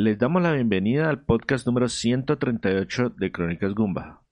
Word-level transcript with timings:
Les 0.00 0.16
damos 0.16 0.40
la 0.40 0.52
bienvenida 0.52 1.08
al 1.08 1.22
podcast 1.22 1.66
número 1.66 1.88
138 1.88 3.14
de 3.16 3.32
Crónicas 3.32 3.74
Gumba. 3.74 4.22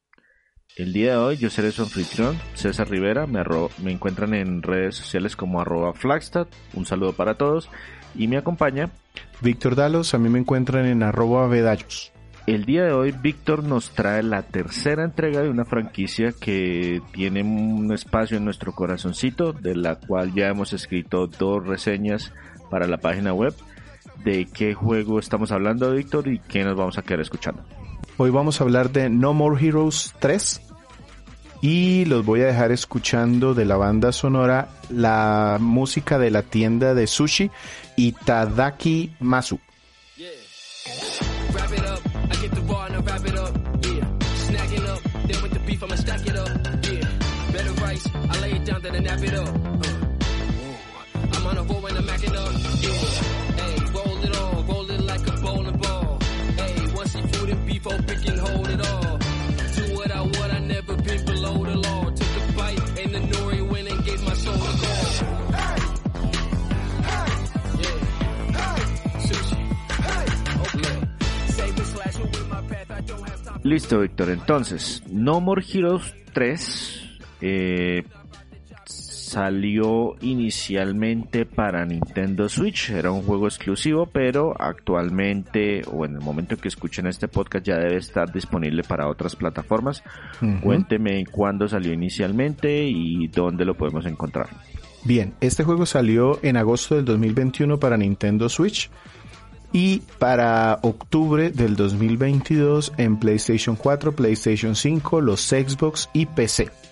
El 0.77 0.93
día 0.93 1.11
de 1.11 1.16
hoy 1.16 1.37
yo 1.38 1.51
seré 1.51 1.73
su 1.73 1.83
anfitrión, 1.83 2.38
César 2.55 2.88
Rivera, 2.88 3.27
me, 3.27 3.43
me 3.83 3.91
encuentran 3.91 4.33
en 4.34 4.62
redes 4.62 4.95
sociales 4.95 5.34
como 5.34 5.60
arroba 5.60 5.93
Flagstad, 5.93 6.47
un 6.74 6.87
saludo 6.87 7.15
para 7.15 7.34
todos, 7.34 7.69
y 8.15 8.29
me 8.29 8.37
acompaña 8.37 8.91
Víctor 9.43 9.74
Dalos, 9.74 10.15
a 10.15 10.19
mí 10.19 10.29
me 10.29 10.38
encuentran 10.38 10.87
en 10.87 11.02
arroba 11.02 11.48
Vedallos. 11.48 12.12
El 12.46 12.65
día 12.65 12.85
de 12.85 12.93
hoy 12.93 13.10
Víctor 13.10 13.65
nos 13.65 13.91
trae 13.91 14.23
la 14.23 14.43
tercera 14.43 15.02
entrega 15.02 15.43
de 15.43 15.51
una 15.51 15.65
franquicia 15.65 16.30
que 16.30 17.02
tiene 17.10 17.43
un 17.43 17.93
espacio 17.93 18.37
en 18.37 18.45
nuestro 18.45 18.71
corazoncito, 18.71 19.52
de 19.52 19.74
la 19.74 19.96
cual 19.96 20.33
ya 20.33 20.46
hemos 20.46 20.73
escrito 20.73 21.27
dos 21.27 21.66
reseñas 21.66 22.33
para 22.71 22.87
la 22.87 22.98
página 22.98 23.35
web 23.35 23.52
de 24.25 24.47
qué 24.47 24.75
juego 24.75 25.19
estamos 25.19 25.52
hablando, 25.52 25.93
Víctor, 25.93 26.29
y 26.29 26.38
qué 26.38 26.65
nos 26.65 26.77
vamos 26.77 26.98
a 26.98 27.02
quedar 27.02 27.20
escuchando. 27.20 27.62
Hoy 28.16 28.30
vamos 28.30 28.61
a 28.61 28.65
hablar 28.65 28.91
de 28.91 29.11
No 29.11 29.35
More 29.35 29.65
Heroes 29.65 30.15
3 30.18 30.60
y 31.60 32.04
los 32.07 32.24
voy 32.24 32.43
a 32.43 32.46
dejar 32.46 32.73
escuchando 32.73 33.54
de 33.54 33.65
la 33.65 33.76
banda 33.76 34.13
sonora 34.13 34.68
la 34.88 35.59
música 35.60 36.18
de 36.18 36.30
la 36.30 36.43
tienda 36.43 36.95
de 36.95 37.07
sushi 37.07 37.51
Itadaki 37.96 39.15
Masu. 39.21 39.59
Listo, 73.66 73.98
Víctor. 73.98 74.31
Entonces, 74.31 75.03
No 75.10 75.41
More 75.41 75.62
Heroes 75.62 76.14
3 76.32 77.19
eh, 77.41 78.04
salió 79.37 80.16
inicialmente 80.22 81.44
para 81.44 81.84
Nintendo 81.84 82.48
Switch. 82.48 82.88
Era 82.88 83.10
un 83.10 83.20
juego 83.20 83.47
exclusivo, 83.47 84.06
pero 84.06 84.54
actualmente, 84.59 85.82
o 85.92 86.06
en 86.06 86.15
el 86.15 86.20
momento 86.22 86.56
que 86.56 86.69
escuchen 86.69 87.06
este 87.06 87.28
podcast, 87.28 87.66
ya 87.66 87.76
debe 87.76 87.98
estar 87.98 88.32
disponible 88.32 88.82
para 88.82 89.10
otras 89.10 89.37
plataformas. 89.37 90.03
Cuénteme 90.62 91.26
cuándo 91.26 91.69
salió 91.69 91.92
inicialmente 91.92 92.87
y 92.87 93.28
dónde 93.28 93.66
lo 93.66 93.75
podemos 93.75 94.06
encontrar. 94.06 94.48
Bien, 95.04 95.34
este 95.42 95.64
juego 95.64 95.84
salió 95.84 96.38
en 96.42 96.56
agosto 96.56 96.94
del 96.94 97.04
2021 97.04 97.78
para 97.78 97.98
Nintendo 97.98 98.48
Switch 98.48 98.88
y 99.70 99.98
para 100.19 100.78
octubre 100.80 101.50
del 101.50 101.76
2022 101.76 102.94
en 102.96 103.19
PlayStation 103.19 103.76
4, 103.76 104.12
PlayStation 104.12 104.75
5, 104.75 105.20
los 105.20 105.42
Xbox 105.42 106.08
y 106.14 106.25
PC. 106.25 106.85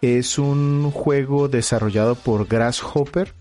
Es 0.00 0.38
un 0.38 0.90
juego 0.90 1.48
desarrollado 1.48 2.14
por 2.14 2.46
Grasshopper, 2.46 3.32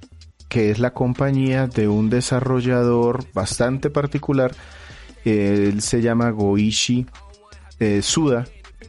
que 0.49 0.71
es 0.71 0.79
la 0.79 0.91
compañía 0.93 1.67
de 1.67 1.87
un 1.87 2.09
desarrollador 2.09 3.25
bastante 3.33 3.89
particular. 3.89 4.53
Él 5.25 5.81
se 5.81 6.01
llama 6.01 6.29
Goichi 6.29 7.05
eh, 7.79 8.01
Suda. 8.01 8.45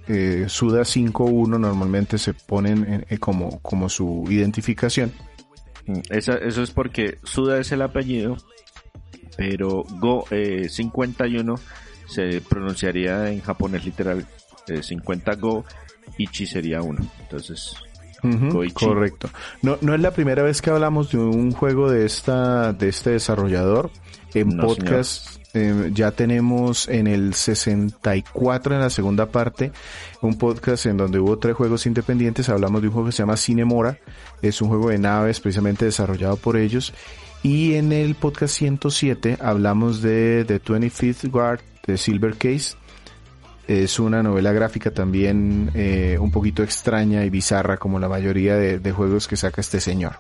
Eh, 0.09 0.47
Suda 0.49 0.83
5.1 0.83 1.59
normalmente 1.59 2.19
se 2.19 2.35
ponen 2.35 3.05
eh, 3.09 3.19
como, 3.19 3.61
como 3.61 3.89
su 3.89 4.25
identificación. 4.29 5.13
Mm, 5.87 6.01
eso 6.11 6.35
es 6.35 6.71
porque 6.71 7.19
Suda 7.25 7.59
es 7.59 7.73
el 7.73 7.83
apellido 7.83 8.37
pero 9.37 9.85
Go 10.01 10.27
51 10.31 11.55
eh, 11.55 11.59
se 12.09 12.41
pronunciaría 12.41 13.31
en 13.31 13.41
japonés 13.41 13.85
literal 13.85 14.27
50 14.81 15.33
eh, 15.33 15.37
Go, 15.37 15.65
Ichi 16.19 16.47
sería 16.47 16.83
1. 16.83 17.11
Entonces, 17.21 17.77
correcto. 18.75 19.31
No, 19.63 19.79
no 19.81 19.95
es 19.95 20.01
la 20.01 20.11
primera 20.13 20.43
vez 20.43 20.63
que 20.63 20.71
hablamos 20.71 21.11
de 21.13 21.19
un 21.19 21.53
juego 21.53 21.91
de 21.91 22.07
esta 22.07 22.73
de 22.73 22.89
este 22.89 23.11
desarrollador. 23.11 23.91
En 24.35 24.57
podcast 24.59 25.41
eh, 25.55 25.91
ya 25.95 26.11
tenemos 26.11 26.89
en 26.89 27.07
el 27.07 27.33
64 27.33 28.75
en 28.75 28.81
la 28.81 28.91
segunda 28.91 29.27
parte 29.27 29.73
un 30.21 30.37
podcast 30.37 30.85
en 30.85 30.99
donde 30.99 31.19
hubo 31.19 31.39
tres 31.39 31.55
juegos 31.55 31.87
independientes. 31.87 32.49
Hablamos 32.49 32.83
de 32.83 32.89
un 32.89 32.95
juego 32.95 33.09
que 33.09 33.13
se 33.13 33.23
llama 33.23 33.37
Cinemora. 33.37 33.99
Es 34.43 34.61
un 34.61 34.69
juego 34.69 34.91
de 34.91 34.99
naves 34.99 35.41
precisamente 35.41 35.87
desarrollado 35.87 36.37
por 36.37 36.57
ellos 36.57 36.93
y 37.43 37.75
en 37.75 37.93
el 37.93 38.17
podcast 38.17 38.57
107 38.57 39.39
hablamos 39.41 40.03
de 40.03 40.45
The 40.47 40.61
25th 40.61 41.31
Guard 41.31 41.61
de 41.87 41.97
Silver 41.97 42.37
Case. 42.37 42.77
Es 43.67 43.99
una 43.99 44.23
novela 44.23 44.53
gráfica 44.53 44.93
también 44.93 45.71
eh, 45.75 46.19
un 46.21 46.31
poquito 46.31 46.63
extraña 46.63 47.25
y 47.25 47.31
bizarra 47.31 47.77
como 47.79 47.99
la 47.99 48.09
mayoría 48.09 48.57
de, 48.57 48.79
de, 48.79 48.93
juegos 48.93 49.27
que 49.27 49.37
saca 49.37 49.61
este 49.61 49.81
señor. 49.81 50.15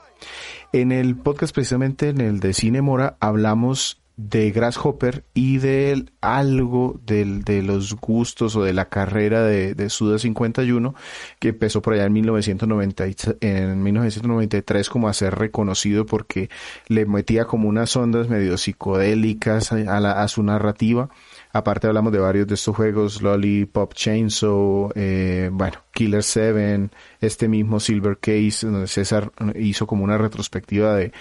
En 0.72 0.90
el 0.90 1.16
podcast 1.16 1.54
precisamente 1.54 2.08
en 2.08 2.20
el 2.20 2.40
de 2.40 2.52
Cine 2.52 2.82
Mora 2.82 3.16
hablamos 3.20 4.00
de 4.16 4.50
Grasshopper 4.50 5.24
y 5.34 5.58
de 5.58 6.06
algo 6.22 6.98
del, 7.04 7.44
de 7.44 7.62
los 7.62 7.94
gustos 7.94 8.56
o 8.56 8.62
de 8.62 8.72
la 8.72 8.88
carrera 8.88 9.42
de, 9.42 9.74
de, 9.74 9.90
Suda 9.90 10.18
51 10.18 10.94
que 11.38 11.48
empezó 11.48 11.82
por 11.82 11.92
allá 11.92 12.06
en, 12.06 12.14
1990, 12.14 13.04
en 13.40 13.82
1993 13.82 14.88
como 14.88 15.08
a 15.08 15.12
ser 15.12 15.34
reconocido 15.34 16.06
porque 16.06 16.48
le 16.88 17.04
metía 17.04 17.44
como 17.44 17.68
unas 17.68 17.94
ondas 17.94 18.28
medio 18.28 18.56
psicodélicas 18.56 19.72
a, 19.72 20.28
su 20.28 20.42
narrativa. 20.42 21.10
Aparte 21.56 21.86
hablamos 21.86 22.12
de 22.12 22.18
varios 22.18 22.46
de 22.46 22.54
estos 22.54 22.76
juegos, 22.76 23.22
Lollipop 23.22 23.94
Chainsaw, 23.94 24.90
eh, 24.94 25.48
bueno, 25.52 25.78
Killer 25.92 26.22
7, 26.22 26.90
este 27.20 27.48
mismo 27.48 27.80
Silver 27.80 28.18
Case, 28.18 28.66
donde 28.66 28.86
César 28.86 29.32
hizo 29.54 29.86
como 29.86 30.04
una 30.04 30.18
retrospectiva 30.18 30.94
de 30.94 31.12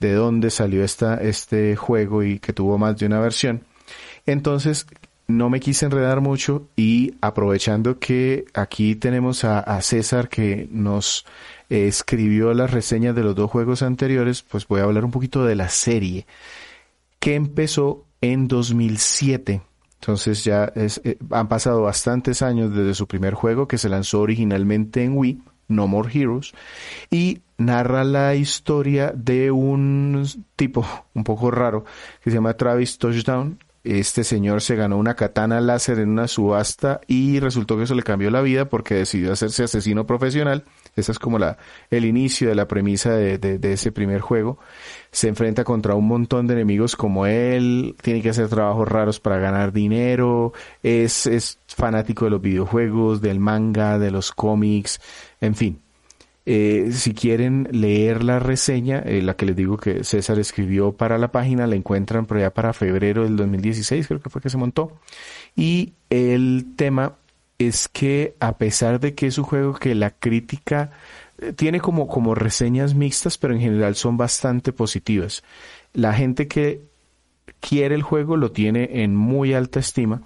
de 0.00 0.12
dónde 0.12 0.50
salió 0.50 0.84
esta, 0.84 1.14
este 1.16 1.76
juego 1.76 2.22
y 2.22 2.38
que 2.38 2.52
tuvo 2.52 2.78
más 2.78 2.98
de 2.98 3.06
una 3.06 3.20
versión. 3.20 3.64
Entonces, 4.26 4.86
no 5.26 5.48
me 5.48 5.60
quise 5.60 5.86
enredar 5.86 6.20
mucho 6.20 6.68
y 6.76 7.14
aprovechando 7.20 7.98
que 7.98 8.44
aquí 8.52 8.94
tenemos 8.96 9.44
a, 9.44 9.80
César 9.80 10.28
que 10.28 10.68
nos 10.70 11.24
escribió 11.70 12.52
las 12.52 12.70
reseñas 12.70 13.14
de 13.14 13.22
los 13.22 13.34
dos 13.34 13.50
juegos 13.50 13.82
anteriores, 13.82 14.42
pues 14.42 14.68
voy 14.68 14.80
a 14.80 14.84
hablar 14.84 15.04
un 15.04 15.10
poquito 15.10 15.44
de 15.44 15.54
la 15.54 15.70
serie 15.70 16.26
que 17.18 17.34
empezó 17.34 18.04
en 18.20 18.48
2007. 18.48 19.62
Entonces 20.04 20.44
ya 20.44 20.70
es, 20.74 21.00
eh, 21.02 21.16
han 21.30 21.48
pasado 21.48 21.80
bastantes 21.80 22.42
años 22.42 22.74
desde 22.74 22.92
su 22.92 23.06
primer 23.06 23.32
juego 23.32 23.66
que 23.66 23.78
se 23.78 23.88
lanzó 23.88 24.20
originalmente 24.20 25.02
en 25.02 25.16
Wii, 25.16 25.40
No 25.68 25.88
More 25.88 26.10
Heroes, 26.12 26.52
y 27.10 27.40
narra 27.56 28.04
la 28.04 28.34
historia 28.34 29.14
de 29.16 29.50
un 29.50 30.26
tipo 30.56 30.86
un 31.14 31.24
poco 31.24 31.50
raro 31.50 31.86
que 32.22 32.30
se 32.30 32.36
llama 32.36 32.52
Travis 32.54 32.98
Touchdown. 32.98 33.58
Este 33.82 34.24
señor 34.24 34.60
se 34.60 34.76
ganó 34.76 34.98
una 34.98 35.14
katana 35.14 35.62
láser 35.62 35.98
en 35.98 36.10
una 36.10 36.28
subasta 36.28 37.00
y 37.06 37.40
resultó 37.40 37.78
que 37.78 37.84
eso 37.84 37.94
le 37.94 38.02
cambió 38.02 38.30
la 38.30 38.42
vida 38.42 38.68
porque 38.68 38.96
decidió 38.96 39.32
hacerse 39.32 39.64
asesino 39.64 40.06
profesional. 40.06 40.64
Esa 40.96 41.12
es 41.12 41.18
como 41.18 41.38
la, 41.38 41.58
el 41.90 42.04
inicio 42.04 42.48
de 42.48 42.54
la 42.54 42.68
premisa 42.68 43.14
de, 43.14 43.38
de, 43.38 43.72
ese 43.72 43.92
primer 43.92 44.20
juego. 44.20 44.58
Se 45.10 45.28
enfrenta 45.28 45.64
contra 45.64 45.94
un 45.94 46.06
montón 46.06 46.46
de 46.46 46.54
enemigos 46.54 46.96
como 46.96 47.26
él, 47.26 47.96
tiene 48.02 48.22
que 48.22 48.30
hacer 48.30 48.48
trabajos 48.48 48.88
raros 48.88 49.20
para 49.20 49.38
ganar 49.38 49.72
dinero, 49.72 50.52
es, 50.82 51.26
es 51.26 51.58
fanático 51.68 52.24
de 52.26 52.32
los 52.32 52.40
videojuegos, 52.40 53.20
del 53.20 53.40
manga, 53.40 53.98
de 53.98 54.10
los 54.10 54.32
cómics, 54.32 55.00
en 55.40 55.54
fin 55.54 55.80
Eh, 56.46 56.90
si 56.92 57.14
quieren 57.14 57.68
leer 57.72 58.22
la 58.22 58.38
reseña, 58.38 58.98
eh, 58.98 59.22
la 59.22 59.34
que 59.34 59.46
les 59.46 59.56
digo 59.56 59.78
que 59.78 60.04
César 60.04 60.38
escribió 60.38 60.92
para 60.92 61.16
la 61.16 61.32
página, 61.32 61.66
la 61.66 61.74
encuentran 61.74 62.26
para 62.26 62.72
febrero 62.74 63.24
del 63.24 63.36
2016, 63.36 64.06
creo 64.06 64.20
que 64.20 64.28
fue 64.28 64.42
que 64.42 64.50
se 64.50 64.58
montó. 64.58 64.92
Y 65.56 65.94
el 66.10 66.74
tema 66.76 67.14
es 67.66 67.88
que 67.88 68.36
a 68.40 68.58
pesar 68.58 69.00
de 69.00 69.14
que 69.14 69.26
es 69.26 69.38
un 69.38 69.44
juego 69.44 69.74
que 69.74 69.94
la 69.94 70.10
crítica 70.10 70.90
eh, 71.38 71.52
tiene 71.52 71.80
como, 71.80 72.06
como 72.08 72.34
reseñas 72.34 72.94
mixtas, 72.94 73.38
pero 73.38 73.54
en 73.54 73.60
general 73.60 73.94
son 73.94 74.16
bastante 74.16 74.72
positivas. 74.72 75.42
La 75.92 76.12
gente 76.14 76.48
que 76.48 76.82
quiere 77.60 77.94
el 77.94 78.02
juego 78.02 78.36
lo 78.36 78.52
tiene 78.52 79.02
en 79.02 79.16
muy 79.16 79.54
alta 79.54 79.80
estima, 79.80 80.22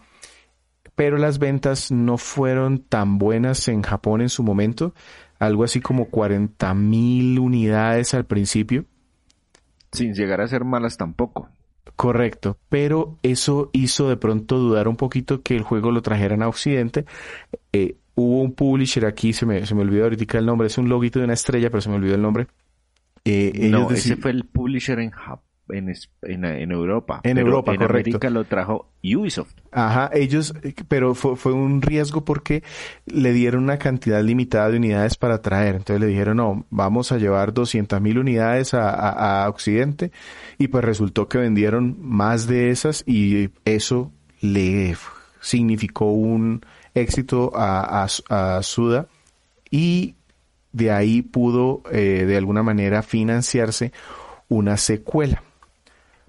pero 0.94 1.16
las 1.18 1.38
ventas 1.38 1.90
no 1.90 2.18
fueron 2.18 2.80
tan 2.80 3.18
buenas 3.18 3.68
en 3.68 3.82
Japón 3.82 4.20
en 4.20 4.28
su 4.28 4.42
momento 4.42 4.94
algo 5.38 5.64
así 5.64 5.80
como 5.80 6.06
40 6.06 6.74
mil 6.74 7.38
unidades 7.38 8.14
al 8.14 8.24
principio. 8.24 8.84
Sin 9.92 10.14
llegar 10.14 10.40
a 10.40 10.48
ser 10.48 10.64
malas 10.64 10.96
tampoco. 10.96 11.48
Correcto, 11.98 12.58
pero 12.68 13.18
eso 13.24 13.70
hizo 13.72 14.08
de 14.08 14.16
pronto 14.16 14.56
dudar 14.56 14.86
un 14.86 14.94
poquito 14.94 15.42
que 15.42 15.56
el 15.56 15.64
juego 15.64 15.90
lo 15.90 16.00
trajeran 16.00 16.42
a 16.42 16.48
Occidente. 16.48 17.06
Eh, 17.72 17.96
hubo 18.14 18.40
un 18.40 18.52
publisher 18.52 19.04
aquí, 19.04 19.32
se 19.32 19.46
me, 19.46 19.66
se 19.66 19.74
me 19.74 19.82
olvidó 19.82 20.04
ahorita 20.04 20.38
el 20.38 20.46
nombre, 20.46 20.68
es 20.68 20.78
un 20.78 20.88
loguito 20.88 21.18
de 21.18 21.24
una 21.24 21.34
estrella, 21.34 21.70
pero 21.70 21.80
se 21.80 21.88
me 21.88 21.96
olvidó 21.96 22.14
el 22.14 22.22
nombre. 22.22 22.46
Eh, 23.24 23.68
no, 23.68 23.90
ese 23.90 24.14
fue 24.14 24.30
el 24.30 24.44
publisher 24.44 25.00
en 25.00 25.10
Japón 25.10 25.47
en, 25.70 25.94
en, 26.22 26.44
en 26.44 26.72
Europa. 26.72 27.20
En 27.22 27.38
Europa, 27.38 27.72
en 27.72 27.78
correcto. 27.78 28.10
América 28.10 28.30
lo 28.30 28.44
trajo 28.44 28.88
Ubisoft. 29.02 29.52
Ajá, 29.70 30.10
ellos, 30.12 30.54
pero 30.88 31.14
fue, 31.14 31.36
fue, 31.36 31.52
un 31.52 31.82
riesgo 31.82 32.24
porque 32.24 32.62
le 33.06 33.32
dieron 33.32 33.64
una 33.64 33.78
cantidad 33.78 34.22
limitada 34.22 34.70
de 34.70 34.78
unidades 34.78 35.16
para 35.16 35.40
traer. 35.42 35.76
Entonces 35.76 36.00
le 36.00 36.06
dijeron, 36.06 36.38
no, 36.38 36.66
vamos 36.70 37.12
a 37.12 37.18
llevar 37.18 37.52
200 37.52 38.00
mil 38.00 38.18
unidades 38.18 38.74
a, 38.74 38.90
a, 38.90 39.44
a, 39.44 39.48
Occidente. 39.48 40.10
Y 40.58 40.68
pues 40.68 40.84
resultó 40.84 41.28
que 41.28 41.38
vendieron 41.38 41.96
más 42.00 42.46
de 42.46 42.70
esas 42.70 43.04
y 43.06 43.50
eso 43.64 44.12
le 44.40 44.96
significó 45.40 46.12
un 46.12 46.62
éxito 46.94 47.52
a, 47.54 48.04
a, 48.04 48.56
a 48.56 48.62
Suda. 48.62 49.06
Y 49.70 50.14
de 50.72 50.90
ahí 50.90 51.22
pudo 51.22 51.82
eh, 51.90 52.24
de 52.26 52.36
alguna 52.36 52.62
manera 52.62 53.02
financiarse 53.02 53.92
una 54.48 54.76
secuela. 54.76 55.42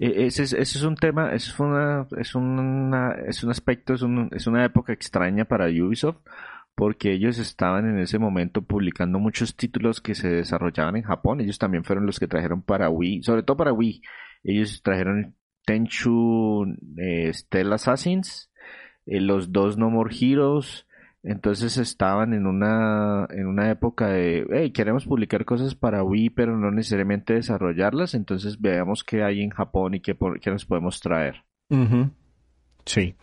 E, 0.00 0.26
ese 0.26 0.44
es, 0.44 0.52
ese 0.54 0.78
es 0.78 0.84
un 0.84 0.96
tema, 0.96 1.34
es, 1.34 1.60
una, 1.60 2.08
es, 2.18 2.34
una, 2.34 3.12
es 3.26 3.44
un 3.44 3.50
aspecto, 3.50 3.94
es, 3.94 4.02
un, 4.02 4.30
es 4.32 4.46
una 4.46 4.64
época 4.64 4.92
extraña 4.92 5.44
para 5.44 5.66
Ubisoft 5.66 6.18
porque 6.74 7.12
ellos 7.12 7.38
estaban 7.38 7.86
en 7.86 7.98
ese 7.98 8.18
momento 8.18 8.62
publicando 8.62 9.18
muchos 9.18 9.54
títulos 9.54 10.00
que 10.00 10.14
se 10.14 10.30
desarrollaban 10.30 10.96
en 10.96 11.02
Japón. 11.02 11.42
Ellos 11.42 11.58
también 11.58 11.84
fueron 11.84 12.06
los 12.06 12.18
que 12.18 12.26
trajeron 12.26 12.62
para 12.62 12.88
Wii, 12.88 13.22
sobre 13.22 13.42
todo 13.42 13.58
para 13.58 13.74
Wii. 13.74 14.00
Ellos 14.44 14.80
trajeron 14.82 15.36
Tenchu 15.66 16.64
eh, 16.96 17.32
Assassins, 17.70 18.50
eh, 19.04 19.20
los 19.20 19.52
dos 19.52 19.76
No 19.76 19.90
More 19.90 20.14
Heroes, 20.18 20.86
entonces 21.22 21.76
estaban 21.76 22.32
en 22.32 22.46
una, 22.46 23.26
en 23.30 23.46
una 23.46 23.70
época 23.70 24.08
de, 24.08 24.46
hey, 24.50 24.70
queremos 24.70 25.04
publicar 25.04 25.44
cosas 25.44 25.74
para 25.74 26.02
Wii, 26.02 26.30
pero 26.30 26.56
no 26.56 26.70
necesariamente 26.70 27.34
desarrollarlas, 27.34 28.14
entonces 28.14 28.60
veamos 28.60 29.04
qué 29.04 29.22
hay 29.22 29.42
en 29.42 29.50
Japón 29.50 29.94
y 29.94 30.00
qué, 30.00 30.16
qué 30.40 30.50
nos 30.50 30.64
podemos 30.64 31.00
traer. 31.00 31.44
Sí. 32.86 33.14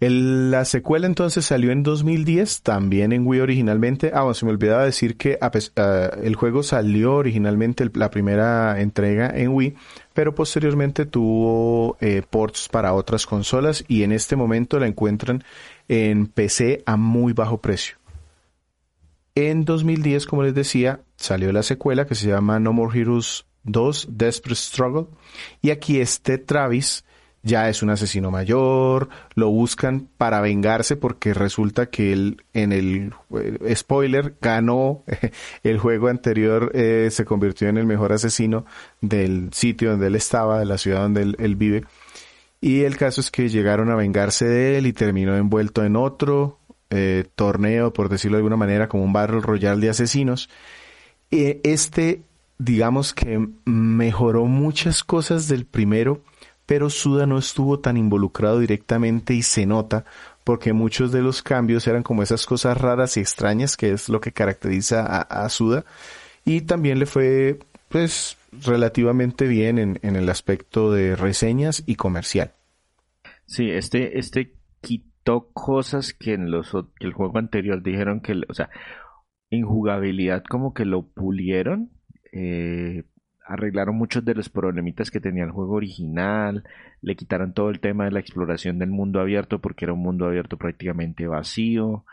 El, 0.00 0.52
la 0.52 0.64
secuela 0.64 1.08
entonces 1.08 1.44
salió 1.44 1.72
en 1.72 1.82
2010, 1.82 2.62
también 2.62 3.12
en 3.12 3.26
Wii 3.26 3.40
originalmente. 3.40 4.12
Ah, 4.14 4.20
bueno, 4.20 4.34
se 4.34 4.44
me 4.44 4.52
olvidaba 4.52 4.84
decir 4.84 5.16
que 5.16 5.38
uh, 5.42 6.22
el 6.22 6.36
juego 6.36 6.62
salió 6.62 7.16
originalmente 7.16 7.88
la 7.94 8.08
primera 8.08 8.80
entrega 8.80 9.30
en 9.34 9.48
Wii, 9.48 9.74
pero 10.14 10.36
posteriormente 10.36 11.04
tuvo 11.04 11.96
eh, 12.00 12.22
ports 12.28 12.68
para 12.68 12.92
otras 12.92 13.26
consolas 13.26 13.84
y 13.88 14.04
en 14.04 14.12
este 14.12 14.36
momento 14.36 14.78
la 14.78 14.86
encuentran 14.86 15.42
en 15.88 16.26
PC 16.26 16.82
a 16.86 16.96
muy 16.96 17.32
bajo 17.32 17.60
precio. 17.60 17.96
En 19.34 19.64
2010, 19.64 20.26
como 20.26 20.42
les 20.42 20.54
decía, 20.54 21.00
salió 21.16 21.52
la 21.52 21.62
secuela 21.62 22.06
que 22.06 22.14
se 22.14 22.28
llama 22.28 22.58
No 22.58 22.72
More 22.72 22.98
Heroes 22.98 23.46
2 23.64 24.08
Desperate 24.10 24.60
Struggle 24.60 25.06
y 25.62 25.70
aquí 25.70 26.00
este 26.00 26.38
Travis 26.38 27.04
ya 27.42 27.68
es 27.68 27.82
un 27.82 27.90
asesino 27.90 28.30
mayor, 28.30 29.08
lo 29.34 29.48
buscan 29.50 30.08
para 30.18 30.40
vengarse 30.40 30.96
porque 30.96 31.34
resulta 31.34 31.86
que 31.86 32.12
él 32.12 32.42
en 32.52 32.72
el 32.72 33.14
eh, 33.36 33.74
spoiler 33.76 34.36
ganó 34.40 35.04
el 35.62 35.78
juego 35.78 36.08
anterior, 36.08 36.72
eh, 36.74 37.08
se 37.10 37.24
convirtió 37.24 37.68
en 37.68 37.78
el 37.78 37.86
mejor 37.86 38.12
asesino 38.12 38.66
del 39.00 39.50
sitio 39.52 39.90
donde 39.90 40.08
él 40.08 40.16
estaba, 40.16 40.58
de 40.58 40.66
la 40.66 40.78
ciudad 40.78 41.02
donde 41.02 41.22
él, 41.22 41.36
él, 41.38 41.56
vive. 41.56 41.84
Y 42.60 42.82
el 42.82 42.96
caso 42.96 43.20
es 43.20 43.30
que 43.30 43.48
llegaron 43.48 43.90
a 43.90 43.96
vengarse 43.96 44.46
de 44.46 44.78
él 44.78 44.86
y 44.86 44.92
terminó 44.92 45.36
envuelto 45.36 45.84
en 45.84 45.96
otro 45.96 46.58
eh, 46.90 47.24
torneo, 47.34 47.92
por 47.92 48.08
decirlo 48.08 48.36
de 48.36 48.40
alguna 48.40 48.56
manera, 48.56 48.88
como 48.88 49.04
un 49.04 49.12
Battle 49.12 49.40
Royale 49.40 49.80
de 49.80 49.90
asesinos. 49.90 50.48
este, 51.30 52.22
digamos 52.58 53.14
que 53.14 53.48
mejoró 53.64 54.46
muchas 54.46 55.04
cosas 55.04 55.46
del 55.48 55.66
primero, 55.66 56.22
pero 56.66 56.90
Suda 56.90 57.26
no 57.26 57.38
estuvo 57.38 57.78
tan 57.78 57.96
involucrado 57.96 58.58
directamente 58.58 59.34
y 59.34 59.42
se 59.42 59.66
nota 59.66 60.04
porque 60.44 60.72
muchos 60.72 61.12
de 61.12 61.20
los 61.20 61.42
cambios 61.42 61.86
eran 61.86 62.02
como 62.02 62.22
esas 62.22 62.46
cosas 62.46 62.78
raras 62.78 63.18
y 63.18 63.20
extrañas 63.20 63.76
que 63.76 63.92
es 63.92 64.08
lo 64.08 64.20
que 64.20 64.32
caracteriza 64.32 65.04
a, 65.04 65.20
a 65.20 65.48
Suda 65.50 65.84
y 66.46 66.62
también 66.62 66.98
le 66.98 67.04
fue 67.04 67.58
pues 67.90 68.37
relativamente 68.52 69.46
bien 69.46 69.78
en, 69.78 69.98
en, 70.02 70.16
el 70.16 70.28
aspecto 70.28 70.92
de 70.92 71.16
reseñas 71.16 71.82
y 71.86 71.96
comercial. 71.96 72.52
Sí, 73.46 73.70
este, 73.70 74.18
este 74.18 74.54
quitó 74.80 75.50
cosas 75.52 76.14
que 76.14 76.34
en 76.34 76.50
los 76.50 76.70
que 76.70 77.06
el 77.06 77.12
juego 77.12 77.38
anterior 77.38 77.82
dijeron 77.82 78.20
que, 78.20 78.40
o 78.48 78.54
sea, 78.54 78.70
en 79.50 79.64
jugabilidad 79.64 80.44
como 80.44 80.74
que 80.74 80.84
lo 80.84 81.02
pulieron, 81.02 81.90
eh, 82.32 83.04
arreglaron 83.46 83.96
muchos 83.96 84.24
de 84.24 84.34
los 84.34 84.50
problemitas 84.50 85.10
que 85.10 85.20
tenía 85.20 85.44
el 85.44 85.50
juego 85.50 85.74
original, 85.74 86.64
le 87.00 87.16
quitaron 87.16 87.54
todo 87.54 87.70
el 87.70 87.80
tema 87.80 88.04
de 88.04 88.10
la 88.10 88.20
exploración 88.20 88.78
del 88.78 88.90
mundo 88.90 89.20
abierto 89.20 89.60
porque 89.60 89.86
era 89.86 89.94
un 89.94 90.02
mundo 90.02 90.26
abierto 90.26 90.58
prácticamente 90.58 91.26
vacío, 91.26 92.04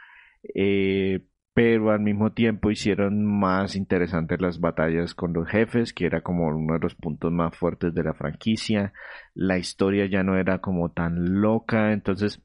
eh, 0.54 1.26
pero 1.56 1.92
al 1.92 2.02
mismo 2.02 2.34
tiempo 2.34 2.70
hicieron 2.70 3.26
más 3.26 3.78
interesantes 3.78 4.42
las 4.42 4.60
batallas 4.60 5.16
con 5.16 5.32
los 5.32 5.48
jefes, 5.48 5.94
que 5.94 6.06
era 6.06 6.20
como 6.20 6.48
uno 6.50 6.74
de 6.74 6.82
los 6.82 6.96
puntos 6.96 7.32
más 7.32 7.56
fuertes 7.56 7.94
de 7.94 8.04
la 8.04 8.14
franquicia, 8.14 8.92
la 9.34 9.58
historia 9.58 10.06
ya 10.06 10.22
no 10.22 10.38
era 10.38 10.60
como 10.60 10.92
tan 10.92 11.40
loca, 11.40 11.94
entonces 11.94 12.42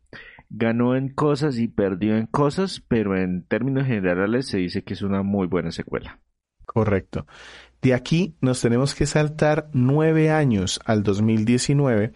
ganó 0.49 0.95
en 0.95 1.09
cosas 1.09 1.59
y 1.59 1.67
perdió 1.67 2.17
en 2.17 2.27
cosas, 2.27 2.85
pero 2.87 3.17
en 3.17 3.43
términos 3.43 3.89
generales 3.89 4.47
se 4.47 4.59
dice 4.59 4.85
que 4.85 4.95
es 4.95 5.03
una 5.03 5.25
muy 5.25 5.49
buena 5.49 5.73
secuela. 5.73 6.21
Correcto. 6.65 7.27
De 7.83 7.95
aquí 7.95 8.37
nos 8.41 8.61
tenemos 8.61 8.95
que 8.95 9.07
saltar 9.07 9.71
nueve 9.73 10.31
años 10.31 10.79
al 10.85 11.03
2019 11.03 12.13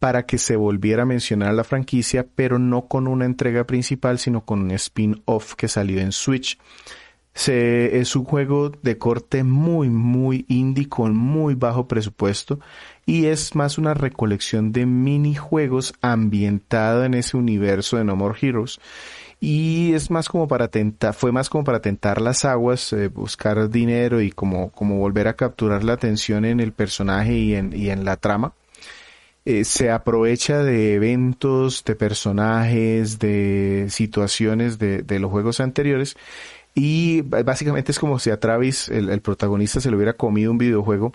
para 0.00 0.24
que 0.24 0.38
se 0.38 0.56
volviera 0.56 1.02
a 1.02 1.06
mencionar 1.06 1.54
la 1.54 1.62
franquicia, 1.62 2.26
pero 2.34 2.58
no 2.58 2.88
con 2.88 3.06
una 3.06 3.26
entrega 3.26 3.64
principal, 3.64 4.18
sino 4.18 4.44
con 4.44 4.62
un 4.62 4.70
spin-off 4.72 5.54
que 5.54 5.68
salió 5.68 6.00
en 6.00 6.10
Switch. 6.10 6.58
Se, 7.34 8.00
es 8.00 8.16
un 8.16 8.24
juego 8.24 8.70
de 8.70 8.98
corte 8.98 9.44
muy, 9.44 9.88
muy 9.88 10.46
indie 10.48 10.88
con 10.88 11.16
muy 11.16 11.54
bajo 11.54 11.86
presupuesto 11.86 12.58
y 13.06 13.26
es 13.26 13.54
más 13.54 13.78
una 13.78 13.94
recolección 13.94 14.72
de 14.72 14.84
minijuegos 14.84 15.94
ambientado 16.00 17.04
en 17.04 17.14
ese 17.14 17.36
universo 17.36 17.98
de 17.98 18.04
No 18.04 18.16
More 18.16 18.36
Heroes 18.40 18.80
y 19.38 19.92
es 19.94 20.10
más 20.10 20.28
como 20.28 20.48
para 20.48 20.68
tentar, 20.68 21.14
fue 21.14 21.30
más 21.30 21.48
como 21.48 21.64
para 21.64 21.80
tentar 21.80 22.20
las 22.20 22.44
aguas, 22.44 22.92
eh, 22.92 23.08
buscar 23.08 23.70
dinero 23.70 24.20
y 24.20 24.32
como, 24.32 24.70
como 24.70 24.98
volver 24.98 25.28
a 25.28 25.36
capturar 25.36 25.84
la 25.84 25.92
atención 25.92 26.44
en 26.44 26.58
el 26.58 26.72
personaje 26.72 27.34
y 27.34 27.54
en, 27.54 27.72
y 27.72 27.90
en 27.90 28.04
la 28.04 28.16
trama. 28.16 28.54
Eh, 29.46 29.64
se 29.64 29.90
aprovecha 29.90 30.62
de 30.62 30.94
eventos, 30.94 31.82
de 31.84 31.94
personajes, 31.94 33.18
de 33.18 33.86
situaciones 33.88 34.78
de, 34.78 35.18
los 35.18 35.30
juegos 35.30 35.60
anteriores 35.60 36.16
y 36.74 37.22
básicamente 37.22 37.90
es 37.90 37.98
como 37.98 38.18
si 38.18 38.30
a 38.30 38.38
Travis, 38.38 38.88
el, 38.90 39.20
protagonista, 39.22 39.80
se 39.80 39.90
le 39.90 39.96
hubiera 39.96 40.12
comido 40.12 40.50
un 40.50 40.58
videojuego 40.58 41.12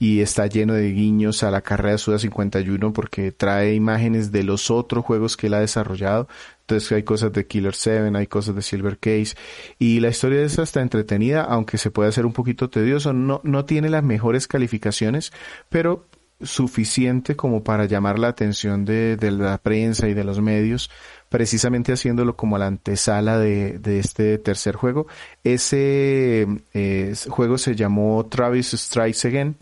y 0.00 0.20
está 0.20 0.46
lleno 0.46 0.74
de 0.74 0.92
guiños 0.92 1.42
a 1.42 1.50
la 1.50 1.62
carrera 1.62 1.92
de 1.92 1.98
Suda 1.98 2.18
51 2.18 2.92
porque 2.92 3.32
trae 3.32 3.74
imágenes 3.74 4.32
de 4.32 4.42
los 4.42 4.70
otros 4.70 5.04
juegos 5.04 5.36
que 5.36 5.46
él 5.46 5.54
ha 5.54 5.60
desarrollado. 5.60 6.28
Entonces 6.60 6.92
hay 6.92 7.04
cosas 7.04 7.32
de 7.32 7.46
Killer 7.46 7.74
7, 7.74 8.10
hay 8.16 8.26
cosas 8.26 8.54
de 8.54 8.62
Silver 8.62 8.98
Case 8.98 9.34
y 9.78 10.00
la 10.00 10.08
historia 10.08 10.40
de 10.40 10.46
esa 10.46 10.62
está 10.62 10.82
entretenida, 10.82 11.42
aunque 11.42 11.78
se 11.78 11.90
puede 11.90 12.08
hacer 12.08 12.26
un 12.26 12.32
poquito 12.32 12.70
tedioso. 12.70 13.12
No, 13.12 13.40
no 13.44 13.64
tiene 13.64 13.88
las 13.88 14.04
mejores 14.04 14.46
calificaciones, 14.46 15.32
pero 15.68 16.06
suficiente 16.40 17.34
como 17.34 17.64
para 17.64 17.86
llamar 17.86 18.18
la 18.18 18.28
atención 18.28 18.84
de, 18.84 19.16
la 19.32 19.58
prensa 19.58 20.08
y 20.08 20.14
de 20.14 20.24
los 20.24 20.40
medios, 20.40 20.90
precisamente 21.28 21.92
haciéndolo 21.92 22.36
como 22.36 22.58
la 22.58 22.66
antesala 22.66 23.38
de, 23.38 23.80
este 23.98 24.38
tercer 24.38 24.76
juego. 24.76 25.06
Ese 25.42 26.46
eh, 26.74 27.14
juego 27.28 27.58
se 27.58 27.74
llamó 27.74 28.26
Travis 28.26 28.70
Strikes 28.70 29.26
Again. 29.26 29.56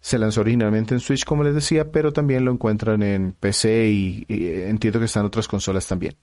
Se 0.00 0.18
lanzó 0.18 0.42
originalmente 0.42 0.94
en 0.94 1.00
Switch, 1.00 1.24
como 1.24 1.42
les 1.42 1.54
decía, 1.54 1.90
pero 1.90 2.12
también 2.12 2.44
lo 2.44 2.52
encuentran 2.52 3.02
en 3.02 3.32
PC 3.32 3.88
y, 3.88 4.26
entiendo 4.28 5.00
que 5.00 5.06
están 5.06 5.26
otras 5.26 5.48
consolas 5.48 5.86
también. 5.88 6.14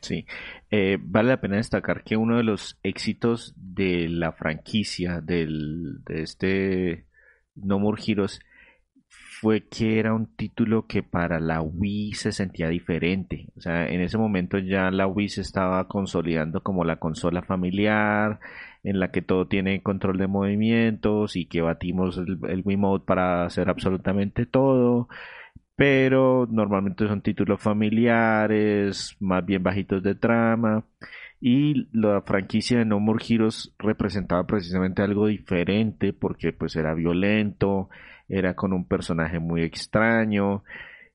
Sí, 0.00 0.26
eh, 0.70 0.98
vale 1.00 1.30
la 1.30 1.40
pena 1.40 1.56
destacar 1.56 2.02
que 2.04 2.16
uno 2.16 2.36
de 2.36 2.42
los 2.42 2.78
éxitos 2.82 3.54
de 3.56 4.08
la 4.08 4.32
franquicia 4.32 5.20
del, 5.20 6.04
de 6.04 6.22
este 6.22 7.06
No 7.54 7.78
More 7.78 8.02
Heroes 8.04 8.40
fue 9.46 9.62
que 9.68 10.00
era 10.00 10.12
un 10.12 10.26
título 10.34 10.88
que 10.88 11.04
para 11.04 11.38
la 11.38 11.62
Wii 11.62 12.14
se 12.14 12.32
sentía 12.32 12.68
diferente. 12.68 13.46
O 13.56 13.60
sea, 13.60 13.86
en 13.86 14.00
ese 14.00 14.18
momento 14.18 14.58
ya 14.58 14.90
la 14.90 15.06
Wii 15.06 15.28
se 15.28 15.40
estaba 15.42 15.86
consolidando 15.86 16.64
como 16.64 16.84
la 16.84 16.96
consola 16.96 17.42
familiar, 17.42 18.40
en 18.82 18.98
la 18.98 19.12
que 19.12 19.22
todo 19.22 19.46
tiene 19.46 19.84
control 19.84 20.18
de 20.18 20.26
movimientos 20.26 21.36
y 21.36 21.46
que 21.46 21.60
batimos 21.62 22.18
el, 22.18 22.40
el 22.48 22.76
Mode 22.76 23.04
para 23.06 23.44
hacer 23.44 23.68
absolutamente 23.68 24.46
todo. 24.46 25.08
Pero 25.76 26.48
normalmente 26.50 27.06
son 27.06 27.20
títulos 27.22 27.60
familiares, 27.62 29.16
más 29.20 29.46
bien 29.46 29.62
bajitos 29.62 30.02
de 30.02 30.16
trama. 30.16 30.84
Y 31.40 31.86
la 31.92 32.20
franquicia 32.22 32.78
de 32.78 32.84
No 32.84 32.98
More 32.98 33.24
Heroes 33.28 33.72
representaba 33.78 34.44
precisamente 34.44 35.02
algo 35.02 35.28
diferente 35.28 36.12
porque 36.12 36.52
pues 36.52 36.74
era 36.74 36.94
violento, 36.94 37.90
era 38.28 38.54
con 38.54 38.72
un 38.72 38.86
personaje 38.86 39.38
muy 39.38 39.62
extraño 39.62 40.64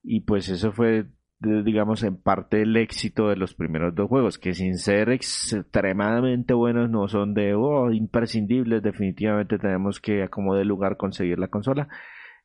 y 0.03 0.21
pues 0.21 0.49
eso 0.49 0.71
fue 0.71 1.05
digamos 1.39 2.03
en 2.03 2.17
parte 2.17 2.61
el 2.61 2.77
éxito 2.77 3.29
de 3.29 3.35
los 3.35 3.55
primeros 3.55 3.95
dos 3.95 4.07
juegos 4.07 4.37
que 4.37 4.53
sin 4.53 4.77
ser 4.77 5.09
extremadamente 5.09 6.53
buenos 6.53 6.89
no 6.89 7.07
son 7.07 7.33
de 7.33 7.55
oh, 7.55 7.91
imprescindibles 7.91 8.83
definitivamente 8.83 9.57
tenemos 9.57 9.99
que 9.99 10.29
como 10.29 10.55
de 10.55 10.65
lugar 10.65 10.97
conseguir 10.97 11.39
la 11.39 11.47
consola 11.47 11.87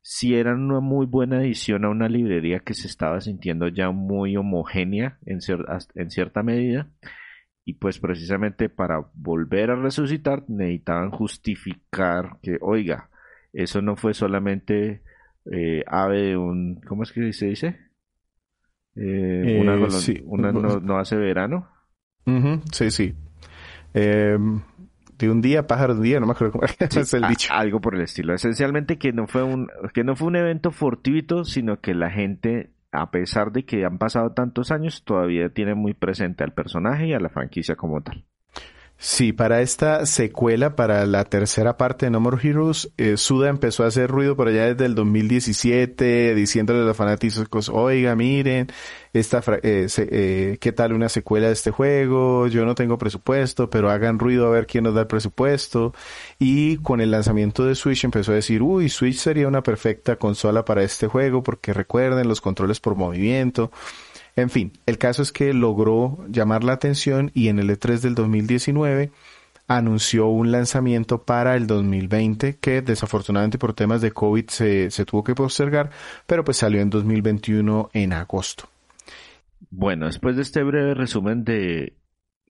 si 0.00 0.34
eran 0.34 0.62
una 0.62 0.80
muy 0.80 1.04
buena 1.04 1.42
edición 1.42 1.84
a 1.84 1.90
una 1.90 2.08
librería 2.08 2.60
que 2.60 2.74
se 2.74 2.86
estaba 2.86 3.20
sintiendo 3.20 3.68
ya 3.68 3.90
muy 3.90 4.36
homogénea 4.36 5.18
en, 5.26 5.40
en 5.94 6.10
cierta 6.10 6.42
medida 6.42 6.88
y 7.66 7.74
pues 7.74 7.98
precisamente 7.98 8.70
para 8.70 9.10
volver 9.12 9.72
a 9.72 9.76
resucitar 9.76 10.48
necesitaban 10.48 11.10
justificar 11.10 12.38
que 12.40 12.56
oiga 12.62 13.10
eso 13.56 13.80
no 13.80 13.96
fue 13.96 14.12
solamente 14.12 15.02
eh, 15.50 15.82
ave 15.86 16.22
de 16.22 16.36
un, 16.36 16.80
¿cómo 16.86 17.04
es 17.04 17.12
que 17.12 17.32
se 17.32 17.46
dice? 17.46 17.78
Eh, 18.94 19.58
una, 19.60 19.74
eh, 19.76 20.22
una 20.26 20.52
no, 20.52 20.98
hace 20.98 21.16
verano. 21.16 21.66
Sí, 22.72 22.90
sí. 22.90 23.14
Em, 23.94 24.60
de 25.16 25.30
un 25.30 25.40
día, 25.40 25.66
pájaro 25.66 25.94
de 25.94 26.00
un 26.00 26.04
día, 26.04 26.20
no 26.20 26.26
me 26.26 26.32
acuerdo 26.32 26.52
cómo 26.52 26.64
es 26.78 27.14
el 27.14 27.22
dicho. 27.28 27.48
algo 27.50 27.80
por 27.80 27.94
el 27.94 28.02
estilo. 28.02 28.34
Esencialmente 28.34 28.98
que 28.98 29.12
no 29.12 29.26
fue 29.26 29.42
un, 29.42 29.68
que 29.94 30.04
no 30.04 30.16
fue 30.16 30.28
un 30.28 30.36
evento 30.36 30.70
fortuito, 30.70 31.44
sino 31.44 31.80
que 31.80 31.94
la 31.94 32.10
gente, 32.10 32.74
a 32.92 33.10
pesar 33.10 33.52
de 33.52 33.64
que 33.64 33.86
han 33.86 33.96
pasado 33.96 34.32
tantos 34.32 34.70
años, 34.70 35.02
todavía 35.04 35.48
tiene 35.48 35.74
muy 35.74 35.94
presente 35.94 36.44
al 36.44 36.52
personaje 36.52 37.06
y 37.06 37.14
a 37.14 37.20
la 37.20 37.30
franquicia 37.30 37.74
como 37.74 38.02
tal. 38.02 38.26
Sí, 38.98 39.34
para 39.34 39.60
esta 39.60 40.06
secuela, 40.06 40.74
para 40.74 41.04
la 41.04 41.24
tercera 41.24 41.76
parte 41.76 42.06
de 42.06 42.10
No 42.10 42.18
More 42.18 42.38
Heroes, 42.42 42.90
eh, 42.96 43.18
Suda 43.18 43.50
empezó 43.50 43.84
a 43.84 43.88
hacer 43.88 44.10
ruido 44.10 44.36
por 44.36 44.48
allá 44.48 44.72
desde 44.72 44.86
el 44.86 44.94
2017, 44.94 46.34
diciéndole 46.34 46.80
a 46.80 46.84
los 46.84 46.96
fanáticos, 46.96 47.68
oiga, 47.68 48.16
miren, 48.16 48.68
esta, 49.12 49.42
eh, 49.62 49.86
eh, 49.96 50.58
¿qué 50.60 50.72
tal 50.72 50.94
una 50.94 51.10
secuela 51.10 51.48
de 51.48 51.52
este 51.52 51.70
juego? 51.70 52.46
Yo 52.48 52.64
no 52.64 52.74
tengo 52.74 52.96
presupuesto, 52.96 53.68
pero 53.68 53.90
hagan 53.90 54.18
ruido 54.18 54.46
a 54.46 54.50
ver 54.50 54.66
quién 54.66 54.84
nos 54.84 54.94
da 54.94 55.02
el 55.02 55.06
presupuesto. 55.06 55.92
Y 56.38 56.78
con 56.78 57.02
el 57.02 57.10
lanzamiento 57.10 57.66
de 57.66 57.74
Switch 57.74 58.04
empezó 58.04 58.32
a 58.32 58.36
decir, 58.36 58.62
uy, 58.62 58.88
Switch 58.88 59.18
sería 59.18 59.46
una 59.46 59.62
perfecta 59.62 60.16
consola 60.16 60.64
para 60.64 60.82
este 60.82 61.06
juego, 61.06 61.42
porque 61.42 61.74
recuerden 61.74 62.28
los 62.28 62.40
controles 62.40 62.80
por 62.80 62.94
movimiento. 62.96 63.70
En 64.36 64.50
fin, 64.50 64.72
el 64.84 64.98
caso 64.98 65.22
es 65.22 65.32
que 65.32 65.54
logró 65.54 66.18
llamar 66.28 66.62
la 66.62 66.74
atención 66.74 67.30
y 67.32 67.48
en 67.48 67.58
el 67.58 67.70
E3 67.70 68.00
del 68.00 68.14
2019 68.14 69.10
anunció 69.66 70.28
un 70.28 70.52
lanzamiento 70.52 71.24
para 71.24 71.56
el 71.56 71.66
2020 71.66 72.58
que 72.58 72.82
desafortunadamente 72.82 73.58
por 73.58 73.72
temas 73.72 74.02
de 74.02 74.12
COVID 74.12 74.48
se, 74.48 75.04
tuvo 75.06 75.24
que 75.24 75.34
postergar, 75.34 75.90
pero 76.26 76.44
pues 76.44 76.58
salió 76.58 76.82
en 76.82 76.90
2021 76.90 77.90
en 77.94 78.12
agosto. 78.12 78.68
Bueno, 79.70 80.04
después 80.04 80.36
de 80.36 80.42
este 80.42 80.62
breve 80.62 80.94
resumen 80.94 81.42
de 81.42 81.96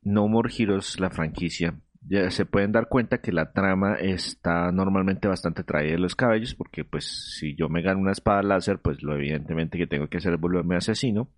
No 0.02 0.26
More 0.26 0.52
Heroes, 0.57 0.99
la 0.99 1.11
franquicia, 1.11 1.78
ya 2.09 2.31
se 2.33 2.47
pueden 2.47 2.73
dar 2.73 2.88
cuenta 2.88 3.19
que 3.19 3.33
la 3.33 3.52
trama 3.52 3.95
está 3.95 4.73
normalmente 4.73 5.28
bastante 5.28 5.62
traída 5.62 5.93
de 5.93 5.99
los 5.99 6.16
cabellos, 6.16 6.57
porque 6.57 6.85
pues 6.85 7.37
si 7.38 7.55
yo 7.55 7.69
me 7.69 7.83
gano 7.83 8.00
una 8.00 8.12
espada 8.12 8.43
láser, 8.43 8.81
pues 8.81 9.02
lo 9.02 9.14
evidentemente 9.14 9.78
que 9.78 9.87
tengo 9.87 10.09
que 10.09 10.19
hacer 10.19 10.35
es 10.35 10.40
volverme 10.40 10.76
asesino. 10.76 11.28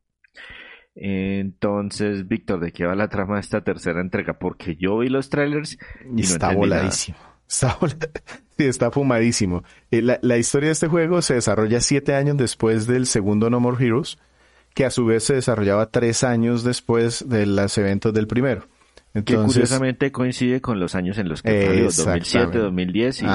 Entonces, 0.95 2.26
Víctor, 2.26 2.61
¿de 2.61 2.73
qué 2.73 2.85
va 2.85 2.97
la 2.97 3.09
trama 3.09 3.35
de 3.37 3.42
esta 3.42 3.62
tercera 3.62 4.00
entrega? 4.00 4.38
Porque 4.38 4.76
yo 4.76 4.99
vi 4.99 5.09
los 5.09 5.30
trailers 5.30 5.78
y 6.16 6.23
está 6.23 6.52
voladísimo. 6.52 7.16
Está, 7.49 7.78
sí, 8.59 8.64
está 8.64 8.90
fumadísimo. 8.90 9.62
Eh, 9.90 10.02
la, 10.02 10.18
la, 10.23 10.37
historia 10.37 10.68
de 10.68 10.73
este 10.73 10.88
juego 10.88 11.23
se 11.23 11.35
desarrolla 11.35 11.80
siete 11.80 12.14
años 12.14 12.37
después 12.37 12.87
del 12.87 13.07
segundo 13.07 13.49
No 13.49 13.61
More 13.61 13.85
Heroes, 13.85 14.18
que 14.75 14.85
a 14.85 14.90
su 14.90 15.07
vez 15.07 15.25
se 15.25 15.35
desarrollaba 15.35 15.90
tres 15.90 16.25
años 16.25 16.64
después 16.64 17.28
de 17.28 17.47
los 17.47 17.78
eventos 17.78 18.12
del 18.12 18.26
primero. 18.26 18.66
Entonces, 19.14 19.25
que 19.25 19.52
curiosamente 19.52 20.12
coincide 20.12 20.61
con 20.61 20.80
los 20.80 20.95
años 20.95 21.16
en 21.18 21.28
los 21.28 21.42
que 21.42 21.66
salió, 21.66 21.85
2007, 21.85 22.59
2010 22.59 23.23
y... 23.23 23.26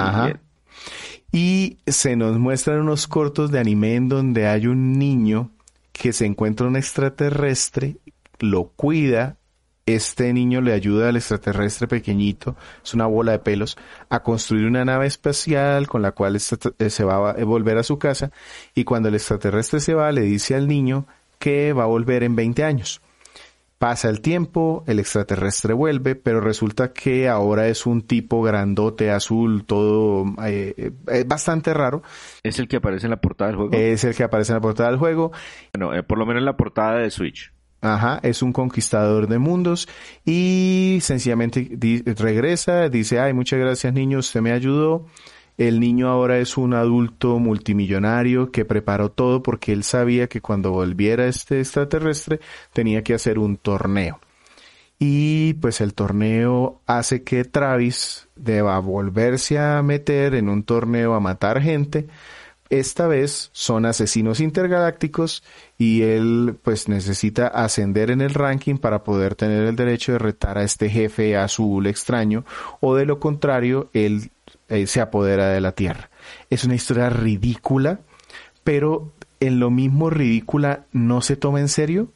Y 1.35 1.79
se 1.87 2.15
nos 2.15 2.37
muestran 2.37 2.81
unos 2.81 3.07
cortos 3.07 3.49
de 3.49 3.59
anime 3.59 3.95
en 3.95 4.07
donde 4.07 4.45
hay 4.47 4.67
un 4.67 4.99
niño 4.99 5.49
que 5.93 6.11
se 6.11 6.25
encuentra 6.25 6.67
un 6.67 6.75
extraterrestre, 6.75 7.97
lo 8.39 8.69
cuida, 8.75 9.37
este 9.85 10.33
niño 10.33 10.59
le 10.61 10.73
ayuda 10.73 11.09
al 11.09 11.15
extraterrestre 11.15 11.87
pequeñito, 11.87 12.55
es 12.83 12.93
una 12.93 13.05
bola 13.05 13.33
de 13.33 13.39
pelos, 13.39 13.77
a 14.09 14.23
construir 14.23 14.65
una 14.65 14.83
nave 14.83 15.07
espacial 15.07 15.87
con 15.87 16.01
la 16.01 16.11
cual 16.11 16.35
eh, 16.35 16.89
se 16.89 17.03
va 17.03 17.31
a 17.31 17.43
volver 17.45 17.77
a 17.77 17.83
su 17.83 17.99
casa 17.99 18.31
y 18.73 18.83
cuando 18.83 19.09
el 19.09 19.15
extraterrestre 19.15 19.79
se 19.79 19.93
va 19.93 20.11
le 20.11 20.21
dice 20.21 20.55
al 20.55 20.67
niño 20.67 21.05
que 21.39 21.73
va 21.73 21.83
a 21.83 21.87
volver 21.87 22.23
en 22.23 22.35
20 22.35 22.63
años. 22.63 23.01
Pasa 23.83 24.07
el 24.07 24.21
tiempo, 24.21 24.85
el 24.87 24.99
extraterrestre 24.99 25.73
vuelve, 25.73 26.15
pero 26.15 26.39
resulta 26.39 26.93
que 26.93 27.27
ahora 27.27 27.67
es 27.67 27.85
un 27.85 28.03
tipo 28.03 28.41
grandote, 28.41 29.11
azul, 29.11 29.65
todo 29.65 30.23
eh, 30.45 30.93
eh, 31.11 31.23
bastante 31.27 31.73
raro. 31.73 32.01
¿Es 32.43 32.59
el 32.59 32.69
que 32.69 32.77
aparece 32.77 33.07
en 33.07 33.09
la 33.09 33.19
portada 33.19 33.49
del 33.49 33.57
juego? 33.57 33.73
Es 33.73 34.05
el 34.05 34.15
que 34.15 34.23
aparece 34.23 34.53
en 34.53 34.55
la 34.55 34.61
portada 34.61 34.89
del 34.89 34.99
juego. 34.99 35.33
Bueno, 35.73 35.93
eh, 35.93 36.01
por 36.01 36.17
lo 36.17 36.25
menos 36.25 36.39
en 36.39 36.45
la 36.45 36.55
portada 36.55 36.99
de 36.99 37.11
Switch. 37.11 37.51
Ajá, 37.81 38.21
es 38.23 38.41
un 38.41 38.53
conquistador 38.53 39.27
de 39.27 39.37
mundos 39.37 39.89
y 40.23 40.99
sencillamente 41.01 41.77
regresa, 42.17 42.87
dice, 42.87 43.19
ay, 43.19 43.33
muchas 43.33 43.59
gracias 43.59 43.93
niños, 43.93 44.27
usted 44.27 44.39
me 44.39 44.53
ayudó. 44.53 45.07
El 45.57 45.79
niño 45.79 46.09
ahora 46.09 46.39
es 46.39 46.57
un 46.57 46.73
adulto 46.73 47.37
multimillonario 47.37 48.51
que 48.51 48.65
preparó 48.65 49.09
todo 49.09 49.43
porque 49.43 49.71
él 49.71 49.83
sabía 49.83 50.27
que 50.27 50.41
cuando 50.41 50.71
volviera 50.71 51.27
este 51.27 51.59
extraterrestre 51.59 52.39
tenía 52.73 53.03
que 53.03 53.13
hacer 53.13 53.37
un 53.37 53.57
torneo. 53.57 54.19
Y 54.97 55.53
pues 55.55 55.81
el 55.81 55.93
torneo 55.93 56.81
hace 56.87 57.23
que 57.23 57.43
Travis 57.43 58.29
deba 58.35 58.79
volverse 58.79 59.59
a 59.59 59.81
meter 59.83 60.33
en 60.33 60.49
un 60.49 60.63
torneo 60.63 61.13
a 61.13 61.19
matar 61.19 61.61
gente. 61.61 62.07
Esta 62.69 63.07
vez 63.07 63.49
son 63.51 63.85
asesinos 63.85 64.39
intergalácticos 64.39 65.43
y 65.77 66.01
él 66.01 66.57
pues 66.63 66.87
necesita 66.87 67.47
ascender 67.47 68.09
en 68.09 68.21
el 68.21 68.33
ranking 68.33 68.77
para 68.77 69.03
poder 69.03 69.35
tener 69.35 69.65
el 69.65 69.75
derecho 69.75 70.13
de 70.13 70.19
retar 70.19 70.57
a 70.57 70.63
este 70.63 70.89
jefe 70.89 71.37
azul 71.37 71.85
extraño 71.85 72.45
o 72.79 72.95
de 72.95 73.05
lo 73.05 73.19
contrario 73.19 73.89
él 73.93 74.31
eh, 74.69 74.87
se 74.87 75.01
apodera 75.01 75.49
de 75.49 75.61
la 75.61 75.73
tierra. 75.73 76.09
Es 76.49 76.63
una 76.63 76.75
historia 76.75 77.09
ridícula, 77.09 78.01
pero 78.63 79.11
en 79.39 79.59
lo 79.59 79.69
mismo 79.69 80.09
ridícula 80.09 80.85
no 80.91 81.21
se 81.21 81.35
toma 81.35 81.59
en 81.59 81.67
serio 81.67 82.11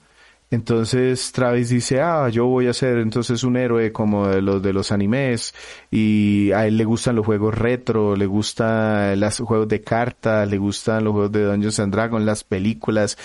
entonces 0.50 1.32
Travis 1.34 1.70
dice, 1.70 2.00
ah, 2.00 2.30
yo 2.30 2.46
voy 2.46 2.68
a 2.68 2.74
ser 2.74 3.00
entonces 3.00 3.44
un 3.44 3.58
héroe 3.58 3.92
como 3.92 4.28
de 4.28 4.42
los 4.42 4.62
de 4.62 4.72
los 4.72 4.94
animes 4.94 5.54
y 5.92 6.52
a 6.54 6.68
él 6.68 6.78
le 6.78 6.86
gustan 6.86 7.18
los 7.18 7.26
juegos 7.26 7.54
retro, 7.54 8.16
le 8.16 8.26
gustan 8.26 9.20
los 9.20 9.40
juegos 9.40 9.68
de 9.68 9.82
cartas, 9.82 10.50
le 10.50 10.58
gustan 10.58 11.04
los 11.04 11.12
juegos 11.12 11.32
de 11.34 11.44
Dungeons 11.44 11.80
and 11.80 11.94
Dragons, 11.94 12.26
las 12.26 12.46
películas. 12.46 13.18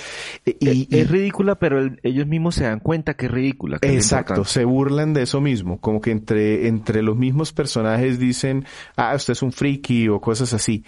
E, 0.45 0.57
y, 0.59 0.89
es, 0.91 1.09
ridícula, 1.09 1.55
pero 1.55 1.81
ellos 2.03 2.27
mismos 2.27 2.57
se 2.57 2.65
dan 2.65 2.81
cuenta 2.81 3.15
que 3.15 3.27
es 3.27 3.33
ridícula. 3.33 3.79
exacto, 3.83 4.45
se 4.45 4.65
burlan 4.65 5.13
de 5.13 5.23
eso 5.23 5.41
mismo, 5.41 5.81
como 5.81 6.01
que 6.01 6.11
entre, 6.11 6.67
entre 6.67 7.03
los 7.03 7.17
mismos 7.17 7.53
personajes 7.53 8.19
dicen, 8.19 8.65
ah, 8.97 9.15
usted 9.15 9.33
es 9.33 9.43
un 9.43 9.53
friki 9.53 10.09
o 10.09 10.21
cosas 10.21 10.53
así 10.55 10.85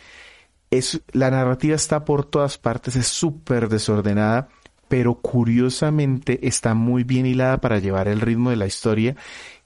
es, 0.70 1.02
la 1.12 1.30
narrativa 1.30 1.74
está 1.74 2.04
por 2.04 2.24
todas 2.24 2.58
partes, 2.58 2.96
es 2.96 3.06
súper 3.06 3.68
desordenada, 3.68 4.48
pero 4.94 5.16
curiosamente 5.16 6.46
está 6.46 6.74
muy 6.74 7.02
bien 7.02 7.26
hilada 7.26 7.60
para 7.60 7.80
llevar 7.80 8.06
el 8.06 8.20
ritmo 8.20 8.50
de 8.50 8.56
la 8.56 8.68
historia 8.68 9.16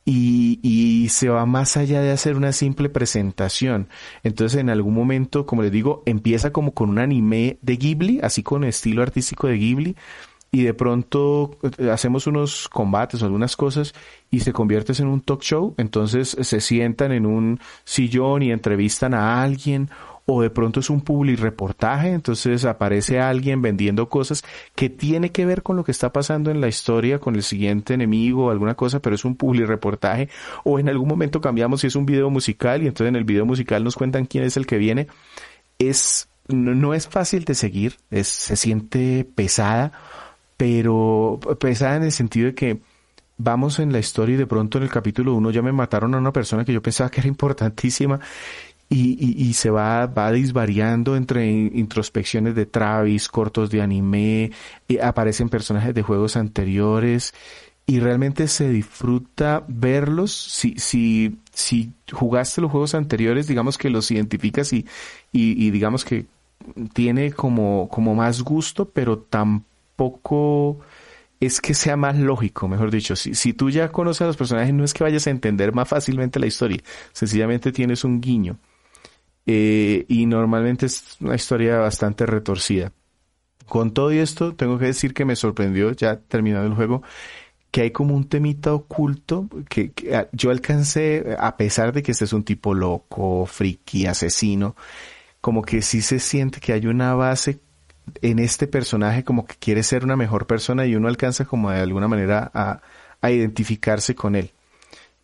y, 0.07 1.07
se 1.11 1.29
va 1.29 1.45
más 1.45 1.77
allá 1.77 2.01
de 2.01 2.13
hacer 2.13 2.35
una 2.35 2.53
simple 2.53 2.89
presentación. 2.89 3.91
Entonces 4.23 4.59
en 4.59 4.71
algún 4.71 4.95
momento, 4.95 5.45
como 5.45 5.63
les 5.63 5.71
digo, 5.71 6.03
empieza 6.07 6.51
como 6.51 6.73
con 6.73 6.89
un 6.89 6.99
anime 6.99 7.59
de 7.61 7.77
Ghibli, 7.77 8.21
así 8.23 8.43
con 8.43 8.65
estilo 8.65 9.03
artístico 9.03 9.49
de 9.49 9.59
Ghibli, 9.59 9.97
y 10.51 10.63
de 10.63 10.73
pronto 10.73 11.59
eh, 11.77 11.91
hacemos 11.91 12.27
unos 12.27 12.67
combates 12.71 13.21
o 13.21 13.27
algunas 13.27 13.55
cosas 13.55 13.93
y 14.31 14.41
se 14.41 14.55
convierte 14.55 14.95
en 14.99 15.09
un 15.09 15.21
talk 15.21 15.43
show, 15.43 15.75
entonces 15.77 16.39
se 16.41 16.61
sientan 16.63 17.13
en 17.13 17.27
un 17.27 17.61
sillón 17.85 18.43
y 18.43 18.51
entrevistan 18.51 19.13
a 19.13 19.43
alguien 19.43 19.91
o 20.31 20.43
de 20.43 20.51
pronto 20.51 20.81
es 20.81 20.91
un 20.91 21.01
public 21.01 21.41
reportaje, 21.41 22.13
entonces 22.13 22.67
aparece 22.67 23.19
alguien 23.19 23.63
vendiendo 23.63 24.11
cosas 24.11 24.45
que 24.75 24.91
tiene 24.91 25.33
que 25.33 25.47
ver 25.47 25.63
con 25.63 25.77
lo 25.77 25.85
que 25.85 25.91
está 25.91 26.13
pasando 26.13 26.51
en 26.51 26.61
la 26.61 26.69
historia, 26.69 27.19
con 27.19 27.35
el 27.35 27.43
siguiente 27.43 27.95
enemigo 27.95 28.45
o 28.45 28.51
alguna 28.51 28.75
cosa, 28.75 29.01
pero 29.01 29.17
es 29.17 29.25
un 29.25 29.37
public 29.37 29.67
reportaje, 29.67 30.29
o 30.65 30.79
en 30.79 30.91
algún 30.91 31.09
momento 31.09 31.41
cambiamos 31.41 31.81
si 31.81 31.87
es 31.87 31.97
un 31.97 32.05
video 32.05 32.29
musical 32.29 32.83
y 32.83 32.89
entonces 32.89 33.09
en 33.09 33.17
el 33.17 33.25
video 33.25 33.47
musical 33.47 33.83
nos 33.83 33.97
cuentan 33.97 34.27
quién 34.27 34.45
es 34.45 34.59
el 34.59 34.67
que 34.67 34.77
viene. 34.77 35.07
Es, 35.79 36.29
no, 36.47 36.93
es 36.93 37.09
fácil 37.09 37.47
de 37.47 37.55
seguir, 37.55 37.97
se 38.11 38.57
siente 38.57 39.27
pesada, 39.35 39.93
pero 40.59 41.41
pesada 41.59 41.97
en 41.97 42.03
el 42.03 42.13
sentido 42.13 42.49
de 42.49 42.55
que 42.55 42.81
vamos 43.39 43.79
en 43.79 43.93
la 43.93 44.01
historia 44.01 44.35
y 44.35 44.39
de 44.39 44.47
pronto 44.47 44.79
en 44.79 44.85
el 44.85 44.91
capítulo 44.91 45.33
1 45.35 45.53
ya 45.53 45.63
me 45.63 45.73
mataron 45.73 46.15
a 46.15 46.19
una 46.19 46.33
persona 46.33 46.65
que 46.65 46.73
yo 46.73 46.83
pensaba 46.83 47.09
que 47.09 47.21
era 47.21 47.29
importantísima 47.29 48.21
y, 48.91 49.49
y, 49.49 49.53
se 49.53 49.69
va, 49.69 50.07
va 50.07 50.33
disvariando 50.33 51.15
entre 51.15 51.47
introspecciones 51.47 52.55
de 52.55 52.65
Travis, 52.65 53.29
cortos 53.29 53.71
de 53.71 53.83
anime, 53.83 54.51
y 54.87 54.99
aparecen 54.99 55.51
personajes 55.51 55.95
de 55.95 56.03
juegos 56.03 56.37
anteriores 56.37 57.35
y 57.89 58.01
realmente 58.01 58.49
se 58.49 58.69
disfruta 58.69 59.65
verlos. 59.67 60.33
Si, 60.33 60.75
si, 60.79 61.39
si 61.53 61.93
jugaste 62.13 62.61
los 62.61 62.71
juegos 62.71 62.95
anteriores, 62.95 63.47
digamos 63.47 63.79
que 63.79 63.91
los 63.91 64.11
identificas 64.11 64.73
y, 64.73 64.87
y, 65.33 65.67
y 65.67 65.71
digamos 65.71 66.05
que 66.05 66.27
tiene 66.93 67.33
como, 67.33 67.89
como 67.89 68.15
más 68.15 68.43
gusto, 68.43 68.91
pero 68.91 69.19
tampoco 69.19 70.81
es 71.41 71.61
que 71.61 71.75
sea 71.75 71.97
más 71.97 72.17
lógico, 72.17 72.69
mejor 72.69 72.91
dicho. 72.91 73.17
Si, 73.17 73.35
si 73.35 73.53
tú 73.53 73.71
ya 73.71 73.91
conoces 73.91 74.23
a 74.23 74.27
los 74.27 74.37
personajes, 74.37 74.75
no 74.75 74.85
es 74.85 74.93
que 74.93 75.05
vayas 75.05 75.27
a 75.27 75.31
entender 75.31 75.73
más 75.73 75.89
fácilmente 75.89 76.39
la 76.39 76.47
historia, 76.47 76.83
sencillamente 77.13 77.73
tienes 77.73 78.05
un 78.05 78.21
guiño. 78.21 78.59
Eh, 79.51 80.05
y 80.09 80.27
normalmente 80.27 80.85
es 80.85 81.17
una 81.21 81.35
historia 81.35 81.79
bastante 81.79 82.27
retorcida. 82.27 82.93
Con 83.67 83.95
todo 83.95 84.11
esto, 84.11 84.55
tengo 84.55 84.79
que 84.79 84.85
decir 84.85 85.15
que 85.15 85.25
me 85.25 85.37
sorprendió, 85.37 85.93
ya 85.93 86.17
terminado 86.21 86.67
el 86.67 86.75
juego, 86.75 87.03
que 87.71 87.81
hay 87.81 87.91
como 87.91 88.15
un 88.15 88.29
temita 88.29 88.75
oculto 88.75 89.49
que, 89.71 89.93
ah, 90.15 90.29
yo 90.33 90.51
alcancé, 90.51 91.35
a 91.39 91.57
pesar 91.57 91.95
de 91.95 92.03
que 92.03 92.13
este 92.13 92.27
es 92.27 92.35
un 92.35 92.45
tipo 92.45 92.75
loco, 92.75 93.47
friki, 93.47 94.07
asesino, 94.07 94.77
como 95.41 95.63
que 95.63 95.81
sí 95.81 96.03
se 96.03 96.19
siente 96.19 96.61
que 96.61 96.75
hay 96.75 96.87
una 96.87 97.15
base 97.15 97.61
en 98.21 98.41
este 98.41 98.67
personaje 98.67 99.25
como 99.25 99.47
que 99.47 99.55
quiere 99.57 99.83
ser 99.83 100.05
una 100.05 100.17
mejor 100.17 100.47
persona 100.47 100.85
y 100.85 100.95
uno 100.95 101.09
alcanza 101.09 101.47
como 101.47 101.71
de 101.71 101.81
alguna 101.81 102.09
manera 102.09 102.51
a, 102.53 102.83
a 103.23 103.31
identificarse 103.31 104.15
con 104.15 104.37
él. 104.37 104.53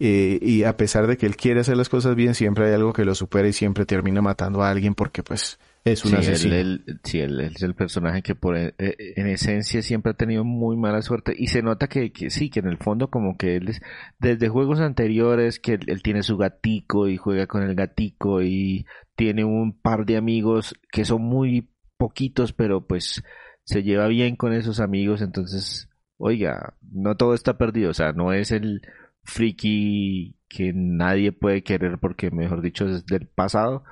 Eh, 0.00 0.40
y 0.42 0.64
a 0.64 0.76
pesar 0.76 1.06
de 1.06 1.16
que 1.16 1.26
él 1.26 1.36
quiere 1.36 1.60
hacer 1.60 1.76
las 1.76 1.88
cosas 1.88 2.16
bien, 2.16 2.34
siempre 2.34 2.66
hay 2.66 2.74
algo 2.74 2.92
que 2.92 3.04
lo 3.04 3.14
supera 3.14 3.46
y 3.46 3.52
siempre 3.52 3.86
termina 3.86 4.20
matando 4.22 4.62
a 4.62 4.70
alguien 4.70 4.94
porque 4.94 5.22
pues 5.22 5.58
es 5.84 6.04
un 6.04 6.14
asesino. 6.14 6.78
sí, 7.04 7.20
él, 7.20 7.40
es 7.40 7.62
el 7.62 7.74
personaje 7.74 8.22
que 8.22 8.34
por 8.34 8.56
eh, 8.56 8.74
eh, 8.78 8.96
en 9.16 9.28
esencia 9.28 9.82
siempre 9.82 10.10
ha 10.10 10.16
tenido 10.16 10.42
muy 10.42 10.76
mala 10.76 11.00
suerte 11.02 11.32
y 11.36 11.46
se 11.46 11.62
nota 11.62 11.86
que, 11.86 12.10
que 12.10 12.30
sí, 12.30 12.50
que 12.50 12.60
en 12.60 12.66
el 12.66 12.78
fondo 12.78 13.08
como 13.08 13.36
que 13.36 13.56
él 13.56 13.68
es, 13.68 13.82
desde 14.18 14.48
juegos 14.48 14.80
anteriores 14.80 15.60
que 15.60 15.74
él, 15.74 16.02
tiene 16.02 16.24
su 16.24 16.36
gatico 16.36 17.06
y 17.06 17.16
juega 17.16 17.46
con 17.46 17.62
el 17.62 17.76
gatico 17.76 18.42
y 18.42 18.86
tiene 19.14 19.44
un 19.44 19.78
par 19.78 20.06
de 20.06 20.16
amigos 20.16 20.74
que 20.90 21.04
son 21.04 21.22
muy 21.22 21.70
poquitos 21.98 22.52
pero 22.52 22.84
pues 22.84 23.22
se 23.62 23.84
lleva 23.84 24.08
bien 24.08 24.34
con 24.34 24.52
esos 24.52 24.80
amigos 24.80 25.22
entonces 25.22 25.88
oiga, 26.16 26.74
no 26.90 27.16
todo 27.16 27.34
está 27.34 27.58
perdido, 27.58 27.90
o 27.90 27.94
sea, 27.94 28.12
no 28.12 28.32
es 28.32 28.50
el 28.50 28.82
friki 29.24 30.36
que 30.48 30.72
nadie 30.74 31.32
puede 31.32 31.62
querer 31.62 31.98
porque, 31.98 32.30
mejor 32.30 32.62
dicho, 32.62 32.86
es 32.86 33.04
del 33.06 33.26
pasado. 33.26 33.84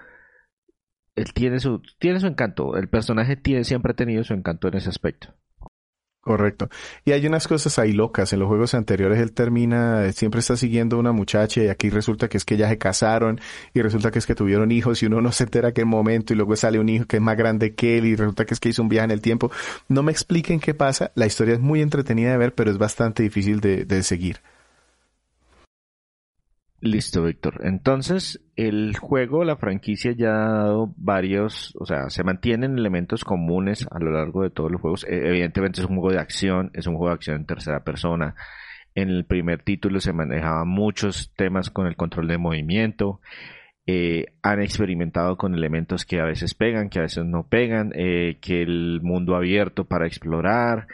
Él 1.16 1.32
tiene 1.34 1.60
su, 1.60 1.82
tiene 1.98 2.20
su 2.20 2.26
encanto. 2.26 2.76
El 2.76 2.88
personaje 2.88 3.36
tiene, 3.36 3.64
siempre 3.64 3.92
ha 3.92 3.96
tenido 3.96 4.24
su 4.24 4.34
encanto 4.34 4.68
en 4.68 4.76
ese 4.76 4.88
aspecto. 4.88 5.34
Correcto. 6.22 6.68
Y 7.04 7.10
hay 7.10 7.26
unas 7.26 7.48
cosas 7.48 7.80
ahí 7.80 7.92
locas. 7.92 8.32
En 8.32 8.38
los 8.38 8.46
juegos 8.46 8.74
anteriores 8.74 9.18
él 9.18 9.32
termina, 9.32 10.12
siempre 10.12 10.38
está 10.38 10.56
siguiendo 10.56 10.96
a 10.96 11.00
una 11.00 11.10
muchacha 11.10 11.64
y 11.64 11.68
aquí 11.68 11.90
resulta 11.90 12.28
que 12.28 12.36
es 12.36 12.44
que 12.44 12.56
ya 12.56 12.68
se 12.68 12.78
casaron 12.78 13.40
y 13.74 13.82
resulta 13.82 14.12
que 14.12 14.20
es 14.20 14.26
que 14.26 14.36
tuvieron 14.36 14.70
hijos 14.70 15.02
y 15.02 15.06
uno 15.06 15.20
no 15.20 15.32
se 15.32 15.42
entera 15.44 15.72
qué 15.72 15.84
momento 15.84 16.32
y 16.32 16.36
luego 16.36 16.54
sale 16.54 16.78
un 16.78 16.88
hijo 16.88 17.06
que 17.06 17.16
es 17.16 17.22
más 17.22 17.36
grande 17.36 17.74
que 17.74 17.98
él 17.98 18.04
y 18.04 18.14
resulta 18.14 18.44
que 18.44 18.54
es 18.54 18.60
que 18.60 18.68
hizo 18.68 18.82
un 18.82 18.88
viaje 18.88 19.06
en 19.06 19.10
el 19.10 19.20
tiempo. 19.20 19.50
No 19.88 20.04
me 20.04 20.12
expliquen 20.12 20.60
qué 20.60 20.74
pasa. 20.74 21.10
La 21.16 21.26
historia 21.26 21.54
es 21.54 21.60
muy 21.60 21.82
entretenida 21.82 22.30
de 22.30 22.38
ver, 22.38 22.54
pero 22.54 22.70
es 22.70 22.78
bastante 22.78 23.24
difícil 23.24 23.60
de 23.60 24.02
seguir. 24.04 24.38
Listo, 26.84 27.22
Víctor. 27.22 27.60
Entonces, 27.62 28.44
el 28.56 28.96
juego, 28.98 29.44
la 29.44 29.56
franquicia 29.56 30.10
ya 30.16 30.30
ha 30.30 30.64
dado 30.64 30.92
varios, 30.96 31.76
o 31.78 31.86
sea, 31.86 32.10
se 32.10 32.24
mantienen 32.24 32.76
elementos 32.76 33.22
comunes 33.22 33.86
a 33.88 34.00
lo 34.00 34.10
largo 34.10 34.42
de 34.42 34.50
todos 34.50 34.72
los 34.72 34.80
juegos. 34.80 35.04
E, 35.04 35.28
evidentemente 35.28 35.80
es 35.80 35.86
un 35.86 35.94
juego 35.94 36.10
de 36.10 36.18
acción, 36.18 36.72
es 36.74 36.88
un 36.88 36.96
juego 36.96 37.10
de 37.10 37.14
acción 37.14 37.36
en 37.36 37.46
tercera 37.46 37.84
persona. 37.84 38.34
En 38.96 39.10
el 39.10 39.24
primer 39.24 39.62
título 39.62 40.00
se 40.00 40.12
manejaban 40.12 40.66
muchos 40.66 41.32
temas 41.36 41.70
con 41.70 41.86
el 41.86 41.94
control 41.94 42.26
de 42.26 42.38
movimiento. 42.38 43.20
Eh, 43.86 44.34
han 44.42 44.60
experimentado 44.60 45.36
con 45.36 45.54
elementos 45.54 46.04
que 46.04 46.18
a 46.18 46.24
veces 46.24 46.54
pegan, 46.54 46.90
que 46.90 46.98
a 46.98 47.02
veces 47.02 47.24
no 47.24 47.46
pegan, 47.46 47.92
eh, 47.94 48.38
que 48.40 48.60
el 48.60 49.00
mundo 49.02 49.36
abierto 49.36 49.84
para 49.84 50.08
explorar, 50.08 50.88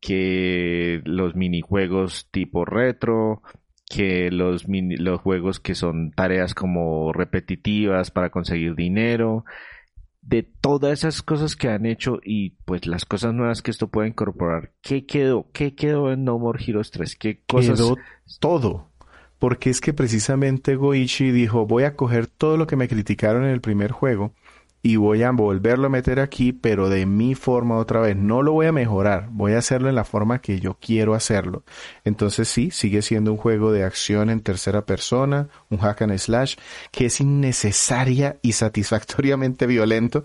que 0.00 1.00
los 1.04 1.36
minijuegos 1.36 2.28
tipo 2.32 2.64
retro, 2.64 3.42
que 3.88 4.30
los, 4.30 4.66
los 4.68 5.20
juegos 5.20 5.60
que 5.60 5.74
son 5.74 6.10
tareas 6.12 6.54
como 6.54 7.12
repetitivas 7.12 8.10
para 8.10 8.30
conseguir 8.30 8.74
dinero, 8.74 9.44
de 10.20 10.42
todas 10.42 10.98
esas 10.98 11.22
cosas 11.22 11.56
que 11.56 11.68
han 11.68 11.86
hecho 11.86 12.20
y 12.22 12.50
pues 12.66 12.86
las 12.86 13.04
cosas 13.06 13.32
nuevas 13.32 13.62
que 13.62 13.70
esto 13.70 13.88
puede 13.88 14.08
incorporar, 14.08 14.72
¿qué 14.82 15.06
quedó? 15.06 15.46
¿Qué 15.52 15.74
quedó 15.74 16.12
en 16.12 16.24
No 16.24 16.38
More 16.38 16.62
Heroes 16.62 16.90
3? 16.90 17.16
¿Qué 17.16 17.42
cosas? 17.46 17.78
Quedó 17.78 17.96
todo. 18.40 18.90
Porque 19.38 19.70
es 19.70 19.80
que 19.80 19.92
precisamente 19.92 20.74
Goichi 20.74 21.30
dijo, 21.30 21.64
voy 21.64 21.84
a 21.84 21.94
coger 21.94 22.26
todo 22.26 22.56
lo 22.56 22.66
que 22.66 22.76
me 22.76 22.88
criticaron 22.88 23.44
en 23.44 23.50
el 23.50 23.60
primer 23.60 23.92
juego 23.92 24.34
y 24.88 24.96
voy 24.96 25.22
a 25.22 25.30
volverlo 25.32 25.88
a 25.88 25.90
meter 25.90 26.18
aquí, 26.18 26.54
pero 26.54 26.88
de 26.88 27.04
mi 27.04 27.34
forma 27.34 27.76
otra 27.76 28.00
vez. 28.00 28.16
No 28.16 28.40
lo 28.40 28.52
voy 28.52 28.68
a 28.68 28.72
mejorar, 28.72 29.28
voy 29.30 29.52
a 29.52 29.58
hacerlo 29.58 29.90
en 29.90 29.94
la 29.94 30.04
forma 30.04 30.38
que 30.38 30.60
yo 30.60 30.78
quiero 30.80 31.12
hacerlo. 31.12 31.62
Entonces 32.04 32.48
sí, 32.48 32.70
sigue 32.70 33.02
siendo 33.02 33.30
un 33.30 33.36
juego 33.36 33.70
de 33.70 33.84
acción 33.84 34.30
en 34.30 34.40
tercera 34.40 34.86
persona, 34.86 35.50
un 35.68 35.76
hack 35.76 36.00
and 36.00 36.16
slash, 36.16 36.56
que 36.90 37.04
es 37.04 37.20
innecesaria 37.20 38.38
y 38.40 38.52
satisfactoriamente 38.52 39.66
violento. 39.66 40.22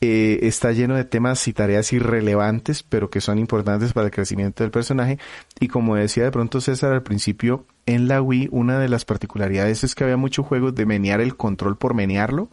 Eh, 0.00 0.38
está 0.44 0.72
lleno 0.72 0.94
de 0.94 1.04
temas 1.04 1.46
y 1.46 1.52
tareas 1.52 1.92
irrelevantes, 1.92 2.82
pero 2.82 3.10
que 3.10 3.20
son 3.20 3.38
importantes 3.38 3.92
para 3.92 4.06
el 4.06 4.12
crecimiento 4.12 4.64
del 4.64 4.70
personaje. 4.70 5.18
Y 5.60 5.68
como 5.68 5.96
decía 5.96 6.24
de 6.24 6.30
pronto 6.30 6.62
César 6.62 6.94
al 6.94 7.02
principio, 7.02 7.66
en 7.84 8.08
la 8.08 8.22
Wii 8.22 8.48
una 8.50 8.78
de 8.78 8.88
las 8.88 9.04
particularidades 9.04 9.84
es 9.84 9.94
que 9.94 10.04
había 10.04 10.16
muchos 10.16 10.46
juegos 10.46 10.74
de 10.74 10.86
menear 10.86 11.20
el 11.20 11.36
control 11.36 11.76
por 11.76 11.92
menearlo 11.92 12.48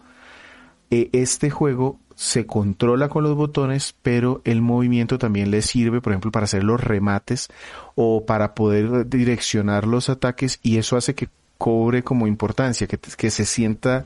este 0.89 1.49
juego 1.49 1.99
se 2.15 2.47
controla 2.47 3.09
con 3.09 3.23
los 3.23 3.35
botones, 3.35 3.95
pero 4.01 4.41
el 4.43 4.61
movimiento 4.61 5.19
también 5.19 5.51
le 5.51 5.61
sirve, 5.61 6.01
por 6.01 6.13
ejemplo, 6.13 6.31
para 6.31 6.45
hacer 6.45 6.63
los 6.63 6.83
remates 6.83 7.49
o 7.95 8.25
para 8.25 8.55
poder 8.55 9.07
direccionar 9.07 9.85
los 9.85 10.09
ataques 10.09 10.59
y 10.63 10.77
eso 10.77 10.97
hace 10.97 11.13
que 11.13 11.29
cobre 11.57 12.03
como 12.03 12.27
importancia, 12.27 12.87
que, 12.87 12.97
que 12.97 13.29
se 13.29 13.45
sienta 13.45 14.05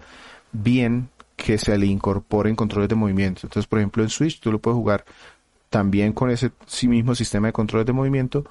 bien 0.52 1.10
que 1.38 1.58
se 1.58 1.78
le 1.78 1.86
incorporen 1.86 2.56
controles 2.56 2.90
de 2.90 2.96
movimiento. 2.96 3.42
Entonces, 3.44 3.68
por 3.68 3.80
ejemplo, 3.80 4.04
en 4.04 4.10
Switch 4.10 4.40
tú 4.40 4.52
lo 4.52 4.60
puedes 4.60 4.76
jugar 4.76 5.06
también 5.70 6.12
con 6.12 6.30
ese 6.30 6.52
sí 6.68 6.88
mismo 6.88 7.16
sistema 7.16 7.48
de 7.48 7.54
controles 7.54 7.88
de 7.88 7.94
movimiento 7.94 8.46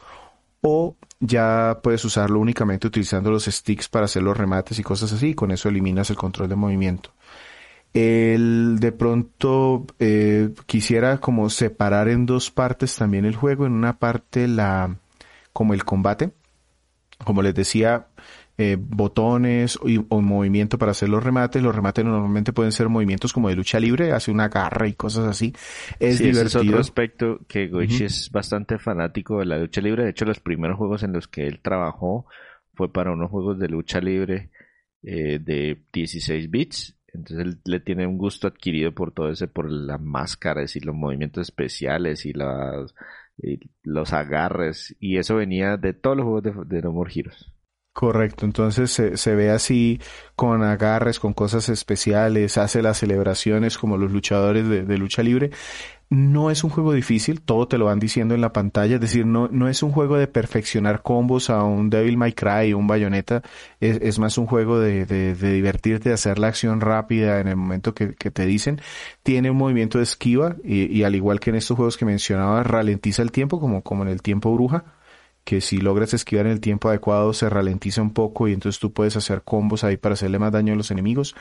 o 0.62 0.96
ya 1.20 1.78
puedes 1.82 2.04
usarlo 2.04 2.40
únicamente 2.40 2.86
utilizando 2.86 3.30
los 3.30 3.44
sticks 3.44 3.88
para 3.88 4.06
hacer 4.06 4.22
los 4.22 4.36
remates 4.36 4.78
y 4.78 4.82
cosas 4.82 5.12
así 5.12 5.28
y 5.28 5.34
con 5.34 5.50
eso 5.50 5.68
eliminas 5.68 6.08
el 6.10 6.16
control 6.16 6.48
de 6.48 6.56
movimiento. 6.56 7.10
Él 7.92 8.78
de 8.78 8.92
pronto 8.92 9.86
eh, 9.98 10.50
quisiera 10.66 11.18
como 11.18 11.50
separar 11.50 12.08
en 12.08 12.26
dos 12.26 12.50
partes 12.50 12.96
también 12.96 13.24
el 13.24 13.36
juego. 13.36 13.66
En 13.66 13.72
una 13.72 13.98
parte 13.98 14.46
la 14.48 14.96
como 15.52 15.74
el 15.74 15.84
combate. 15.84 16.30
Como 17.24 17.42
les 17.42 17.54
decía, 17.54 18.06
eh, 18.62 18.76
botones 18.78 19.78
o 20.10 20.20
movimiento 20.20 20.76
para 20.76 20.90
hacer 20.90 21.08
los 21.08 21.24
remates. 21.24 21.62
Los 21.62 21.74
remates 21.74 22.04
normalmente 22.04 22.52
pueden 22.52 22.72
ser 22.72 22.90
movimientos 22.90 23.32
como 23.32 23.48
de 23.48 23.56
lucha 23.56 23.80
libre, 23.80 24.12
hace 24.12 24.30
una 24.30 24.48
garra 24.48 24.86
y 24.86 24.92
cosas 24.92 25.26
así. 25.26 25.54
Es 25.98 26.18
divertido. 26.18 26.46
es 26.46 26.56
otro 26.56 26.78
aspecto 26.78 27.40
que 27.48 27.68
Goichi 27.68 28.04
es 28.04 28.30
bastante 28.30 28.78
fanático 28.78 29.38
de 29.38 29.46
la 29.46 29.56
lucha 29.56 29.80
libre. 29.80 30.04
De 30.04 30.10
hecho, 30.10 30.26
los 30.26 30.40
primeros 30.40 30.76
juegos 30.76 31.02
en 31.02 31.14
los 31.14 31.26
que 31.26 31.46
él 31.46 31.60
trabajó 31.62 32.26
fue 32.74 32.92
para 32.92 33.12
unos 33.12 33.30
juegos 33.30 33.58
de 33.58 33.68
lucha 33.68 33.98
libre 33.98 34.50
eh, 35.02 35.38
de 35.40 35.82
16 35.90 36.50
bits. 36.50 36.96
Entonces 37.12 37.46
él 37.46 37.60
le 37.64 37.80
tiene 37.80 38.06
un 38.06 38.18
gusto 38.18 38.46
adquirido 38.46 38.92
por 38.94 39.12
todo 39.12 39.30
ese, 39.30 39.48
por 39.48 39.70
las 39.70 40.00
máscaras 40.00 40.76
y 40.76 40.80
los 40.80 40.94
movimientos 40.94 41.48
especiales 41.48 42.26
y, 42.26 42.32
las, 42.32 42.94
los 43.82 44.12
agarres. 44.12 44.96
Y 45.00 45.18
eso 45.18 45.36
venía 45.36 45.76
de 45.76 45.92
todos 45.92 46.16
los 46.16 46.24
juegos 46.24 46.42
de, 46.42 46.76
de 46.76 46.82
No 46.82 46.92
More 46.92 47.12
Heroes. 47.14 47.52
Correcto, 47.92 48.46
entonces 48.46 48.92
se, 48.92 49.16
se, 49.16 49.34
ve 49.34 49.50
así 49.50 50.00
con 50.36 50.62
agarres, 50.62 51.18
con 51.18 51.34
cosas 51.34 51.68
especiales, 51.68 52.56
hace 52.56 52.82
las 52.82 52.98
celebraciones 52.98 53.76
como 53.76 53.96
los 53.96 54.12
luchadores 54.12 54.68
de, 54.68 54.84
de, 54.84 54.96
lucha 54.96 55.24
libre. 55.24 55.50
No 56.12 56.50
es 56.50 56.64
un 56.64 56.70
juego 56.70 56.92
difícil, 56.92 57.40
todo 57.40 57.68
te 57.68 57.78
lo 57.78 57.84
van 57.84 58.00
diciendo 58.00 58.34
en 58.34 58.40
la 58.40 58.52
pantalla, 58.52 58.96
es 58.96 59.00
decir, 59.00 59.26
no, 59.26 59.46
no 59.46 59.68
es 59.68 59.84
un 59.84 59.92
juego 59.92 60.16
de 60.16 60.26
perfeccionar 60.26 61.02
combos 61.02 61.50
a 61.50 61.62
un 61.62 61.88
Devil 61.88 62.16
May 62.16 62.32
Cry, 62.32 62.72
un 62.74 62.88
Bayonetta, 62.88 63.42
es, 63.78 63.98
es 64.02 64.18
más 64.18 64.36
un 64.36 64.46
juego 64.46 64.80
de, 64.80 65.06
de, 65.06 65.34
divertirte, 65.36 66.08
de 66.08 66.16
hacer 66.16 66.40
la 66.40 66.48
acción 66.48 66.80
rápida 66.80 67.38
en 67.38 67.46
el 67.46 67.54
momento 67.54 67.94
que, 67.94 68.16
que 68.16 68.32
te 68.32 68.44
dicen. 68.44 68.80
Tiene 69.22 69.52
un 69.52 69.56
movimiento 69.56 69.98
de 69.98 70.04
esquiva 70.04 70.56
y, 70.64 70.86
y, 70.86 71.04
al 71.04 71.14
igual 71.14 71.38
que 71.38 71.50
en 71.50 71.56
estos 71.56 71.76
juegos 71.76 71.96
que 71.96 72.04
mencionaba, 72.04 72.64
ralentiza 72.64 73.22
el 73.22 73.30
tiempo 73.30 73.60
como, 73.60 73.82
como 73.82 74.02
en 74.02 74.08
el 74.08 74.20
tiempo 74.20 74.52
bruja 74.52 74.84
que 75.44 75.60
si 75.60 75.78
logras 75.78 76.12
esquivar 76.14 76.46
en 76.46 76.52
el 76.52 76.60
tiempo 76.60 76.88
adecuado 76.88 77.32
se 77.32 77.48
ralentiza 77.48 78.02
un 78.02 78.12
poco 78.12 78.48
y 78.48 78.52
entonces 78.52 78.78
tú 78.80 78.92
puedes 78.92 79.16
hacer 79.16 79.42
combos 79.42 79.84
ahí 79.84 79.96
para 79.96 80.14
hacerle 80.14 80.38
más 80.38 80.52
daño 80.52 80.72
a 80.72 80.76
los 80.76 80.90
enemigos. 80.90 81.34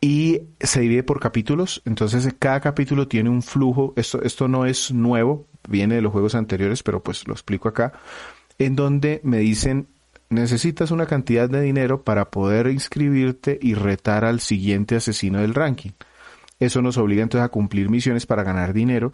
Y 0.00 0.42
se 0.60 0.80
divide 0.80 1.02
por 1.02 1.20
capítulos, 1.20 1.82
entonces 1.84 2.32
cada 2.38 2.60
capítulo 2.60 3.08
tiene 3.08 3.28
un 3.28 3.42
flujo, 3.42 3.92
esto, 3.96 4.22
esto 4.22 4.48
no 4.48 4.64
es 4.64 4.92
nuevo, 4.92 5.46
viene 5.68 5.96
de 5.96 6.02
los 6.02 6.12
juegos 6.12 6.34
anteriores, 6.34 6.82
pero 6.82 7.02
pues 7.02 7.26
lo 7.26 7.34
explico 7.34 7.68
acá, 7.68 7.92
en 8.58 8.76
donde 8.76 9.20
me 9.24 9.38
dicen 9.38 9.88
necesitas 10.30 10.92
una 10.92 11.06
cantidad 11.06 11.50
de 11.50 11.60
dinero 11.60 12.04
para 12.04 12.30
poder 12.30 12.68
inscribirte 12.68 13.58
y 13.60 13.74
retar 13.74 14.24
al 14.24 14.40
siguiente 14.40 14.96
asesino 14.96 15.40
del 15.40 15.54
ranking. 15.54 15.90
Eso 16.60 16.82
nos 16.82 16.96
obliga 16.98 17.22
entonces 17.22 17.44
a 17.44 17.50
cumplir 17.50 17.90
misiones 17.90 18.26
para 18.26 18.44
ganar 18.44 18.72
dinero. 18.72 19.12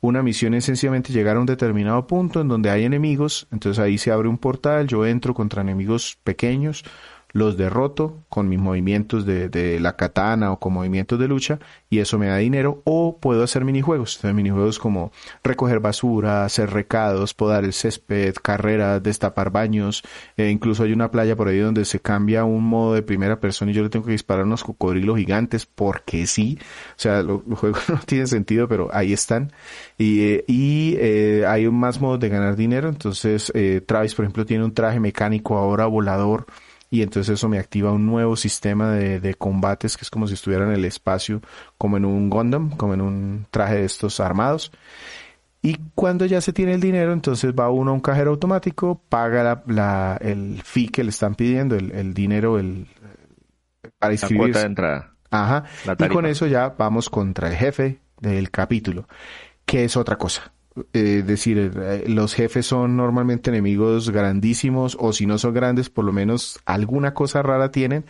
Una 0.00 0.22
misión 0.22 0.54
es 0.54 0.66
sencillamente 0.66 1.12
llegar 1.12 1.36
a 1.36 1.40
un 1.40 1.46
determinado 1.46 2.06
punto 2.06 2.40
en 2.40 2.48
donde 2.48 2.70
hay 2.70 2.84
enemigos, 2.84 3.48
entonces 3.50 3.82
ahí 3.82 3.98
se 3.98 4.12
abre 4.12 4.28
un 4.28 4.38
portal, 4.38 4.86
yo 4.86 5.06
entro 5.06 5.34
contra 5.34 5.62
enemigos 5.62 6.18
pequeños, 6.22 6.84
los 7.32 7.56
derroto 7.56 8.24
con 8.28 8.48
mis 8.48 8.58
movimientos 8.58 9.26
de, 9.26 9.78
la 9.80 9.96
katana 9.96 10.52
o 10.52 10.58
con 10.58 10.72
movimientos 10.72 11.18
de 11.18 11.28
lucha 11.28 11.58
y 11.90 11.98
eso 11.98 12.18
me 12.18 12.28
da 12.28 12.38
dinero 12.38 12.82
o 12.84 13.18
puedo 13.18 13.42
hacer 13.42 13.64
minijuegos, 13.64 14.20
minijuegos 14.24 14.78
como 14.78 15.12
recoger 15.44 15.80
basura, 15.80 16.44
hacer 16.44 16.70
recados, 16.70 17.34
podar 17.34 17.64
el 17.64 17.72
césped, 17.72 18.34
carreras, 18.42 19.02
destapar 19.02 19.50
baños, 19.50 20.02
e 20.36 20.48
incluso 20.48 20.84
hay 20.84 20.92
una 20.92 21.10
playa 21.10 21.36
por 21.36 21.48
ahí 21.48 21.58
donde 21.58 21.84
se 21.84 22.00
cambia 22.00 22.44
un 22.44 22.64
modo 22.64 22.94
de 22.94 23.02
primera 23.02 23.40
persona 23.40 23.70
y 23.70 23.74
yo 23.74 23.82
le 23.82 23.90
tengo 23.90 24.06
que 24.06 24.12
disparar 24.12 24.44
unos 24.44 24.64
cocodrilos 24.64 25.18
gigantes 25.18 25.66
porque 25.66 26.26
sí, 26.26 26.58
o 26.60 26.98
sea, 26.98 27.22
los 27.22 27.42
juegos 27.58 27.82
no 27.88 27.98
tienen 28.06 28.26
sentido 28.26 28.68
pero 28.68 28.88
ahí 28.92 29.12
están. 29.12 29.52
Y, 29.96 30.20
eh, 30.20 30.44
y 30.46 30.96
eh, 30.98 31.44
hay 31.46 31.68
más 31.70 32.00
modos 32.00 32.20
de 32.20 32.28
ganar 32.28 32.56
dinero, 32.56 32.88
entonces 32.88 33.52
eh, 33.54 33.82
Travis 33.84 34.14
por 34.14 34.24
ejemplo 34.24 34.46
tiene 34.46 34.64
un 34.64 34.72
traje 34.72 35.00
mecánico 35.00 35.56
ahora 35.56 35.86
volador 35.86 36.46
y 36.90 37.02
entonces 37.02 37.34
eso 37.34 37.48
me 37.48 37.58
activa 37.58 37.92
un 37.92 38.06
nuevo 38.06 38.36
sistema 38.36 38.90
de, 38.92 39.20
de, 39.20 39.34
combates 39.34 39.96
que 39.96 40.04
es 40.04 40.10
como 40.10 40.26
si 40.26 40.34
estuviera 40.34 40.64
en 40.64 40.72
el 40.72 40.84
espacio, 40.84 41.42
como 41.76 41.96
en 41.98 42.04
un 42.04 42.30
Gundam, 42.30 42.70
como 42.76 42.94
en 42.94 43.02
un 43.02 43.46
traje 43.50 43.76
de 43.76 43.84
estos 43.84 44.20
armados. 44.20 44.72
Y 45.60 45.76
cuando 45.94 46.24
ya 46.24 46.40
se 46.40 46.52
tiene 46.52 46.72
el 46.72 46.80
dinero, 46.80 47.12
entonces 47.12 47.52
va 47.52 47.68
uno 47.68 47.90
a 47.90 47.94
un 47.94 48.00
cajero 48.00 48.30
automático, 48.30 49.02
paga 49.08 49.42
la, 49.42 49.62
la 49.66 50.18
el 50.20 50.62
fee 50.62 50.88
que 50.88 51.04
le 51.04 51.10
están 51.10 51.34
pidiendo, 51.34 51.74
el, 51.76 51.90
el 51.92 52.14
dinero, 52.14 52.58
el 52.58 52.86
para 53.98 54.12
inscribirse. 54.12 54.46
La 54.46 54.52
cuota 54.52 54.58
de 54.60 54.66
entrada. 54.66 55.14
Ajá. 55.30 55.64
Y 55.98 56.08
con 56.08 56.24
eso 56.24 56.46
ya 56.46 56.70
vamos 56.70 57.10
contra 57.10 57.48
el 57.48 57.56
jefe 57.56 58.00
del 58.20 58.50
capítulo, 58.50 59.08
que 59.66 59.84
es 59.84 59.96
otra 59.96 60.16
cosa 60.16 60.52
eh, 60.92 61.22
decir, 61.26 61.72
eh, 61.76 62.04
los 62.06 62.34
jefes 62.34 62.66
son 62.66 62.96
normalmente 62.96 63.50
enemigos 63.50 64.10
grandísimos 64.10 64.96
o 65.00 65.12
si 65.12 65.26
no 65.26 65.38
son 65.38 65.54
grandes, 65.54 65.90
por 65.90 66.04
lo 66.04 66.12
menos 66.12 66.60
alguna 66.64 67.14
cosa 67.14 67.42
rara 67.42 67.70
tienen. 67.70 68.04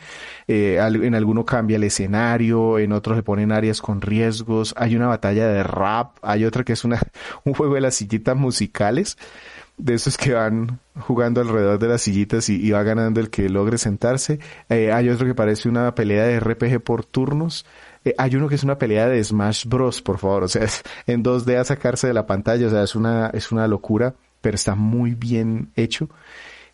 Eh, 0.47 0.79
en 0.79 1.15
alguno 1.15 1.45
cambia 1.45 1.77
el 1.77 1.85
escenario, 1.85 2.79
en 2.79 2.93
otros 2.93 3.17
se 3.17 3.23
ponen 3.23 3.53
áreas 3.53 3.81
con 3.81 4.01
riesgos. 4.01 4.75
Hay 4.77 4.97
una 4.97 5.07
batalla 5.07 5.49
de 5.49 5.63
rap, 5.63 6.17
hay 6.23 6.45
otra 6.45 6.65
que 6.65 6.73
es 6.73 6.85
una, 6.85 7.01
un 7.45 7.55
juego 7.55 7.75
de 7.75 7.81
las 7.81 7.95
sillitas 7.95 8.37
musicales 8.37 9.17
de 9.79 9.95
esos 9.95 10.19
que 10.19 10.35
van 10.35 10.81
jugando 10.99 11.41
alrededor 11.41 11.79
de 11.79 11.89
las 11.89 12.03
sillitas 12.03 12.49
y, 12.49 12.57
y 12.57 12.73
va 12.73 12.83
ganando 12.83 13.21
el 13.21 13.31
que 13.31 13.49
logre 13.49 13.79
sentarse. 13.79 14.41
Eh, 14.69 14.93
hay 14.93 15.09
otro 15.09 15.27
que 15.27 15.35
parece 15.35 15.69
una 15.69 15.95
pelea 15.95 16.25
de 16.25 16.41
RPG 16.41 16.81
por 16.83 17.05
turnos. 17.05 17.65
Eh, 18.05 18.15
hay 18.17 18.37
uno 18.37 18.49
que 18.49 18.55
es 18.55 18.65
una 18.65 18.79
pelea 18.79 19.09
de 19.09 19.23
Smash 19.23 19.67
Bros, 19.67 20.03
por 20.03 20.19
favor, 20.19 20.43
o 20.45 20.49
sea, 20.49 20.65
es 20.65 20.83
en 21.07 21.23
2D 21.23 21.57
a 21.57 21.65
sacarse 21.65 22.07
de 22.07 22.15
la 22.15 22.27
pantalla, 22.27 22.67
o 22.67 22.71
sea, 22.71 22.83
es 22.83 22.95
una, 22.95 23.29
es 23.29 23.53
una 23.53 23.67
locura, 23.69 24.15
pero 24.41 24.55
está 24.55 24.75
muy 24.75 25.15
bien 25.15 25.71
hecho. 25.77 26.09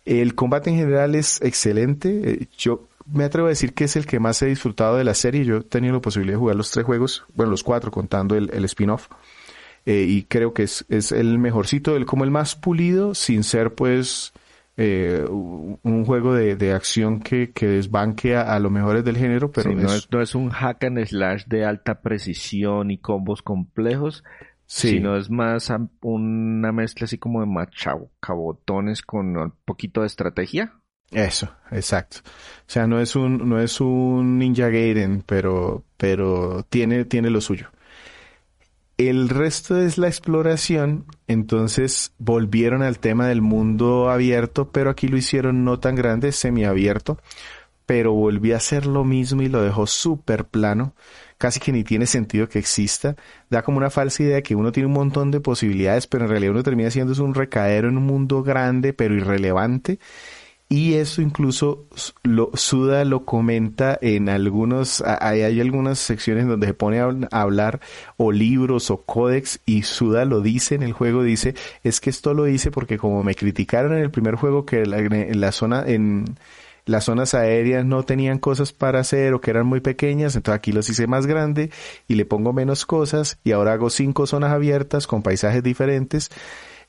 El 0.05 0.35
combate 0.35 0.69
en 0.69 0.77
general 0.77 1.15
es 1.15 1.41
excelente. 1.41 2.21
Eh, 2.23 2.47
yo 2.57 2.87
me 3.11 3.23
atrevo 3.23 3.47
a 3.47 3.49
decir 3.49 3.73
que 3.73 3.85
es 3.85 3.95
el 3.95 4.05
que 4.05 4.19
más 4.19 4.41
he 4.41 4.47
disfrutado 4.47 4.97
de 4.97 5.03
la 5.03 5.15
serie. 5.15 5.45
Yo 5.45 5.57
he 5.57 5.63
tenido 5.63 5.95
la 5.95 6.01
posibilidad 6.01 6.35
de 6.35 6.39
jugar 6.39 6.55
los 6.55 6.71
tres 6.71 6.85
juegos, 6.85 7.25
bueno, 7.33 7.51
los 7.51 7.63
cuatro 7.63 7.91
contando 7.91 8.35
el, 8.35 8.51
el 8.53 8.65
spin-off. 8.65 9.07
Eh, 9.85 10.05
y 10.07 10.23
creo 10.23 10.53
que 10.53 10.63
es, 10.63 10.85
es 10.89 11.11
el 11.11 11.37
mejorcito, 11.37 11.95
el, 11.95 12.05
como 12.05 12.23
el 12.23 12.31
más 12.31 12.55
pulido, 12.55 13.13
sin 13.13 13.43
ser 13.43 13.75
pues 13.75 14.33
eh, 14.77 15.25
un 15.29 16.05
juego 16.05 16.33
de, 16.33 16.55
de 16.55 16.73
acción 16.73 17.21
que, 17.21 17.51
que 17.51 17.67
desbanque 17.67 18.35
a, 18.35 18.53
a, 18.53 18.59
lo 18.59 18.69
mejores 18.69 19.05
del 19.05 19.17
género, 19.17 19.51
pero 19.51 19.69
sí, 19.69 19.75
no, 19.75 19.93
es, 19.93 20.11
no, 20.11 20.21
es, 20.21 20.35
un 20.35 20.49
hack 20.49 20.83
and 20.83 21.05
slash 21.05 21.45
de 21.45 21.63
alta 21.63 22.01
precisión 22.01 22.91
y 22.91 22.97
combos 22.97 23.41
complejos, 23.41 24.23
sí. 24.65 24.89
sino 24.89 25.15
es 25.15 25.29
más 25.29 25.71
una 26.01 26.71
mezcla 26.73 27.05
así 27.05 27.17
como 27.17 27.39
de 27.39 27.47
machacabotones 27.47 29.01
con 29.01 29.37
un 29.37 29.53
poquito 29.63 30.01
de 30.01 30.07
estrategia. 30.07 30.73
Eso, 31.11 31.49
exacto. 31.71 32.17
O 32.25 32.67
sea, 32.69 32.87
no 32.87 32.99
es 32.99 33.15
un, 33.15 33.47
no 33.47 33.61
es 33.61 33.79
un 33.79 34.37
Ninja 34.37 34.67
Gaiden, 34.67 35.23
pero, 35.25 35.85
pero 35.95 36.65
tiene, 36.69 37.05
tiene 37.05 37.29
lo 37.29 37.39
suyo. 37.39 37.69
El 38.97 39.27
resto 39.27 39.77
es 39.77 39.97
la 39.97 40.07
exploración, 40.07 41.05
entonces 41.27 42.13
volvieron 42.17 42.81
al 42.81 42.97
tema 42.99 43.27
del 43.27 43.41
mundo 43.41 44.09
abierto, 44.09 44.71
pero 44.71 44.89
aquí 44.89 45.09
lo 45.09 45.17
hicieron 45.17 45.65
no 45.65 45.79
tan 45.79 45.95
grande, 45.95 46.31
semiabierto, 46.31 47.19
pero 47.85 48.13
volví 48.13 48.53
a 48.53 48.57
hacer 48.57 48.85
lo 48.85 49.03
mismo 49.03 49.41
y 49.41 49.49
lo 49.49 49.61
dejó 49.61 49.85
súper 49.85 50.45
plano, 50.45 50.93
casi 51.37 51.59
que 51.59 51.73
ni 51.73 51.83
tiene 51.83 52.05
sentido 52.05 52.47
que 52.47 52.57
exista, 52.59 53.17
da 53.49 53.63
como 53.63 53.79
una 53.79 53.89
falsa 53.89 54.23
idea 54.23 54.41
que 54.41 54.55
uno 54.55 54.71
tiene 54.71 54.87
un 54.87 54.93
montón 54.93 55.29
de 55.29 55.41
posibilidades, 55.41 56.07
pero 56.07 56.23
en 56.23 56.29
realidad 56.29 56.53
uno 56.53 56.63
termina 56.63 56.89
siendo 56.89 57.21
un 57.21 57.33
recadero 57.33 57.89
en 57.89 57.97
un 57.97 58.05
mundo 58.05 58.43
grande, 58.43 58.93
pero 58.93 59.13
irrelevante, 59.13 59.99
y 60.67 60.95
eso 60.95 61.21
incluso 61.21 61.85
lo, 62.23 62.49
Suda 62.55 63.05
lo 63.05 63.23
comenta 63.23 63.97
en 64.01 64.29
algunos, 64.29 65.01
hay, 65.01 65.41
hay 65.41 65.61
algunas 65.61 65.99
secciones 65.99 66.47
donde 66.47 66.67
se 66.67 66.73
pone 66.73 66.99
a 66.99 67.41
hablar 67.41 67.81
o 68.17 68.31
libros 68.31 68.89
o 68.89 69.03
códex 69.03 69.59
y 69.65 69.83
Suda 69.83 70.25
lo 70.25 70.41
dice 70.41 70.73
en 70.73 70.81
el 70.81 70.93
juego, 70.93 71.21
dice, 71.21 71.53
es 71.83 72.01
que 72.01 72.09
esto 72.09 72.33
lo 72.33 72.47
hice 72.47 72.71
porque 72.71 72.97
como 72.97 73.23
me 73.23 73.35
criticaron 73.35 73.93
en 73.93 73.99
el 73.99 74.09
primer 74.09 74.35
juego 74.35 74.65
que 74.65 74.87
la, 74.87 74.97
la 75.01 75.51
zona, 75.51 75.83
en 75.85 76.35
las 76.85 77.05
zonas 77.05 77.35
aéreas 77.35 77.85
no 77.85 78.03
tenían 78.03 78.39
cosas 78.39 78.73
para 78.73 78.99
hacer 78.99 79.35
o 79.35 79.41
que 79.41 79.51
eran 79.51 79.67
muy 79.67 79.81
pequeñas, 79.81 80.35
entonces 80.35 80.57
aquí 80.57 80.71
los 80.71 80.89
hice 80.89 81.05
más 81.05 81.27
grande 81.27 81.69
y 82.07 82.15
le 82.15 82.25
pongo 82.25 82.53
menos 82.53 82.87
cosas 82.87 83.37
y 83.43 83.51
ahora 83.51 83.73
hago 83.73 83.91
cinco 83.91 84.25
zonas 84.25 84.51
abiertas 84.51 85.05
con 85.05 85.21
paisajes 85.21 85.61
diferentes 85.61 86.31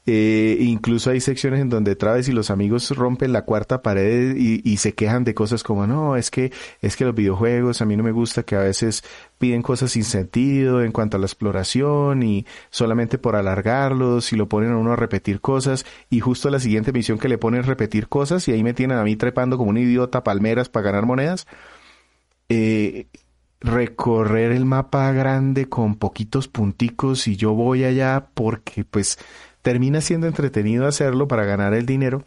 eh, 0.08 0.58
incluso 0.60 1.10
hay 1.10 1.20
secciones 1.20 1.60
en 1.60 1.68
donde 1.68 1.96
Travis 1.96 2.28
y 2.28 2.32
los 2.32 2.50
amigos 2.50 2.90
rompen 2.90 3.32
la 3.32 3.44
cuarta 3.44 3.82
pared 3.82 4.36
y, 4.36 4.76
se 4.76 4.94
quejan 4.94 5.24
de 5.24 5.34
cosas 5.34 5.64
como, 5.64 5.86
no, 5.86 6.16
es 6.16 6.30
que, 6.30 6.52
es 6.80 6.96
que 6.96 7.04
los 7.04 7.14
videojuegos, 7.14 7.82
a 7.82 7.86
mí 7.86 7.96
no 7.96 8.04
me 8.04 8.12
gusta 8.12 8.44
que 8.44 8.54
a 8.54 8.60
veces 8.60 9.02
piden 9.38 9.62
cosas 9.62 9.92
sin 9.92 10.04
sentido 10.04 10.82
en 10.84 10.92
cuanto 10.92 11.16
a 11.16 11.20
la 11.20 11.26
exploración 11.26 12.22
y 12.22 12.46
solamente 12.70 13.18
por 13.18 13.34
alargarlos 13.34 14.32
y 14.32 14.36
lo 14.36 14.48
ponen 14.48 14.72
a 14.72 14.76
uno 14.76 14.92
a 14.92 14.96
repetir 14.96 15.40
cosas 15.40 15.84
y 16.08 16.20
justo 16.20 16.50
la 16.50 16.60
siguiente 16.60 16.92
misión 16.92 17.18
que 17.18 17.28
le 17.28 17.38
ponen 17.38 17.64
repetir 17.64 18.06
cosas 18.06 18.46
y 18.46 18.52
ahí 18.52 18.62
me 18.62 18.74
tienen 18.74 18.98
a 18.98 19.02
mí 19.02 19.16
trepando 19.16 19.58
como 19.58 19.70
un 19.70 19.78
idiota 19.78 20.22
palmeras 20.22 20.68
para 20.68 20.84
ganar 20.86 21.04
monedas. 21.06 21.48
Eh, 22.48 23.08
recorrer 23.60 24.52
el 24.52 24.64
mapa 24.64 25.10
grande 25.12 25.68
con 25.68 25.96
poquitos 25.96 26.46
punticos 26.46 27.26
y 27.26 27.36
yo 27.36 27.54
voy 27.54 27.84
allá 27.84 28.28
porque 28.34 28.84
pues 28.84 29.18
termina 29.66 30.00
siendo 30.00 30.28
entretenido 30.28 30.86
hacerlo 30.86 31.26
para 31.26 31.44
ganar 31.44 31.74
el 31.74 31.86
dinero. 31.86 32.22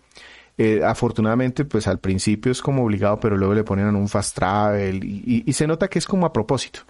Eh, 0.58 0.82
afortunadamente, 0.84 1.64
pues 1.64 1.88
al 1.88 1.98
principio 1.98 2.52
es 2.52 2.62
como 2.62 2.84
obligado, 2.84 3.22
pero 3.22 3.38
luego 3.38 3.54
le 3.54 3.64
ponen 3.64 3.96
un 3.96 4.10
fast 4.10 4.36
travel 4.36 5.06
y, 5.06 5.54
se 5.54 5.66
nota 5.66 5.88
que 5.88 6.00
es 6.00 6.06
como 6.06 6.26
a 6.26 6.34
propósito. 6.34 6.82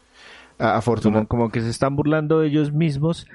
Afortunadamente. 0.58 1.30
como 1.30 1.52
que 1.52 1.62
se 1.62 1.70
están 1.70 1.96
burlando 1.96 2.42
ellos 2.42 2.74
mismos 2.74 3.28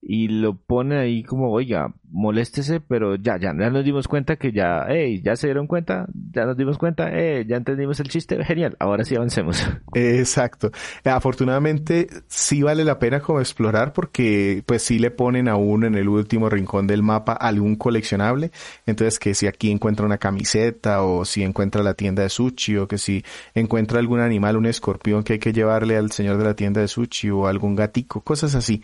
y 0.00 0.28
lo 0.28 0.54
pone 0.56 0.96
ahí 0.96 1.22
como, 1.24 1.50
oiga, 1.50 1.92
moléstese, 2.10 2.80
pero 2.80 3.16
ya, 3.16 3.36
ya, 3.38 3.52
ya 3.58 3.70
nos 3.70 3.84
dimos 3.84 4.06
cuenta 4.06 4.36
que 4.36 4.52
ya, 4.52 4.86
hey, 4.88 5.20
ya 5.22 5.34
se 5.36 5.48
dieron 5.48 5.66
cuenta, 5.66 6.06
ya 6.32 6.44
nos 6.44 6.56
dimos 6.56 6.78
cuenta, 6.78 7.10
hey, 7.12 7.44
ya 7.46 7.56
entendimos 7.56 7.98
el 8.00 8.08
chiste, 8.08 8.42
genial, 8.44 8.76
ahora 8.78 9.04
sí 9.04 9.16
avancemos. 9.16 9.60
Exacto. 9.94 10.70
Afortunadamente 11.04 12.08
sí 12.28 12.62
vale 12.62 12.84
la 12.84 12.98
pena 12.98 13.20
como 13.20 13.40
explorar 13.40 13.92
porque 13.92 14.62
pues 14.66 14.82
sí 14.82 14.98
le 14.98 15.10
ponen 15.10 15.48
a 15.48 15.56
uno 15.56 15.86
en 15.86 15.96
el 15.96 16.08
último 16.08 16.48
rincón 16.48 16.86
del 16.86 17.02
mapa 17.02 17.32
algún 17.32 17.76
coleccionable, 17.76 18.52
entonces 18.86 19.18
que 19.18 19.34
si 19.34 19.46
aquí 19.46 19.70
encuentra 19.70 20.06
una 20.06 20.18
camiseta 20.18 21.02
o 21.02 21.24
si 21.24 21.42
encuentra 21.42 21.82
la 21.82 21.94
tienda 21.94 22.22
de 22.22 22.28
sushi 22.28 22.76
o 22.76 22.86
que 22.86 22.98
si 22.98 23.24
encuentra 23.54 23.98
algún 23.98 24.20
animal, 24.20 24.56
un 24.56 24.66
escorpión 24.66 25.24
que 25.24 25.34
hay 25.34 25.38
que 25.38 25.52
llevarle 25.52 25.96
al 25.96 26.12
señor 26.12 26.38
de 26.38 26.44
la 26.44 26.54
tienda 26.54 26.80
de 26.80 26.88
sushi 26.88 27.30
o 27.30 27.46
algún 27.46 27.74
gatico, 27.74 28.20
cosas 28.20 28.54
así. 28.54 28.82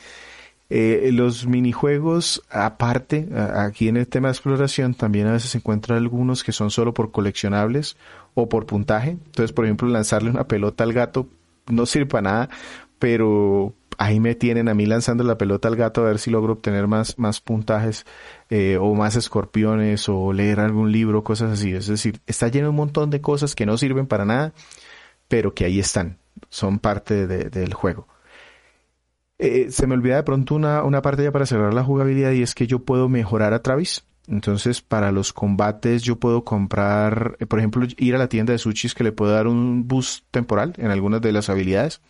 Eh, 0.70 1.10
los 1.12 1.46
minijuegos, 1.46 2.42
aparte, 2.50 3.28
aquí 3.34 3.88
en 3.88 3.96
el 3.96 4.08
tema 4.08 4.28
de 4.28 4.32
exploración, 4.32 4.94
también 4.94 5.26
a 5.26 5.32
veces 5.32 5.50
se 5.50 5.58
encuentran 5.58 5.98
algunos 5.98 6.42
que 6.42 6.52
son 6.52 6.70
solo 6.70 6.94
por 6.94 7.12
coleccionables 7.12 7.96
o 8.34 8.48
por 8.48 8.66
puntaje. 8.66 9.10
Entonces, 9.10 9.52
por 9.52 9.64
ejemplo, 9.66 9.88
lanzarle 9.88 10.30
una 10.30 10.48
pelota 10.48 10.84
al 10.84 10.92
gato 10.92 11.28
no 11.66 11.86
sirve 11.86 12.06
para 12.06 12.22
nada, 12.22 12.48
pero 12.98 13.74
ahí 13.98 14.20
me 14.20 14.34
tienen 14.34 14.68
a 14.68 14.74
mí 14.74 14.86
lanzando 14.86 15.24
la 15.24 15.38
pelota 15.38 15.68
al 15.68 15.76
gato 15.76 16.02
a 16.02 16.06
ver 16.06 16.18
si 16.18 16.30
logro 16.30 16.54
obtener 16.54 16.86
más, 16.86 17.18
más 17.18 17.40
puntajes 17.40 18.06
eh, 18.50 18.76
o 18.80 18.94
más 18.94 19.16
escorpiones 19.16 20.08
o 20.08 20.32
leer 20.32 20.60
algún 20.60 20.92
libro, 20.92 21.24
cosas 21.24 21.52
así. 21.52 21.72
Es 21.72 21.86
decir, 21.86 22.20
está 22.26 22.48
lleno 22.48 22.66
de 22.66 22.70
un 22.70 22.76
montón 22.76 23.10
de 23.10 23.20
cosas 23.20 23.54
que 23.54 23.66
no 23.66 23.78
sirven 23.78 24.06
para 24.06 24.24
nada, 24.24 24.52
pero 25.28 25.54
que 25.54 25.64
ahí 25.64 25.78
están, 25.78 26.18
son 26.48 26.78
parte 26.78 27.26
del 27.26 27.74
juego. 27.74 28.08
Eh, 29.38 29.66
se 29.70 29.86
me 29.86 29.94
olvida 29.94 30.16
de 30.16 30.22
pronto 30.22 30.54
una, 30.54 30.84
una 30.84 31.02
parte 31.02 31.24
ya 31.24 31.32
para 31.32 31.46
cerrar 31.46 31.74
la 31.74 31.82
jugabilidad 31.82 32.32
y 32.32 32.42
es 32.42 32.54
que 32.54 32.66
yo 32.66 32.80
puedo 32.84 33.08
mejorar 33.08 33.52
a 33.52 33.62
Travis. 33.62 34.04
Entonces, 34.26 34.80
para 34.80 35.12
los 35.12 35.32
combates 35.32 36.02
yo 36.02 36.16
puedo 36.16 36.44
comprar, 36.44 37.36
eh, 37.40 37.46
por 37.46 37.58
ejemplo, 37.58 37.86
ir 37.98 38.14
a 38.14 38.18
la 38.18 38.28
tienda 38.28 38.52
de 38.52 38.58
sushis 38.58 38.94
que 38.94 39.04
le 39.04 39.12
puedo 39.12 39.32
dar 39.32 39.46
un 39.46 39.86
boost 39.86 40.24
temporal 40.30 40.72
en 40.78 40.90
algunas 40.90 41.20
de 41.20 41.32
las 41.32 41.48
habilidades. 41.50 42.00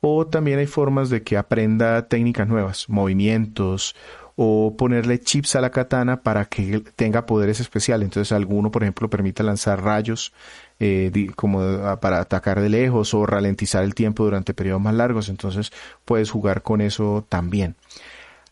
O 0.00 0.26
también 0.26 0.58
hay 0.58 0.66
formas 0.66 1.10
de 1.10 1.22
que 1.22 1.36
aprenda 1.36 2.08
técnicas 2.08 2.48
nuevas, 2.48 2.88
movimientos 2.88 3.96
o 4.36 4.74
ponerle 4.76 5.20
chips 5.20 5.56
a 5.56 5.60
la 5.60 5.70
katana 5.70 6.22
para 6.22 6.46
que 6.46 6.80
tenga 6.96 7.26
poderes 7.26 7.60
especiales. 7.60 8.06
Entonces, 8.06 8.32
alguno, 8.32 8.70
por 8.70 8.82
ejemplo, 8.82 9.10
permite 9.10 9.42
lanzar 9.42 9.82
rayos 9.82 10.32
eh, 10.80 11.30
como 11.36 11.60
ah, 11.60 12.00
para 12.00 12.20
atacar 12.20 12.60
de 12.60 12.70
lejos 12.70 13.14
o 13.14 13.26
ralentizar 13.26 13.84
el 13.84 13.94
tiempo 13.94 14.24
durante 14.24 14.54
periodos 14.54 14.82
más 14.82 14.94
largos. 14.94 15.28
Entonces 15.28 15.72
puedes 16.04 16.30
jugar 16.30 16.62
con 16.62 16.80
eso 16.80 17.24
también. 17.28 17.76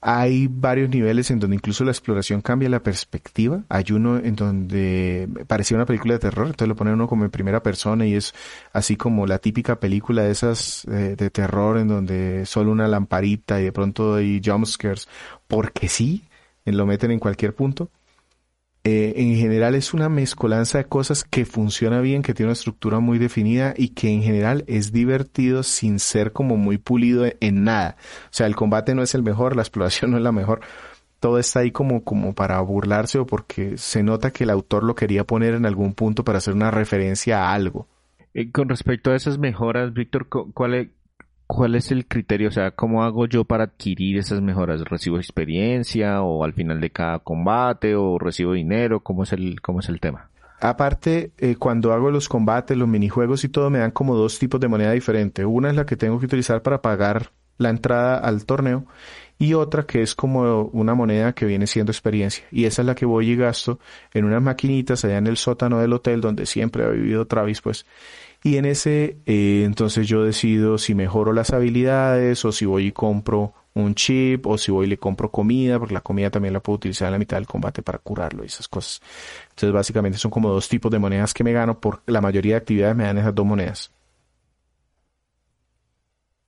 Hay 0.00 0.46
varios 0.48 0.90
niveles 0.90 1.28
en 1.32 1.40
donde 1.40 1.56
incluso 1.56 1.84
la 1.84 1.90
exploración 1.90 2.40
cambia 2.40 2.68
la 2.68 2.82
perspectiva. 2.82 3.64
Hay 3.68 3.86
uno 3.90 4.18
en 4.18 4.36
donde 4.36 5.28
parecía 5.48 5.76
una 5.76 5.86
película 5.86 6.14
de 6.14 6.20
terror, 6.20 6.46
entonces 6.46 6.68
lo 6.68 6.76
pone 6.76 6.92
uno 6.92 7.08
como 7.08 7.24
en 7.24 7.32
primera 7.32 7.64
persona 7.64 8.06
y 8.06 8.14
es 8.14 8.32
así 8.72 8.96
como 8.96 9.26
la 9.26 9.38
típica 9.38 9.80
película 9.80 10.22
de 10.22 10.30
esas 10.30 10.84
eh, 10.84 11.16
de 11.16 11.30
terror 11.30 11.78
en 11.78 11.88
donde 11.88 12.46
solo 12.46 12.70
una 12.70 12.86
lamparita 12.86 13.60
y 13.60 13.64
de 13.64 13.72
pronto 13.72 14.14
hay 14.14 14.40
jumpscares, 14.44 15.08
porque 15.48 15.88
sí, 15.88 16.22
lo 16.64 16.86
meten 16.86 17.10
en 17.10 17.18
cualquier 17.18 17.54
punto. 17.54 17.90
Eh, 18.90 19.12
en 19.20 19.36
general 19.36 19.74
es 19.74 19.92
una 19.92 20.08
mezcolanza 20.08 20.78
de 20.78 20.86
cosas 20.86 21.22
que 21.22 21.44
funciona 21.44 22.00
bien, 22.00 22.22
que 22.22 22.32
tiene 22.32 22.48
una 22.48 22.54
estructura 22.54 23.00
muy 23.00 23.18
definida 23.18 23.74
y 23.76 23.90
que 23.90 24.08
en 24.08 24.22
general 24.22 24.64
es 24.66 24.92
divertido 24.92 25.62
sin 25.62 25.98
ser 25.98 26.32
como 26.32 26.56
muy 26.56 26.78
pulido 26.78 27.26
en 27.40 27.64
nada. 27.64 27.96
O 28.24 28.28
sea, 28.30 28.46
el 28.46 28.56
combate 28.56 28.94
no 28.94 29.02
es 29.02 29.14
el 29.14 29.22
mejor, 29.22 29.56
la 29.56 29.60
exploración 29.60 30.10
no 30.12 30.16
es 30.16 30.22
la 30.22 30.32
mejor. 30.32 30.60
Todo 31.20 31.38
está 31.38 31.60
ahí 31.60 31.70
como, 31.70 32.02
como 32.02 32.34
para 32.34 32.58
burlarse 32.62 33.18
o 33.18 33.26
porque 33.26 33.76
se 33.76 34.02
nota 34.02 34.30
que 34.30 34.44
el 34.44 34.50
autor 34.50 34.84
lo 34.84 34.94
quería 34.94 35.24
poner 35.24 35.52
en 35.52 35.66
algún 35.66 35.92
punto 35.92 36.24
para 36.24 36.38
hacer 36.38 36.54
una 36.54 36.70
referencia 36.70 37.44
a 37.44 37.52
algo. 37.52 37.88
Eh, 38.32 38.50
con 38.50 38.70
respecto 38.70 39.10
a 39.10 39.16
esas 39.16 39.36
mejoras, 39.36 39.92
Víctor, 39.92 40.28
¿cuál 40.28 40.74
es, 40.74 40.88
¿Cuál 41.48 41.76
es 41.76 41.90
el 41.90 42.06
criterio? 42.06 42.48
O 42.48 42.52
sea, 42.52 42.72
¿cómo 42.72 43.02
hago 43.02 43.24
yo 43.24 43.42
para 43.42 43.64
adquirir 43.64 44.18
esas 44.18 44.42
mejoras? 44.42 44.82
¿Recibo 44.82 45.16
experiencia 45.16 46.20
o 46.20 46.44
al 46.44 46.52
final 46.52 46.78
de 46.78 46.90
cada 46.90 47.20
combate 47.20 47.96
o 47.96 48.18
recibo 48.18 48.52
dinero? 48.52 49.00
¿Cómo 49.00 49.22
es 49.22 49.32
el, 49.32 49.58
cómo 49.62 49.80
es 49.80 49.88
el 49.88 49.98
tema? 49.98 50.28
Aparte, 50.60 51.32
eh, 51.38 51.56
cuando 51.56 51.94
hago 51.94 52.10
los 52.10 52.28
combates, 52.28 52.76
los 52.76 52.86
minijuegos 52.86 53.44
y 53.44 53.48
todo, 53.48 53.70
me 53.70 53.78
dan 53.78 53.92
como 53.92 54.14
dos 54.14 54.38
tipos 54.38 54.60
de 54.60 54.68
moneda 54.68 54.92
diferente. 54.92 55.46
Una 55.46 55.70
es 55.70 55.76
la 55.76 55.86
que 55.86 55.96
tengo 55.96 56.20
que 56.20 56.26
utilizar 56.26 56.60
para 56.60 56.82
pagar 56.82 57.30
la 57.56 57.70
entrada 57.70 58.18
al 58.18 58.44
torneo 58.44 58.84
y 59.38 59.54
otra 59.54 59.86
que 59.86 60.02
es 60.02 60.14
como 60.14 60.64
una 60.64 60.94
moneda 60.94 61.32
que 61.32 61.46
viene 61.46 61.66
siendo 61.66 61.92
experiencia. 61.92 62.44
Y 62.50 62.66
esa 62.66 62.82
es 62.82 62.86
la 62.86 62.94
que 62.94 63.06
voy 63.06 63.30
y 63.30 63.36
gasto 63.36 63.78
en 64.12 64.26
unas 64.26 64.42
maquinitas 64.42 65.02
allá 65.04 65.16
en 65.16 65.28
el 65.28 65.38
sótano 65.38 65.78
del 65.78 65.94
hotel 65.94 66.20
donde 66.20 66.44
siempre 66.44 66.84
ha 66.84 66.88
vivido 66.88 67.26
Travis, 67.26 67.62
pues. 67.62 67.86
Y 68.42 68.56
en 68.56 68.66
ese, 68.66 69.18
eh, 69.26 69.62
entonces 69.64 70.06
yo 70.06 70.22
decido 70.22 70.78
si 70.78 70.94
mejoro 70.94 71.32
las 71.32 71.52
habilidades 71.52 72.44
o 72.44 72.52
si 72.52 72.66
voy 72.66 72.86
y 72.86 72.92
compro 72.92 73.54
un 73.74 73.94
chip 73.94 74.46
o 74.46 74.58
si 74.58 74.70
voy 74.70 74.86
y 74.86 74.90
le 74.90 74.98
compro 74.98 75.30
comida, 75.30 75.78
porque 75.78 75.94
la 75.94 76.00
comida 76.00 76.30
también 76.30 76.54
la 76.54 76.60
puedo 76.60 76.76
utilizar 76.76 77.06
en 77.06 77.12
la 77.12 77.18
mitad 77.18 77.36
del 77.36 77.46
combate 77.46 77.82
para 77.82 77.98
curarlo 77.98 78.42
y 78.44 78.46
esas 78.46 78.68
cosas. 78.68 79.00
Entonces 79.50 79.72
básicamente 79.72 80.18
son 80.18 80.30
como 80.30 80.50
dos 80.50 80.68
tipos 80.68 80.90
de 80.90 80.98
monedas 80.98 81.34
que 81.34 81.44
me 81.44 81.52
gano, 81.52 81.80
por 81.80 82.02
la 82.06 82.20
mayoría 82.20 82.54
de 82.54 82.58
actividades 82.58 82.96
me 82.96 83.04
dan 83.04 83.18
esas 83.18 83.34
dos 83.34 83.46
monedas. 83.46 83.92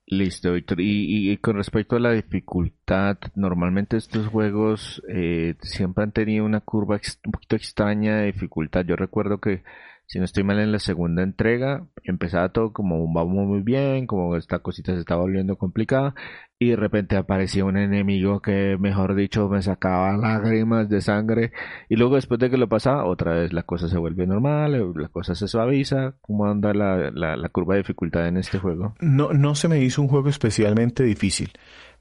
Listo, 0.07 0.53
Víctor. 0.55 0.79
Y, 0.81 1.37
con 1.37 1.55
respecto 1.57 1.95
a 1.95 2.01
la 2.01 2.11
dificultad, 2.11 3.17
normalmente 3.37 3.97
estos 3.97 4.27
juegos 4.27 5.01
eh, 5.09 5.55
siempre 5.63 6.03
han 6.03 6.11
tenido 6.11 6.45
una 6.45 6.61
curva 6.61 7.01
un 7.25 7.31
poquito 7.31 7.55
extraña 7.55 8.17
de 8.17 8.27
dificultad. 8.27 8.85
Yo 8.85 8.97
recuerdo 8.97 9.39
que 9.39 9.63
si 10.11 10.19
no 10.19 10.25
estoy 10.25 10.43
mal 10.43 10.59
en 10.59 10.73
la 10.73 10.81
segunda 10.81 11.23
entrega, 11.23 11.87
empezaba 12.03 12.49
todo 12.49 12.73
como 12.73 13.13
vamos 13.13 13.47
muy 13.47 13.61
bien, 13.61 14.09
como 14.09 14.35
esta 14.35 14.59
cosita 14.59 14.93
se 14.93 14.99
estaba 14.99 15.21
volviendo 15.21 15.55
complicada 15.55 16.17
y 16.59 16.71
de 16.71 16.77
repente 16.77 17.17
aparecía 17.17 17.65
un 17.65 17.77
enemigo 17.77 18.43
que, 18.43 18.77
mejor 18.81 19.15
dicho, 19.15 19.49
me 19.49 19.63
sacaba 19.63 20.17
lágrimas 20.17 20.89
de 20.89 21.01
sangre 21.01 21.53
y 21.89 21.95
luego 21.95 22.17
después 22.17 22.41
de 22.41 22.51
que 22.51 22.57
lo 22.57 22.69
pasaba, 22.69 23.05
otra 23.05 23.35
vez 23.35 23.53
la 23.53 23.63
cosa 23.63 23.89
se 23.89 23.99
vuelve 23.99 24.27
normal, 24.27 24.93
la 24.97 25.09
cosa 25.11 25.37
se 25.37 25.47
suaviza. 25.47 26.17
¿Cómo 26.23 26.45
anda 26.47 26.75
la, 26.75 27.13
la, 27.13 27.37
la 27.37 27.49
curva 27.51 27.75
de 27.75 27.83
dificultad 27.83 28.27
en 28.27 28.37
este 28.37 28.59
juego? 28.59 28.97
No, 28.99 29.33
no 29.33 29.55
se 29.55 29.69
me 29.69 29.81
hizo 29.81 30.03
un 30.03 30.09
juego 30.09 30.29
especialmente 30.29 31.05
difícil. 31.05 31.53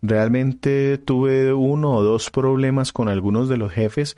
Realmente 0.01 0.97
tuve 0.97 1.53
uno 1.53 1.91
o 1.91 2.03
dos 2.03 2.31
problemas 2.31 2.93
con 2.93 3.07
algunos 3.09 3.49
de 3.49 3.57
los 3.57 3.71
jefes, 3.71 4.17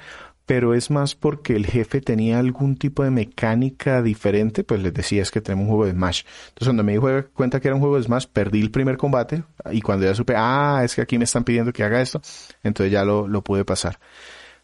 pero 0.52 0.74
es 0.74 0.92
más 0.92 1.16
porque 1.16 1.56
el 1.56 1.66
jefe 1.66 2.02
tenía 2.02 2.38
algún 2.38 2.76
tipo 2.76 3.06
de 3.06 3.10
mecánica 3.10 4.02
diferente, 4.02 4.66
pues 4.66 4.84
les 4.84 4.94
decía 4.94 5.22
es 5.22 5.32
que 5.32 5.40
tenemos 5.40 5.64
un 5.64 5.70
juego 5.70 5.86
de 5.86 5.94
Smash. 5.94 6.24
Entonces 6.50 6.68
cuando 6.68 6.84
me 6.84 6.92
di 6.92 7.00
cuenta 7.32 7.62
que 7.62 7.70
era 7.70 7.76
un 7.76 7.80
juego 7.80 7.96
de 7.96 8.04
Smash, 8.04 8.26
perdí 8.34 8.60
el 8.60 8.70
primer 8.70 8.98
combate 8.98 9.46
y 9.72 9.80
cuando 9.80 10.06
ya 10.06 10.14
supe, 10.14 10.34
ah, 10.36 10.82
es 10.84 10.94
que 10.94 11.04
aquí 11.04 11.18
me 11.18 11.24
están 11.24 11.46
pidiendo 11.46 11.72
que 11.72 11.86
haga 11.86 12.02
esto, 12.02 12.22
entonces 12.64 12.92
ya 12.92 13.06
lo, 13.06 13.30
lo 13.30 13.42
pude 13.46 13.64
pasar. 13.64 13.98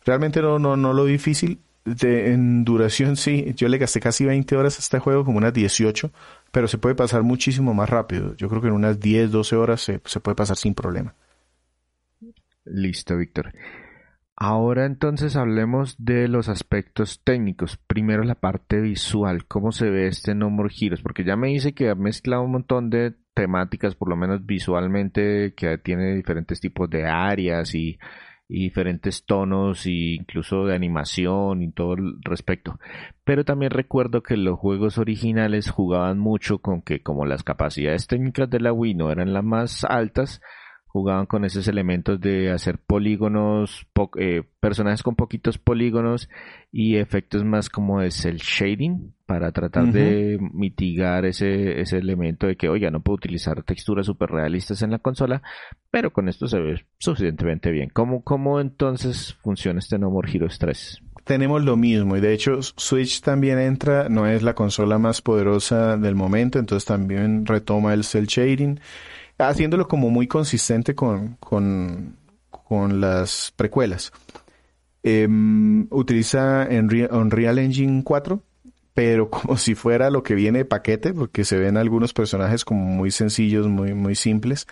Realmente 0.03 0.41
no, 0.41 0.59
no, 0.59 0.75
no 0.75 0.91
lo 0.91 1.05
difícil, 1.05 1.61
en 1.85 2.65
duración 2.65 3.15
sí, 3.15 3.53
yo 3.55 3.69
le 3.69 3.77
gasté 3.77 4.01
casi 4.01 4.25
20 4.25 4.57
horas 4.57 4.75
a 4.75 4.81
este 4.81 4.99
juego, 4.99 5.23
como 5.23 5.37
unas 5.37 5.53
18, 5.53 6.11
pero 6.51 6.67
se 6.67 6.77
puede 6.77 6.95
pasar 6.95 7.23
muchísimo 7.23 7.73
más 7.73 7.89
rápido. 7.89 8.35
Yo 8.35 8.49
creo 8.49 8.61
que 8.61 8.67
en 8.67 8.73
unas 8.73 8.99
10, 8.99 9.31
12 9.31 9.55
horas 9.55 9.81
se 9.83 10.19
puede 10.19 10.35
pasar 10.35 10.57
sin 10.57 10.73
problema. 10.73 11.15
Listo, 12.65 13.15
Víctor. 13.15 13.53
Ahora 14.39 14.85
entonces 14.85 15.35
hablemos 15.35 15.95
de 15.97 16.27
los 16.27 16.47
aspectos 16.47 17.23
técnicos. 17.23 17.77
Primero 17.87 18.23
la 18.23 18.35
parte 18.35 18.79
visual, 18.79 19.47
cómo 19.47 19.71
se 19.71 19.89
ve 19.89 20.05
este 20.05 20.35
No 20.35 20.51
More 20.51 20.71
Heroes, 20.79 21.01
porque 21.01 21.23
ya 21.23 21.35
me 21.35 21.47
dice 21.47 21.73
que 21.73 21.89
ha 21.89 21.95
mezclado 21.95 22.43
un 22.43 22.51
montón 22.51 22.91
de 22.91 23.15
temáticas, 23.33 23.95
por 23.95 24.09
lo 24.09 24.15
menos 24.15 24.45
visualmente, 24.45 25.55
que 25.55 25.79
tiene 25.79 26.13
diferentes 26.13 26.59
tipos 26.59 26.87
de 26.87 27.07
áreas 27.07 27.73
y, 27.73 27.97
diferentes 28.47 29.25
tonos 29.25 29.85
e 29.87 30.15
incluso 30.19 30.65
de 30.65 30.75
animación 30.75 31.63
y 31.63 31.71
todo 31.71 31.95
el 31.95 32.21
respecto. 32.21 32.79
Pero 33.25 33.43
también 33.43 33.71
recuerdo 33.71 34.21
que 34.21 34.37
los 34.37 34.57
juegos 34.57 34.99
originales 34.99 35.69
jugaban 35.71 36.19
mucho 36.19 36.59
con 36.59 36.81
que 36.83 37.01
como 37.01 37.25
las 37.25 37.43
capacidades 37.43 38.07
técnicas 38.07 38.49
de 38.49 38.59
la 38.59 38.71
Wii 38.71 38.93
no 38.93 39.11
eran 39.11 39.33
las 39.33 39.43
más 39.43 39.83
altas, 39.83 40.41
jugaban 40.97 41.25
con 41.25 41.45
esos 41.45 41.67
elementos 41.67 42.19
de 42.19 42.51
hacer 42.51 42.79
polígonos, 42.79 43.87
eh, 44.19 44.43
personajes 44.59 45.03
con 45.03 45.15
poquitos 45.15 45.57
polígonos 45.57 46.29
y 46.71 46.97
efectos 46.97 47.43
más 47.43 47.69
como 47.69 48.01
de 48.01 48.11
cel 48.11 48.37
shading 48.37 49.13
para 49.25 49.51
tratar 49.51 49.91
de 49.91 50.39
mitigar 50.53 51.25
ese, 51.25 51.81
ese 51.81 51.97
elemento 51.97 52.47
de 52.47 52.55
que, 52.55 52.69
oiga, 52.69 52.89
no 52.89 53.01
puedo 53.01 53.17
utilizar 53.17 53.63
texturas 53.63 54.05
super 54.05 54.29
realistas 54.29 54.81
en 54.81 54.91
la 54.91 54.99
consola, 54.99 55.41
pero 55.91 56.11
con 56.11 56.29
esto 56.29 56.47
se 56.47 56.59
ve 56.59 56.85
suficientemente 56.97 57.71
bien. 57.71 57.89
¿Cómo, 57.89 58.23
cómo 58.23 58.59
entonces 58.61 59.37
funciona 59.43 59.79
este 59.79 59.99
No 59.99 60.09
More 60.09 60.31
Heroes 60.31 60.57
3? 60.59 61.03
tenemos 61.27 61.61
lo 61.63 61.75
mismo 61.75 62.15
y 62.15 62.21
de 62.21 62.33
hecho 62.33 62.61
Switch 62.61 63.21
también 63.21 63.59
entra, 63.59 64.07
no 64.09 64.25
es 64.25 64.41
la 64.41 64.55
consola 64.55 64.97
más 64.97 65.21
poderosa 65.21 65.97
del 65.97 66.15
momento, 66.15 66.57
entonces 66.57 66.85
también 66.85 67.45
retoma 67.45 67.93
el 67.93 68.05
cel 68.05 68.25
shading, 68.25 68.79
haciéndolo 69.37 69.87
como 69.87 70.09
muy 70.09 70.27
consistente 70.27 70.95
con, 70.95 71.37
con, 71.39 72.15
con 72.49 73.01
las 73.01 73.53
precuelas. 73.55 74.11
Em, 75.03 75.87
utiliza 75.89 76.67
Unreal 76.69 77.59
Engine 77.59 78.03
4, 78.03 78.41
pero 78.93 79.29
como 79.29 79.57
si 79.57 79.75
fuera 79.75 80.09
lo 80.09 80.23
que 80.23 80.35
viene 80.35 80.59
de 80.59 80.65
paquete, 80.65 81.13
porque 81.13 81.45
se 81.45 81.57
ven 81.57 81.77
algunos 81.77 82.13
personajes 82.13 82.65
como 82.65 82.85
muy 82.85 83.11
sencillos, 83.11 83.67
muy, 83.67 83.93
muy 83.93 84.15
simples 84.15 84.67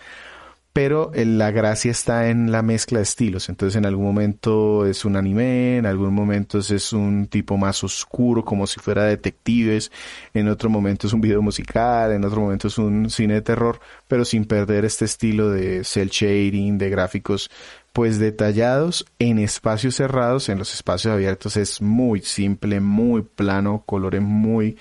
pero 0.76 1.10
la 1.16 1.52
gracia 1.52 1.90
está 1.90 2.28
en 2.28 2.52
la 2.52 2.62
mezcla 2.62 3.00
de 3.00 3.04
estilos. 3.04 3.48
Entonces 3.48 3.78
en 3.78 3.86
algún 3.86 4.04
momento 4.04 4.86
es 4.86 5.06
un 5.06 5.16
anime, 5.16 5.78
en 5.78 5.86
algún 5.86 6.14
momento 6.14 6.58
es 6.58 6.92
un 6.92 7.28
tipo 7.28 7.56
más 7.56 7.82
oscuro, 7.86 8.44
como 8.44 8.68
si 8.68 8.82
fuera 8.82 9.06
detectives, 9.06 9.90
en 10.34 10.50
otro 10.50 10.70
momento 10.70 11.08
es 11.08 11.14
un 11.14 11.22
video 11.22 11.42
musical, 11.42 12.12
en 12.12 12.26
otro 12.26 12.42
momento 12.42 12.68
es 12.68 12.78
un 12.78 13.10
cine 13.10 13.36
de 13.36 13.42
terror, 13.42 13.80
pero 14.10 14.26
sin 14.26 14.44
perder 14.44 14.84
este 14.84 15.06
estilo 15.06 15.50
de 15.50 15.86
cel 15.86 16.10
shading, 16.10 16.78
de 16.78 16.90
gráficos 16.90 17.50
pues 17.94 18.20
detallados 18.20 19.06
en 19.18 19.40
espacios 19.40 19.96
cerrados, 19.96 20.50
en 20.50 20.58
los 20.60 20.74
espacios 20.74 21.14
abiertos 21.14 21.56
es 21.56 21.82
muy 21.82 22.20
simple, 22.20 22.82
muy 22.82 23.22
plano, 23.22 23.84
colores 23.86 24.22
muy, 24.22 24.78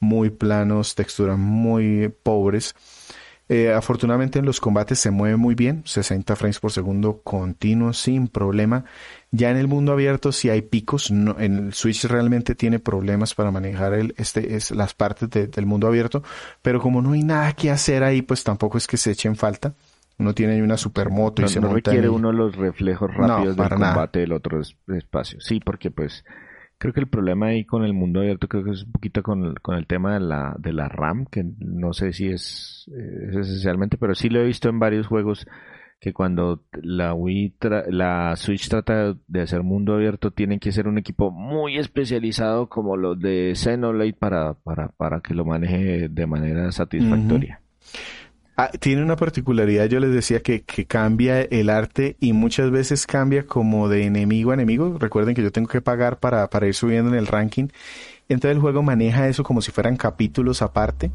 muy 0.00 0.30
planos, 0.30 0.94
texturas 0.94 1.36
muy 1.36 2.08
pobres 2.22 2.74
eh, 3.48 3.72
afortunadamente 3.72 4.38
en 4.38 4.46
los 4.46 4.58
combates 4.58 4.98
se 4.98 5.10
mueve 5.10 5.36
muy 5.36 5.54
bien, 5.54 5.82
60 5.84 6.34
frames 6.34 6.58
por 6.60 6.72
segundo 6.72 7.20
continuo 7.22 7.92
sin 7.92 8.28
problema. 8.28 8.84
Ya 9.32 9.50
en 9.50 9.58
el 9.58 9.68
mundo 9.68 9.92
abierto 9.92 10.32
si 10.32 10.48
hay 10.48 10.62
picos, 10.62 11.10
no, 11.10 11.38
en 11.38 11.66
el 11.66 11.74
Switch 11.74 12.04
realmente 12.04 12.54
tiene 12.54 12.78
problemas 12.78 13.34
para 13.34 13.50
manejar 13.50 13.92
el, 13.92 14.14
este, 14.16 14.56
es, 14.56 14.70
las 14.70 14.94
partes 14.94 15.28
del 15.28 15.66
mundo 15.66 15.88
abierto, 15.88 16.22
pero 16.62 16.80
como 16.80 17.02
no 17.02 17.12
hay 17.12 17.22
nada 17.22 17.52
que 17.52 17.70
hacer 17.70 18.02
ahí, 18.02 18.22
pues 18.22 18.44
tampoco 18.44 18.78
es 18.78 18.86
que 18.86 18.96
se 18.96 19.10
echen 19.10 19.36
falta. 19.36 19.74
Uno 20.16 20.32
tiene 20.32 20.62
una 20.62 20.76
supermoto 20.76 21.42
y 21.42 21.48
se 21.48 21.60
no 21.60 21.74
requiere 21.74 22.08
uno 22.08 22.30
los 22.30 22.54
reflejos 22.54 23.12
rápidos 23.12 23.56
del 23.56 23.68
combate 23.68 24.20
del 24.20 24.32
otro 24.32 24.60
espacio. 24.86 25.40
Sí, 25.40 25.58
porque 25.58 25.90
pues 25.90 26.24
Creo 26.84 26.92
que 26.92 27.00
el 27.00 27.06
problema 27.06 27.46
ahí 27.46 27.64
con 27.64 27.82
el 27.82 27.94
mundo 27.94 28.20
abierto 28.20 28.46
creo 28.46 28.62
que 28.62 28.72
es 28.72 28.82
un 28.82 28.92
poquito 28.92 29.22
con 29.22 29.42
el, 29.42 29.60
con 29.62 29.74
el 29.74 29.86
tema 29.86 30.12
de 30.12 30.20
la, 30.20 30.54
de 30.58 30.70
la 30.74 30.86
RAM, 30.86 31.24
que 31.24 31.42
no 31.58 31.94
sé 31.94 32.12
si 32.12 32.28
es, 32.28 32.90
esencialmente, 33.30 33.96
pero 33.96 34.14
sí 34.14 34.28
lo 34.28 34.38
he 34.42 34.44
visto 34.44 34.68
en 34.68 34.78
varios 34.78 35.06
juegos 35.06 35.46
que 35.98 36.12
cuando 36.12 36.60
la 36.74 37.14
Wii 37.14 37.54
la 37.88 38.36
Switch 38.36 38.68
trata 38.68 39.16
de 39.26 39.40
hacer 39.40 39.62
mundo 39.62 39.94
abierto 39.94 40.30
tienen 40.30 40.60
que 40.60 40.72
ser 40.72 40.86
un 40.86 40.98
equipo 40.98 41.30
muy 41.30 41.78
especializado 41.78 42.68
como 42.68 42.98
los 42.98 43.18
de 43.18 43.54
Xenoblade 43.54 44.12
para, 44.12 44.52
para, 44.52 44.88
para 44.88 45.20
que 45.22 45.32
lo 45.32 45.46
maneje 45.46 46.10
de 46.10 46.26
manera 46.26 46.70
satisfactoria. 46.70 47.62
Ah, 48.56 48.70
tiene 48.70 49.02
una 49.02 49.16
particularidad, 49.16 49.86
yo 49.86 49.98
les 49.98 50.12
decía 50.12 50.40
que, 50.40 50.62
que 50.62 50.86
cambia 50.86 51.42
el 51.42 51.70
arte 51.70 52.16
y 52.20 52.32
muchas 52.32 52.70
veces 52.70 53.04
cambia 53.04 53.46
como 53.46 53.88
de 53.88 54.04
enemigo 54.04 54.52
a 54.52 54.54
enemigo. 54.54 54.96
Recuerden 54.98 55.34
que 55.34 55.42
yo 55.42 55.50
tengo 55.50 55.68
que 55.68 55.80
pagar 55.80 56.20
para, 56.20 56.48
para 56.50 56.68
ir 56.68 56.74
subiendo 56.74 57.10
en 57.10 57.18
el 57.18 57.26
ranking. 57.26 57.68
Entonces 58.28 58.56
el 58.56 58.60
juego 58.60 58.82
maneja 58.82 59.28
eso 59.28 59.42
como 59.42 59.60
si 59.60 59.72
fueran 59.72 59.96
capítulos 59.96 60.62
aparte 60.62 61.10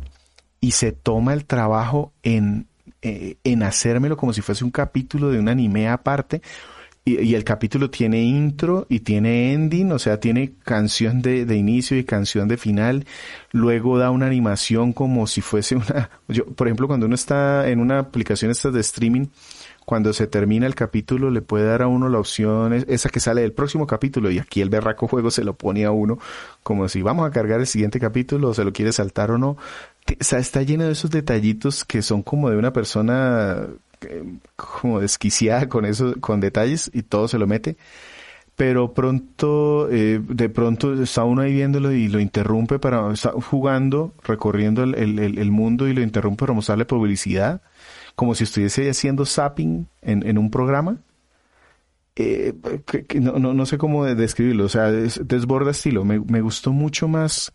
y 0.59 0.71
se 0.71 0.91
toma 0.91 1.33
el 1.33 1.45
trabajo 1.45 2.11
en, 2.23 2.67
eh, 3.01 3.37
en 3.43 3.63
hacérmelo 3.63 4.17
como 4.17 4.33
si 4.33 4.41
fuese 4.41 4.65
un 4.65 4.71
capítulo 4.71 5.29
de 5.29 5.39
un 5.39 5.47
anime 5.47 5.87
aparte 5.87 6.41
y, 7.05 7.33
el 7.33 7.43
capítulo 7.43 7.89
tiene 7.89 8.21
intro 8.21 8.85
y 8.89 8.99
tiene 8.99 9.53
ending, 9.53 9.91
o 9.91 9.99
sea, 9.99 10.19
tiene 10.19 10.53
canción 10.63 11.21
de, 11.21 11.45
de, 11.45 11.55
inicio 11.55 11.97
y 11.97 12.03
canción 12.03 12.47
de 12.47 12.57
final. 12.57 13.05
Luego 13.51 13.97
da 13.97 14.11
una 14.11 14.27
animación 14.27 14.93
como 14.93 15.25
si 15.25 15.41
fuese 15.41 15.75
una... 15.75 16.09
Yo, 16.27 16.45
por 16.45 16.67
ejemplo, 16.67 16.87
cuando 16.87 17.07
uno 17.07 17.15
está 17.15 17.67
en 17.69 17.79
una 17.79 17.99
aplicación 17.99 18.51
esta 18.51 18.69
de 18.69 18.81
streaming, 18.81 19.27
cuando 19.89 20.13
se 20.13 20.27
termina 20.27 20.67
el 20.67 20.75
capítulo 20.75 21.31
le 21.31 21.41
puede 21.41 21.65
dar 21.65 21.81
a 21.81 21.87
uno 21.87 22.09
la 22.09 22.19
opción 22.19 22.73
esa 22.73 23.09
que 23.09 23.19
sale 23.19 23.41
del 23.41 23.53
próximo 23.53 23.87
capítulo 23.87 24.29
y 24.29 24.37
aquí 24.37 24.61
el 24.61 24.69
berraco 24.69 25.07
juego 25.09 25.31
se 25.31 25.43
lo 25.43 25.53
pone 25.53 25.83
a 25.83 25.89
uno 25.89 26.19
como 26.61 26.87
si 26.87 27.01
vamos 27.01 27.27
a 27.27 27.31
cargar 27.31 27.59
el 27.59 27.65
siguiente 27.65 27.99
capítulo 27.99 28.49
o 28.49 28.53
se 28.53 28.63
lo 28.63 28.71
quiere 28.71 28.91
saltar 28.91 29.31
o 29.31 29.39
no. 29.39 29.49
O 29.49 29.57
sea, 30.19 30.37
está 30.37 30.61
lleno 30.61 30.83
de 30.83 30.91
esos 30.91 31.09
detallitos 31.09 31.85
que 31.85 32.03
son 32.03 32.21
como 32.21 32.51
de 32.51 32.57
una 32.57 32.71
persona 32.71 33.67
como 34.55 34.99
desquiciada 34.99 35.69
con 35.69 35.85
eso, 35.85 36.15
con 36.19 36.39
detalles 36.39 36.89
y 36.93 37.03
todo 37.03 37.27
se 37.27 37.37
lo 37.37 37.47
mete. 37.47 37.77
Pero 38.55 38.93
pronto, 38.93 39.89
eh, 39.89 40.19
de 40.21 40.49
pronto 40.49 41.01
está 41.01 41.23
uno 41.23 41.41
ahí 41.41 41.53
viéndolo 41.53 41.93
y 41.93 42.09
lo 42.09 42.19
interrumpe 42.19 42.77
para, 42.77 43.13
está 43.13 43.31
jugando, 43.31 44.13
recorriendo 44.23 44.83
el, 44.83 44.95
el, 45.19 45.51
mundo 45.51 45.87
y 45.87 45.93
lo 45.93 46.01
interrumpe 46.01 46.41
para 46.41 46.51
mostrarle 46.51 46.83
publicidad, 46.83 47.61
como 48.15 48.35
si 48.35 48.43
estuviese 48.43 48.89
haciendo 48.89 49.25
zapping 49.25 49.87
en, 50.01 50.27
en 50.27 50.37
un 50.37 50.51
programa. 50.51 50.97
Eh, 52.17 52.53
no, 53.21 53.39
no, 53.39 53.53
no, 53.53 53.65
sé 53.65 53.77
cómo 53.77 54.03
describirlo, 54.03 54.65
o 54.65 54.69
sea, 54.69 54.91
desborda 54.91 55.71
estilo. 55.71 56.03
Me, 56.03 56.19
me 56.19 56.41
gustó 56.41 56.73
mucho 56.73 57.07
más 57.07 57.53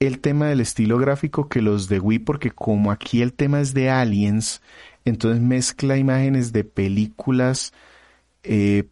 el 0.00 0.20
tema 0.20 0.48
del 0.48 0.60
estilo 0.60 0.98
gráfico 0.98 1.48
que 1.48 1.62
los 1.62 1.88
de 1.88 1.98
Wii, 2.00 2.18
porque 2.20 2.50
como 2.50 2.92
aquí 2.92 3.22
el 3.22 3.32
tema 3.32 3.60
es 3.62 3.72
de 3.72 3.88
aliens, 3.88 4.60
entonces 5.06 5.40
mezcla 5.40 5.96
imágenes 5.96 6.52
de 6.52 6.64
películas, 6.64 7.72
eh, 8.42 8.84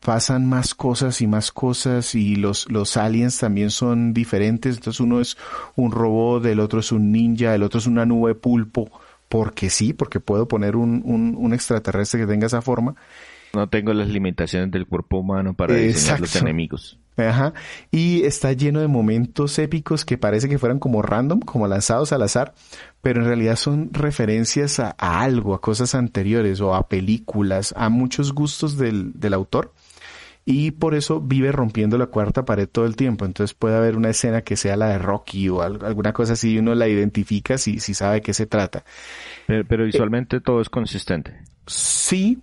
pasan 0.00 0.46
más 0.46 0.74
cosas 0.74 1.20
y 1.20 1.26
más 1.26 1.52
cosas 1.52 2.14
y 2.14 2.36
los, 2.36 2.70
los 2.70 2.96
aliens 2.96 3.38
también 3.38 3.70
son 3.70 4.14
diferentes, 4.14 4.76
entonces 4.76 5.00
uno 5.00 5.20
es 5.20 5.36
un 5.76 5.92
robot, 5.92 6.46
el 6.46 6.60
otro 6.60 6.80
es 6.80 6.92
un 6.92 7.12
ninja, 7.12 7.54
el 7.54 7.62
otro 7.62 7.78
es 7.78 7.86
una 7.86 8.06
nube 8.06 8.34
pulpo, 8.34 8.90
porque 9.28 9.68
sí, 9.68 9.92
porque 9.92 10.20
puedo 10.20 10.48
poner 10.48 10.76
un, 10.76 11.02
un, 11.04 11.34
un 11.36 11.52
extraterrestre 11.52 12.20
que 12.20 12.26
tenga 12.26 12.46
esa 12.46 12.62
forma. 12.62 12.94
No 13.54 13.68
tengo 13.68 13.92
las 13.94 14.08
limitaciones 14.08 14.70
del 14.70 14.86
cuerpo 14.86 15.18
humano 15.18 15.54
para 15.54 15.74
diseñar 15.74 16.20
los 16.20 16.36
enemigos. 16.36 16.98
Ajá. 17.16 17.52
Y 17.90 18.22
está 18.22 18.52
lleno 18.52 18.80
de 18.80 18.86
momentos 18.86 19.58
épicos 19.58 20.04
que 20.04 20.18
parece 20.18 20.48
que 20.48 20.58
fueran 20.58 20.78
como 20.78 21.02
random, 21.02 21.40
como 21.40 21.66
lanzados 21.66 22.12
al 22.12 22.22
azar, 22.22 22.54
pero 23.02 23.20
en 23.20 23.26
realidad 23.26 23.56
son 23.56 23.92
referencias 23.92 24.78
a, 24.78 24.90
algo, 24.98 25.54
a 25.54 25.60
cosas 25.60 25.94
anteriores 25.94 26.60
o 26.60 26.74
a 26.74 26.88
películas, 26.88 27.74
a 27.76 27.88
muchos 27.88 28.32
gustos 28.32 28.76
del, 28.76 29.12
del 29.18 29.34
autor. 29.34 29.72
Y 30.50 30.70
por 30.70 30.94
eso 30.94 31.20
vive 31.20 31.52
rompiendo 31.52 31.98
la 31.98 32.06
cuarta 32.06 32.46
pared 32.46 32.66
todo 32.66 32.86
el 32.86 32.96
tiempo. 32.96 33.26
Entonces 33.26 33.52
puede 33.52 33.76
haber 33.76 33.96
una 33.96 34.08
escena 34.08 34.40
que 34.40 34.56
sea 34.56 34.76
la 34.76 34.88
de 34.88 34.98
Rocky 34.98 35.50
o 35.50 35.60
alguna 35.60 36.14
cosa 36.14 36.32
así 36.32 36.52
y 36.52 36.58
uno 36.58 36.74
la 36.74 36.88
identifica 36.88 37.58
si, 37.58 37.80
si 37.80 37.92
sabe 37.92 38.14
de 38.14 38.20
qué 38.22 38.32
se 38.32 38.46
trata. 38.46 38.82
Pero, 39.46 39.84
visualmente 39.84 40.40
todo 40.40 40.62
es 40.62 40.70
consistente. 40.70 41.34
Sí, 41.66 42.38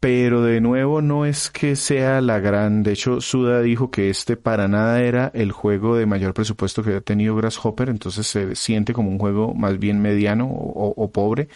pero 0.00 0.42
de 0.42 0.60
nuevo 0.60 1.00
no 1.00 1.24
es 1.24 1.50
que 1.50 1.74
sea 1.74 2.20
la 2.20 2.38
gran, 2.38 2.82
de 2.82 2.92
hecho 2.92 3.20
Suda 3.20 3.62
dijo 3.62 3.90
que 3.90 4.10
este 4.10 4.36
para 4.36 4.68
nada 4.68 5.02
era 5.02 5.30
el 5.34 5.52
juego 5.52 5.96
de 5.96 6.06
mayor 6.06 6.34
presupuesto 6.34 6.82
que 6.82 6.96
ha 6.96 7.00
tenido 7.00 7.34
Grasshopper, 7.34 7.88
entonces 7.88 8.26
se 8.26 8.54
siente 8.56 8.92
como 8.92 9.10
un 9.10 9.18
juego 9.18 9.54
más 9.54 9.78
bien 9.78 10.00
mediano 10.00 10.48
o, 10.48 11.10
pobre 11.10 11.48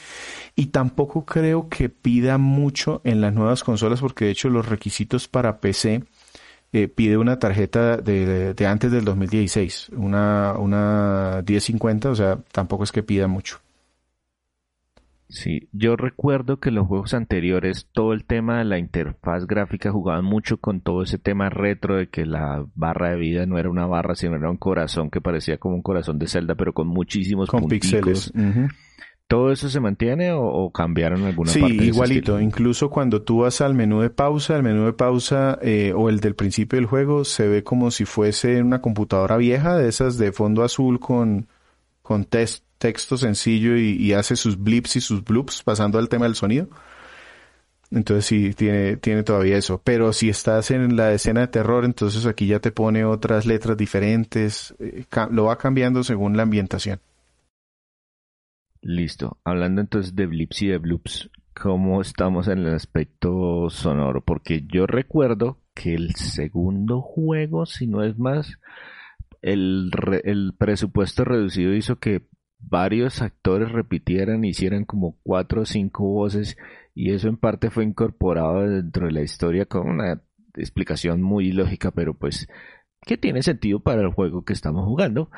y 0.56 0.66
tampoco 0.66 1.24
creo 1.24 1.68
que 1.68 1.88
pida 1.90 2.38
mucho 2.38 3.02
en 3.04 3.20
las 3.20 3.34
nuevas 3.34 3.62
consolas 3.62 4.00
porque 4.00 4.26
de 4.26 4.30
hecho 4.30 4.48
los 4.48 4.66
requisitos 4.66 5.28
para 5.28 5.60
PC 5.60 6.04
eh, 6.72 6.88
pide 6.88 7.18
una 7.18 7.38
tarjeta 7.38 7.96
de, 7.98 8.54
de, 8.54 8.66
antes 8.66 8.92
del 8.92 9.04
2016, 9.04 9.90
una, 9.96 10.54
una 10.56 11.42
1050, 11.46 12.10
o 12.10 12.14
sea, 12.14 12.38
tampoco 12.52 12.84
es 12.84 12.92
que 12.92 13.02
pida 13.02 13.26
mucho. 13.26 13.60
Sí, 15.30 15.68
yo 15.72 15.96
recuerdo 15.96 16.58
que 16.58 16.72
los 16.72 16.88
juegos 16.88 17.14
anteriores, 17.14 17.88
todo 17.92 18.12
el 18.12 18.24
tema 18.24 18.58
de 18.58 18.64
la 18.64 18.78
interfaz 18.78 19.46
gráfica 19.46 19.92
jugaban 19.92 20.24
mucho 20.24 20.58
con 20.58 20.80
todo 20.80 21.02
ese 21.02 21.18
tema 21.18 21.48
retro 21.48 21.96
de 21.96 22.08
que 22.08 22.26
la 22.26 22.66
barra 22.74 23.10
de 23.10 23.16
vida 23.16 23.46
no 23.46 23.56
era 23.56 23.70
una 23.70 23.86
barra, 23.86 24.16
sino 24.16 24.34
era 24.34 24.50
un 24.50 24.56
corazón 24.56 25.08
que 25.08 25.20
parecía 25.20 25.58
como 25.58 25.76
un 25.76 25.82
corazón 25.82 26.18
de 26.18 26.26
Zelda, 26.26 26.56
pero 26.56 26.72
con 26.72 26.88
muchísimos 26.88 27.48
con 27.48 27.68
píxeles. 27.68 28.32
¿Todo 29.28 29.52
eso 29.52 29.68
se 29.68 29.78
mantiene 29.78 30.32
o, 30.32 30.72
cambiaron 30.72 31.22
alguna 31.22 31.52
sí, 31.52 31.60
parte? 31.60 31.78
Sí, 31.78 31.84
igualito. 31.84 32.40
Incluso 32.40 32.90
cuando 32.90 33.22
tú 33.22 33.38
vas 33.38 33.60
al 33.60 33.74
menú 33.74 34.00
de 34.00 34.10
pausa, 34.10 34.56
el 34.56 34.64
menú 34.64 34.86
de 34.86 34.92
pausa 34.92 35.56
eh, 35.62 35.92
o 35.94 36.08
el 36.08 36.18
del 36.18 36.34
principio 36.34 36.76
del 36.76 36.86
juego 36.86 37.24
se 37.24 37.46
ve 37.46 37.62
como 37.62 37.92
si 37.92 38.04
fuese 38.04 38.60
una 38.60 38.80
computadora 38.80 39.36
vieja, 39.36 39.76
de 39.76 39.88
esas 39.88 40.18
de 40.18 40.32
fondo 40.32 40.64
azul 40.64 40.98
con, 40.98 41.46
con 42.02 42.24
test 42.24 42.64
texto 42.80 43.18
sencillo 43.18 43.76
y, 43.76 44.12
hace 44.14 44.36
sus 44.36 44.58
blips 44.58 44.96
y 44.96 45.00
sus 45.02 45.22
bloops 45.22 45.62
pasando 45.62 45.98
al 45.98 46.08
tema 46.08 46.24
del 46.24 46.34
sonido. 46.34 46.68
Entonces 47.90 48.24
sí, 48.24 48.54
tiene, 48.54 48.96
tiene 48.96 49.22
todavía 49.22 49.58
eso. 49.58 49.82
Pero 49.84 50.12
si 50.14 50.30
estás 50.30 50.70
en 50.70 50.96
la 50.96 51.12
escena 51.12 51.42
de 51.42 51.48
terror, 51.48 51.84
entonces 51.84 52.24
aquí 52.24 52.46
ya 52.46 52.58
te 52.58 52.72
pone 52.72 53.04
otras 53.04 53.44
letras 53.44 53.76
diferentes. 53.76 54.74
Eh, 54.78 55.04
lo 55.30 55.44
va 55.44 55.58
cambiando 55.58 56.02
según 56.02 56.36
la 56.36 56.44
ambientación. 56.44 57.00
Listo. 58.80 59.36
Hablando 59.44 59.82
entonces 59.82 60.16
de 60.16 60.26
blips 60.26 60.62
y 60.62 60.68
de 60.68 60.78
bloops, 60.78 61.30
¿cómo 61.52 62.00
estamos 62.00 62.48
en 62.48 62.60
el 62.60 62.74
aspecto 62.74 63.68
sonoro? 63.68 64.22
Porque 64.22 64.64
yo 64.66 64.86
recuerdo 64.86 65.58
que 65.74 65.94
el 65.94 66.14
segundo 66.14 67.02
juego, 67.02 67.66
si 67.66 67.86
no 67.86 68.02
es 68.02 68.18
más, 68.18 68.58
el, 69.42 69.90
el 70.24 70.54
presupuesto 70.56 71.24
reducido 71.26 71.74
hizo 71.74 71.96
que 71.96 72.22
varios 72.60 73.22
actores 73.22 73.72
repitieran, 73.72 74.44
hicieran 74.44 74.84
como 74.84 75.16
cuatro 75.22 75.62
o 75.62 75.66
cinco 75.66 76.04
voces 76.04 76.56
y 76.94 77.12
eso 77.12 77.28
en 77.28 77.36
parte 77.36 77.70
fue 77.70 77.84
incorporado 77.84 78.68
dentro 78.68 79.06
de 79.06 79.12
la 79.12 79.22
historia 79.22 79.66
con 79.66 79.88
una 79.88 80.22
explicación 80.54 81.22
muy 81.22 81.52
lógica, 81.52 81.90
pero 81.90 82.14
pues 82.14 82.48
que 83.06 83.16
tiene 83.16 83.42
sentido 83.42 83.80
para 83.80 84.02
el 84.02 84.12
juego 84.12 84.44
que 84.44 84.52
estamos 84.52 84.84
jugando. 84.84 85.30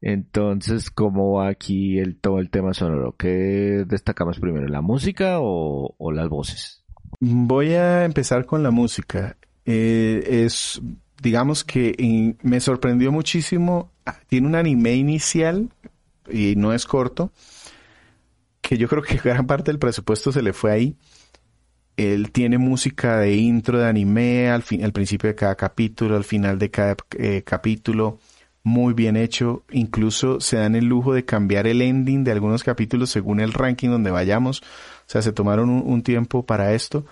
Entonces, 0.00 0.90
¿cómo 0.90 1.34
va 1.34 1.48
aquí 1.48 1.98
el, 1.98 2.18
todo 2.18 2.38
el 2.38 2.50
tema 2.50 2.74
sonoro? 2.74 3.14
¿Qué 3.16 3.84
destacamos 3.86 4.38
primero, 4.38 4.66
la 4.66 4.80
música 4.80 5.36
o, 5.40 5.94
las 6.12 6.28
voces? 6.28 6.84
Voy 7.20 7.72
a 7.72 8.04
empezar 8.04 8.46
con 8.46 8.62
la 8.62 8.70
música. 8.70 9.36
Eh, 9.64 10.44
es, 10.44 10.80
digamos 11.22 11.64
que 11.64 12.36
me 12.42 12.60
sorprendió 12.60 13.12
muchísimo. 13.12 13.92
Ah, 14.06 14.16
tiene 14.28 14.46
un 14.46 14.54
anime 14.54 14.94
inicial 14.94 15.70
y 16.30 16.56
no 16.56 16.72
es 16.72 16.86
corto, 16.86 17.32
que 18.60 18.78
yo 18.78 18.88
creo 18.88 19.02
que 19.02 19.16
gran 19.16 19.46
parte 19.46 19.70
del 19.70 19.78
presupuesto 19.78 20.32
se 20.32 20.42
le 20.42 20.52
fue 20.52 20.72
ahí. 20.72 20.96
Él 21.96 22.32
tiene 22.32 22.58
música 22.58 23.18
de 23.18 23.36
intro 23.36 23.78
de 23.78 23.86
anime 23.86 24.50
al, 24.50 24.62
fin, 24.62 24.84
al 24.84 24.92
principio 24.92 25.28
de 25.28 25.36
cada 25.36 25.54
capítulo, 25.54 26.16
al 26.16 26.24
final 26.24 26.58
de 26.58 26.70
cada 26.70 26.96
eh, 27.18 27.42
capítulo 27.44 28.18
muy 28.64 28.94
bien 28.94 29.16
hecho. 29.16 29.62
Incluso 29.70 30.40
se 30.40 30.56
dan 30.56 30.74
el 30.74 30.86
lujo 30.86 31.14
de 31.14 31.24
cambiar 31.24 31.68
el 31.68 31.82
ending 31.82 32.24
de 32.24 32.32
algunos 32.32 32.64
capítulos 32.64 33.10
según 33.10 33.38
el 33.38 33.52
ranking 33.52 33.90
donde 33.90 34.10
vayamos. 34.10 34.60
O 34.60 35.06
sea, 35.06 35.22
se 35.22 35.32
tomaron 35.32 35.68
un, 35.70 36.02
tiempo 36.02 36.44
para 36.44 36.72
esto. 36.72 37.06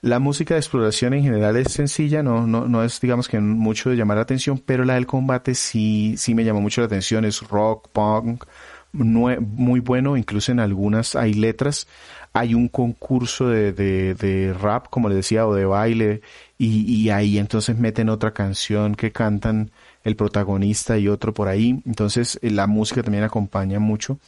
La 0.00 0.20
música 0.20 0.54
de 0.54 0.60
exploración 0.60 1.12
en 1.14 1.24
general 1.24 1.56
es 1.56 1.72
sencilla, 1.72 2.22
no, 2.22 2.46
no, 2.46 2.68
no 2.68 2.84
es 2.84 3.00
digamos 3.00 3.26
que 3.28 3.40
mucho 3.40 3.90
de 3.90 3.96
llamar 3.96 4.18
la 4.18 4.22
atención, 4.22 4.62
pero 4.64 4.84
la 4.84 4.94
del 4.94 5.06
combate 5.06 5.54
sí, 5.56 6.14
sí 6.16 6.34
me 6.34 6.44
llamó 6.44 6.60
mucho 6.60 6.80
la 6.80 6.86
atención. 6.86 7.24
Es 7.24 7.40
rock, 7.42 7.88
punk, 7.92 8.44
muy 8.92 9.80
bueno, 9.80 10.16
incluso 10.16 10.52
en 10.52 10.60
algunas 10.60 11.16
hay 11.16 11.34
letras. 11.34 11.86
Hay 12.32 12.54
un 12.54 12.68
concurso 12.68 13.48
de, 13.48 13.72
de, 13.72 14.14
de 14.14 14.52
rap, 14.52 14.86
como 14.90 15.08
les 15.08 15.16
decía, 15.16 15.46
o 15.46 15.54
de 15.54 15.64
baile, 15.64 16.20
y, 16.58 16.82
y 16.92 17.10
ahí 17.10 17.38
entonces 17.38 17.76
meten 17.76 18.08
otra 18.08 18.32
canción 18.32 18.94
que 18.94 19.12
cantan 19.12 19.70
el 20.04 20.14
protagonista 20.14 20.98
y 20.98 21.08
otro 21.08 21.34
por 21.34 21.48
ahí. 21.48 21.82
Entonces 21.86 22.38
eh, 22.42 22.50
la 22.50 22.66
música 22.66 23.02
también 23.02 23.24
acompaña 23.24 23.78
mucho. 23.78 24.18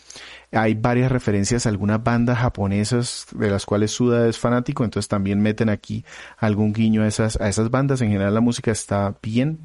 Hay 0.52 0.74
varias 0.74 1.12
referencias 1.12 1.64
a 1.64 1.68
algunas 1.68 2.02
bandas 2.02 2.38
japonesas 2.38 3.26
de 3.32 3.50
las 3.50 3.66
cuales 3.66 3.92
Suda 3.92 4.28
es 4.28 4.38
fanático, 4.38 4.84
entonces 4.84 5.08
también 5.08 5.40
meten 5.40 5.68
aquí 5.68 6.04
algún 6.38 6.72
guiño 6.72 7.02
a 7.02 7.06
esas, 7.06 7.40
a 7.40 7.48
esas 7.48 7.70
bandas. 7.70 8.00
En 8.00 8.08
general 8.08 8.34
la 8.34 8.40
música 8.40 8.72
está 8.72 9.16
bien. 9.22 9.60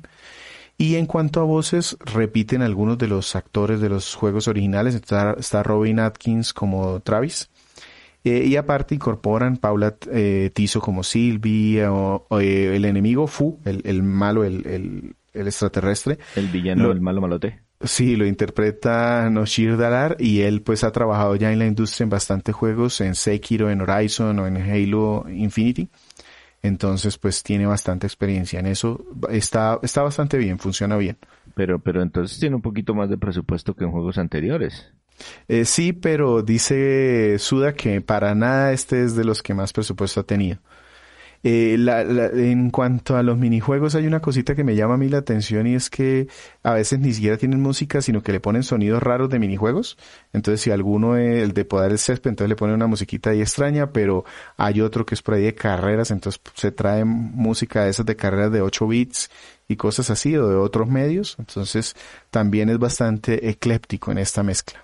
Y 0.78 0.96
en 0.96 1.06
cuanto 1.06 1.40
a 1.40 1.44
voces, 1.44 1.98
repiten 2.02 2.62
algunos 2.62 2.98
de 2.98 3.08
los 3.08 3.36
actores 3.36 3.80
de 3.80 3.90
los 3.90 4.14
juegos 4.14 4.48
originales. 4.48 4.94
Está, 4.94 5.36
está 5.40 5.64
Robin 5.64 6.00
Atkins 6.00 6.54
como 6.54 7.00
Travis. 7.00 7.50
Eh, 8.24 8.46
y 8.46 8.56
aparte 8.56 8.96
incorporan 8.96 9.58
Paula 9.58 9.96
eh, 10.12 10.52
Tizo 10.54 10.82
como 10.82 11.04
Sylvie 11.04 11.86
o, 11.88 12.28
el 12.40 12.84
enemigo 12.84 13.28
Fu, 13.28 13.60
el, 13.66 13.82
el 13.86 14.04
malo, 14.04 14.44
el, 14.44 15.16
el 15.36 15.48
extraterrestre. 15.48 16.18
El 16.36 16.48
villano, 16.48 16.92
el 16.92 17.02
malo 17.02 17.22
malote. 17.22 17.64
Sí, 17.86 18.16
lo 18.16 18.26
interpreta 18.26 19.30
Noshir 19.30 19.78
Dalar 19.78 20.18
y 20.20 20.42
él 20.42 20.62
pues 20.62 20.84
ha 20.84 20.92
trabajado 20.92 21.36
ya 21.36 21.52
en 21.52 21.60
la 21.60 21.66
industria 21.68 22.06
en 22.06 22.10
bastantes 22.10 22.56
juegos, 22.56 23.00
en 23.02 23.16
Sekiro, 23.16 23.70
en 23.70 23.82
Horizon 23.82 24.40
o 24.40 24.48
en 24.48 24.58
Halo 24.58 25.26
Infinity. 25.30 25.88
Entonces 26.64 27.18
pues 27.20 27.44
tiene 27.44 27.68
bastante 27.68 28.08
experiencia 28.08 28.60
en 28.60 28.66
eso. 28.66 29.06
Está, 29.30 29.80
está 29.84 30.02
bastante 30.02 30.38
bien, 30.38 30.58
funciona 30.58 30.98
bien. 30.98 31.18
Pero, 31.54 31.80
pero 31.80 32.02
entonces 32.02 32.40
tiene 32.40 32.56
un 32.56 32.62
poquito 32.62 32.96
más 32.96 33.10
de 33.10 33.18
presupuesto 33.18 33.76
que 33.76 33.84
en 33.84 33.92
juegos 33.92 34.18
anteriores. 34.18 34.92
Eh, 35.48 35.64
sí, 35.66 35.94
pero 35.94 36.42
dice 36.42 37.38
Suda 37.40 37.74
que 37.74 38.02
para 38.02 38.36
nada 38.36 38.74
este 38.74 39.04
es 39.04 39.16
de 39.16 39.24
los 39.24 39.44
que 39.44 39.54
más 39.54 39.74
presupuesto 39.74 40.22
ha 40.22 40.24
tenido. 40.24 40.60
Eh, 41.48 41.78
la, 41.78 42.02
en 42.02 42.72
cuanto 42.72 43.16
a 43.16 43.22
los 43.22 43.38
minijuegos, 43.38 43.93
hay 43.93 44.08
una 44.08 44.20
cosita 44.20 44.56
que 44.56 44.64
me 44.64 44.76
llama 44.76 44.96
a 44.96 44.98
mí 44.98 45.10
la 45.10 45.20
atención 45.20 45.68
y 45.68 45.76
es 45.76 45.91
que 45.91 46.28
a 46.64 46.74
veces 46.74 46.98
ni 46.98 47.14
siquiera 47.14 47.38
tienen 47.38 47.62
música, 47.62 48.02
sino 48.02 48.24
que 48.24 48.32
le 48.32 48.39
ponen 48.39 48.64
sonidos 48.64 49.04
raros 49.04 49.30
de 49.30 49.38
minijuegos. 49.38 49.96
Entonces, 50.34 50.62
si 50.62 50.72
alguno, 50.72 51.18
es 51.18 51.43
el 51.43 51.54
de 51.54 51.64
podar 51.64 51.91
el 51.91 52.00
césped, 52.00 52.32
entonces 52.32 52.50
le 52.50 52.56
ponen 52.56 52.78
una 52.78 52.88
musiquita 52.88 53.30
ahí 53.30 53.41
extraña, 53.41 53.91
pero 53.91 54.26
hay 54.58 54.82
otro 54.82 55.06
que 55.06 55.14
es 55.14 55.22
por 55.22 55.36
ahí 55.36 55.43
de 55.43 55.54
carreras, 55.54 56.10
entonces 56.10 56.41
se 56.56 56.72
trae 56.72 57.06
música 57.06 57.84
de 57.84 57.91
esas 57.91 58.08
de 58.08 58.16
carreras 58.16 58.52
de 58.52 58.62
8 58.62 58.88
bits 58.88 59.30
y 59.68 59.76
cosas 59.76 60.10
así, 60.10 60.36
o 60.36 60.48
de 60.50 60.56
otros 60.56 60.88
medios. 60.88 61.36
Entonces, 61.38 61.96
también 62.32 62.70
es 62.70 62.80
bastante 62.80 63.48
ecléptico 63.48 64.12
en 64.12 64.18
esta 64.18 64.41
mezcla. 64.41 64.84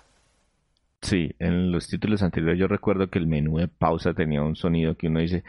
Sí, 1.02 1.34
en 1.40 1.72
los 1.72 1.88
títulos 1.88 2.22
anteriores 2.22 2.60
yo 2.60 2.68
recuerdo 2.68 3.10
que 3.10 3.18
el 3.18 3.26
menú 3.26 3.58
de 3.58 3.66
pausa 3.66 4.14
tenía 4.14 4.40
un 4.40 4.54
sonido 4.54 4.96
que 4.96 5.08
uno 5.08 5.18
dice, 5.18 5.42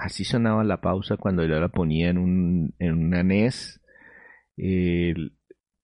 así 0.00 0.24
sonaba 0.24 0.64
la 0.64 0.80
pausa 0.80 1.16
cuando 1.16 1.44
yo 1.44 1.60
la 1.60 1.68
ponía 1.68 2.08
en, 2.08 2.18
un, 2.18 2.74
en 2.78 2.94
una 2.94 3.22
NES. 3.22 3.80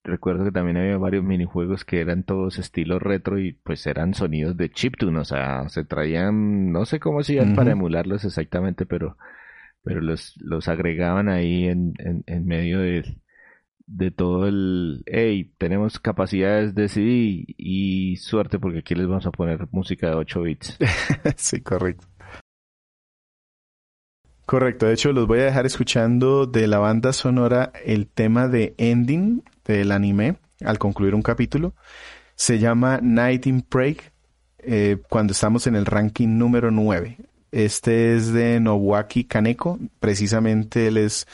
recuerdo 0.04 0.44
que 0.44 0.52
también 0.52 0.76
había 0.76 0.96
varios 0.98 1.24
minijuegos 1.24 1.84
que 1.84 2.00
eran 2.00 2.22
todos 2.24 2.58
estilo 2.58 2.98
retro 2.98 3.38
y 3.38 3.52
pues 3.52 3.86
eran 3.86 4.14
sonidos 4.14 4.56
de 4.56 4.70
chiptune, 4.70 5.18
o 5.18 5.24
sea, 5.24 5.68
se 5.68 5.84
traían, 5.84 6.72
no 6.72 6.84
sé 6.86 7.00
cómo 7.00 7.20
hacían 7.20 7.54
para 7.54 7.72
emularlos 7.72 8.24
exactamente, 8.24 8.86
pero, 8.86 9.16
pero 9.82 10.00
los, 10.00 10.34
los 10.40 10.68
agregaban 10.68 11.28
ahí 11.28 11.66
en, 11.66 11.94
en, 11.98 12.24
en 12.26 12.46
medio 12.46 12.80
de, 12.80 13.18
de 13.86 14.10
todo 14.10 14.46
el, 14.46 15.02
hey, 15.06 15.52
tenemos 15.58 15.98
capacidades 15.98 16.74
de 16.74 16.88
CD 16.88 17.44
y 17.56 18.16
suerte 18.16 18.58
porque 18.58 18.80
aquí 18.80 18.94
les 18.94 19.06
vamos 19.06 19.26
a 19.26 19.30
poner 19.32 19.68
música 19.72 20.08
de 20.08 20.16
8 20.16 20.42
bits. 20.42 20.78
sí, 21.36 21.60
correcto. 21.60 22.06
Correcto, 24.46 24.86
de 24.86 24.94
hecho 24.94 25.10
los 25.10 25.26
voy 25.26 25.40
a 25.40 25.46
dejar 25.46 25.66
escuchando 25.66 26.46
de 26.46 26.68
la 26.68 26.78
banda 26.78 27.12
sonora 27.12 27.72
el 27.84 28.06
tema 28.06 28.46
de 28.46 28.76
ending 28.78 29.42
del 29.64 29.90
anime 29.90 30.36
al 30.64 30.78
concluir 30.78 31.16
un 31.16 31.22
capítulo. 31.22 31.74
Se 32.36 32.60
llama 32.60 33.00
Night 33.02 33.46
in 33.48 33.62
Prague 33.62 34.12
eh, 34.58 34.98
cuando 35.08 35.32
estamos 35.32 35.66
en 35.66 35.74
el 35.74 35.84
ranking 35.84 36.38
número 36.38 36.70
9. 36.70 37.18
Este 37.50 38.14
es 38.14 38.32
de 38.32 38.60
Nobuaki 38.60 39.24
Kaneko, 39.24 39.80
precisamente 39.98 40.86
él 40.86 40.98
es 40.98 41.26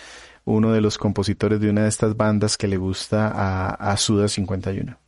uno 0.46 0.72
de 0.72 0.80
los 0.80 0.96
compositores 0.96 1.60
de 1.60 1.68
una 1.68 1.82
de 1.82 1.90
estas 1.90 2.16
bandas 2.16 2.56
que 2.56 2.66
le 2.66 2.78
gusta 2.78 3.28
a, 3.28 3.74
a 3.74 3.96
Suda 3.98 4.26
51. 4.26 5.01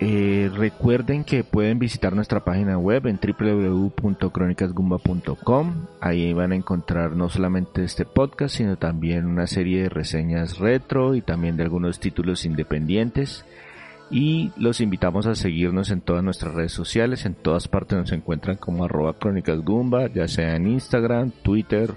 Eh, 0.00 0.50
recuerden 0.54 1.24
que 1.24 1.44
pueden 1.44 1.78
visitar 1.78 2.14
nuestra 2.14 2.44
página 2.44 2.76
web 2.76 3.06
en 3.06 3.18
www.cronicasgumba.com. 3.18 5.74
Ahí 6.00 6.32
van 6.32 6.52
a 6.52 6.56
encontrar 6.56 7.16
no 7.16 7.28
solamente 7.28 7.84
este 7.84 8.04
podcast, 8.04 8.56
sino 8.56 8.76
también 8.76 9.26
una 9.26 9.46
serie 9.46 9.82
de 9.82 9.88
reseñas 9.88 10.58
retro 10.58 11.14
y 11.14 11.22
también 11.22 11.56
de 11.56 11.62
algunos 11.62 12.00
títulos 12.00 12.44
independientes. 12.44 13.44
Y 14.10 14.52
los 14.56 14.80
invitamos 14.80 15.26
a 15.26 15.34
seguirnos 15.34 15.90
en 15.90 16.00
todas 16.00 16.22
nuestras 16.22 16.54
redes 16.54 16.72
sociales. 16.72 17.24
En 17.24 17.34
todas 17.34 17.68
partes 17.68 17.98
nos 17.98 18.12
encuentran 18.12 18.56
como 18.56 18.84
arroba 18.84 19.18
crónicasgumba, 19.18 20.08
ya 20.08 20.28
sea 20.28 20.56
en 20.56 20.66
Instagram, 20.66 21.30
Twitter 21.42 21.94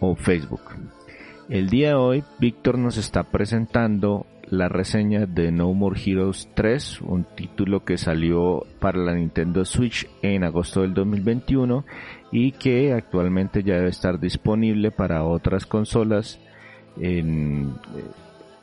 o 0.00 0.16
Facebook. 0.16 0.62
El 1.48 1.70
día 1.70 1.90
de 1.90 1.94
hoy, 1.94 2.24
Víctor 2.40 2.76
nos 2.76 2.96
está 2.96 3.22
presentando 3.22 4.26
la 4.48 4.68
reseña 4.68 5.26
de 5.26 5.50
No 5.50 5.72
More 5.74 6.00
Heroes 6.00 6.48
3, 6.54 7.00
un 7.02 7.24
título 7.24 7.84
que 7.84 7.98
salió 7.98 8.64
para 8.78 8.98
la 8.98 9.14
Nintendo 9.14 9.64
Switch 9.64 10.08
en 10.22 10.44
agosto 10.44 10.82
del 10.82 10.94
2021 10.94 11.84
y 12.30 12.52
que 12.52 12.92
actualmente 12.92 13.62
ya 13.62 13.74
debe 13.74 13.88
estar 13.88 14.20
disponible 14.20 14.90
para 14.90 15.24
otras 15.24 15.66
consolas 15.66 16.38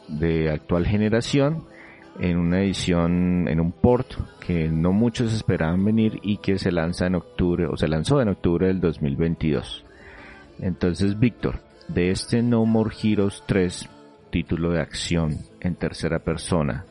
de 0.07 0.49
actual 0.49 0.85
generación. 0.85 1.63
en 2.19 2.37
una 2.37 2.61
edición, 2.61 3.47
en 3.47 3.59
un 3.59 3.71
port 3.71 4.13
que 4.45 4.69
no 4.69 4.91
muchos 4.91 5.33
esperaban 5.33 5.83
venir 5.83 6.19
y 6.21 6.37
que 6.37 6.57
se 6.59 6.71
lanza 6.71 7.07
en 7.07 7.15
octubre, 7.15 7.65
o 7.65 7.77
se 7.77 7.87
lanzó 7.87 8.21
en 8.21 8.29
octubre 8.29 8.67
del 8.67 8.79
2022. 8.79 9.83
Entonces, 10.59 11.19
Víctor, 11.19 11.59
de 11.87 12.11
este 12.11 12.43
No 12.43 12.65
More 12.65 12.95
Heroes 13.01 13.43
3, 13.47 13.89
título 14.33 14.71
de 14.71 14.81
acción 14.81 15.37
en 15.61 15.75
tercera 15.75 16.17
persona, 16.17 16.85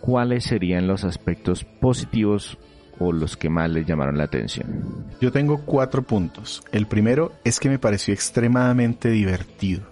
¿cuáles 0.00 0.44
serían 0.44 0.86
los 0.86 1.02
aspectos 1.02 1.64
positivos 1.64 2.56
o 3.00 3.10
los 3.10 3.36
que 3.36 3.50
más 3.50 3.68
les 3.68 3.84
llamaron 3.84 4.16
la 4.16 4.24
atención? 4.24 5.04
Yo 5.20 5.32
tengo 5.32 5.64
cuatro 5.64 6.02
puntos. 6.04 6.62
El 6.70 6.86
primero 6.86 7.32
es 7.42 7.58
que 7.58 7.68
me 7.68 7.80
pareció 7.80 8.14
extremadamente 8.14 9.10
divertido. 9.10 9.82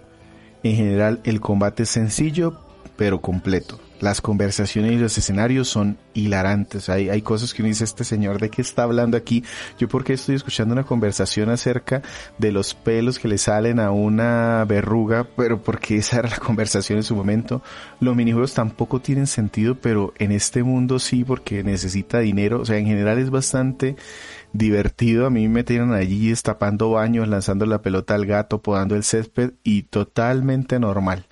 En 0.63 0.77
general, 0.77 1.19
el 1.25 1.41
combate 1.41 1.83
es 1.83 1.89
sencillo, 1.89 2.61
pero 2.95 3.19
completo. 3.19 3.81
Las 3.99 4.21
conversaciones 4.21 4.93
y 4.93 4.97
los 4.97 5.17
escenarios 5.17 5.67
son 5.67 5.97
hilarantes. 6.13 6.89
Hay, 6.89 7.09
hay 7.09 7.21
cosas 7.21 7.53
que 7.53 7.61
uno 7.61 7.69
dice, 7.69 7.83
este 7.83 8.03
señor, 8.03 8.39
¿de 8.39 8.49
qué 8.49 8.61
está 8.61 8.83
hablando 8.83 9.17
aquí? 9.17 9.43
Yo 9.79 9.87
porque 9.87 10.13
estoy 10.13 10.35
escuchando 10.35 10.73
una 10.73 10.83
conversación 10.83 11.49
acerca 11.49 12.01
de 12.37 12.51
los 12.51 12.73
pelos 12.73 13.19
que 13.19 13.27
le 13.27 13.37
salen 13.37 13.79
a 13.79 13.91
una 13.91 14.65
verruga, 14.65 15.27
pero 15.35 15.61
porque 15.61 15.97
esa 15.97 16.19
era 16.19 16.29
la 16.29 16.37
conversación 16.37 16.97
en 16.97 17.03
su 17.03 17.15
momento. 17.15 17.61
Los 17.99 18.15
minijuegos 18.15 18.53
tampoco 18.53 19.01
tienen 19.01 19.27
sentido, 19.27 19.75
pero 19.75 20.13
en 20.17 20.31
este 20.31 20.63
mundo 20.63 20.99
sí, 20.99 21.23
porque 21.23 21.63
necesita 21.63 22.19
dinero. 22.19 22.61
O 22.61 22.65
sea, 22.65 22.77
en 22.77 22.85
general 22.85 23.17
es 23.17 23.29
bastante 23.29 23.95
divertido. 24.53 25.25
A 25.25 25.29
mí 25.29 25.47
me 25.47 25.63
tienen 25.63 25.93
allí 25.93 26.29
destapando 26.29 26.91
baños, 26.91 27.27
lanzando 27.27 27.65
la 27.65 27.81
pelota 27.81 28.15
al 28.15 28.25
gato, 28.25 28.61
podando 28.61 28.95
el 28.95 29.03
césped 29.03 29.53
y 29.63 29.83
totalmente 29.83 30.79
normal. 30.79 31.25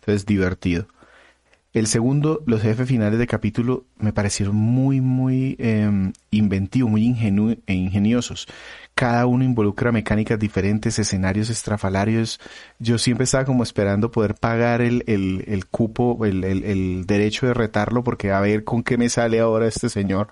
Entonces, 0.00 0.26
divertido. 0.26 0.86
El 1.76 1.88
segundo, 1.88 2.42
los 2.46 2.62
jefes 2.62 2.88
finales 2.88 3.18
de 3.18 3.26
capítulo 3.26 3.84
me 3.98 4.14
parecieron 4.14 4.56
muy, 4.56 5.02
muy 5.02 5.56
eh, 5.58 6.10
inventivos, 6.30 6.90
muy 6.90 7.62
e 7.66 7.74
ingeniosos. 7.74 8.48
Cada 8.94 9.26
uno 9.26 9.44
involucra 9.44 9.92
mecánicas 9.92 10.38
diferentes, 10.38 10.98
escenarios 10.98 11.50
estrafalarios. 11.50 12.40
Yo 12.78 12.96
siempre 12.96 13.24
estaba 13.24 13.44
como 13.44 13.62
esperando 13.62 14.10
poder 14.10 14.36
pagar 14.36 14.80
el, 14.80 15.04
el, 15.06 15.44
el 15.48 15.66
cupo, 15.66 16.24
el, 16.24 16.44
el, 16.44 17.04
derecho 17.04 17.46
de 17.46 17.52
retarlo, 17.52 18.02
porque 18.02 18.32
a 18.32 18.40
ver 18.40 18.64
con 18.64 18.82
qué 18.82 18.96
me 18.96 19.10
sale 19.10 19.40
ahora 19.40 19.66
este 19.66 19.90
señor. 19.90 20.28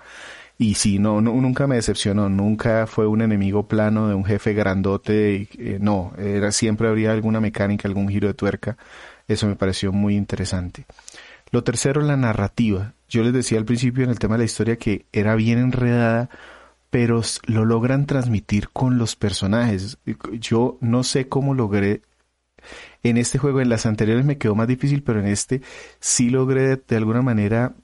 Y 0.56 0.76
sí, 0.76 0.98
no, 0.98 1.20
no, 1.20 1.34
nunca 1.34 1.66
me 1.66 1.76
decepcionó, 1.76 2.30
nunca 2.30 2.86
fue 2.86 3.06
un 3.06 3.20
enemigo 3.20 3.68
plano 3.68 4.08
de 4.08 4.14
un 4.14 4.24
jefe 4.24 4.54
grandote, 4.54 5.46
eh, 5.58 5.78
no, 5.78 6.14
era, 6.16 6.52
siempre 6.52 6.88
habría 6.88 7.12
alguna 7.12 7.40
mecánica, 7.40 7.86
algún 7.86 8.08
giro 8.08 8.28
de 8.28 8.34
tuerca. 8.34 8.78
Eso 9.26 9.46
me 9.46 9.56
pareció 9.56 9.92
muy 9.92 10.16
interesante. 10.16 10.86
Lo 11.54 11.62
tercero, 11.62 12.00
la 12.00 12.16
narrativa. 12.16 12.94
Yo 13.08 13.22
les 13.22 13.32
decía 13.32 13.58
al 13.58 13.64
principio 13.64 14.02
en 14.02 14.10
el 14.10 14.18
tema 14.18 14.34
de 14.34 14.38
la 14.38 14.44
historia 14.44 14.74
que 14.74 15.06
era 15.12 15.36
bien 15.36 15.58
enredada, 15.58 16.28
pero 16.90 17.22
lo 17.46 17.64
logran 17.64 18.06
transmitir 18.06 18.70
con 18.70 18.98
los 18.98 19.14
personajes. 19.14 19.98
Yo 20.32 20.78
no 20.80 21.04
sé 21.04 21.28
cómo 21.28 21.54
logré 21.54 22.02
en 23.04 23.18
este 23.18 23.38
juego, 23.38 23.60
en 23.60 23.68
las 23.68 23.86
anteriores 23.86 24.24
me 24.24 24.36
quedó 24.36 24.56
más 24.56 24.66
difícil, 24.66 25.04
pero 25.04 25.20
en 25.20 25.28
este 25.28 25.62
sí 26.00 26.28
logré 26.28 26.74
de 26.74 26.96
alguna 26.96 27.22
manera 27.22 27.76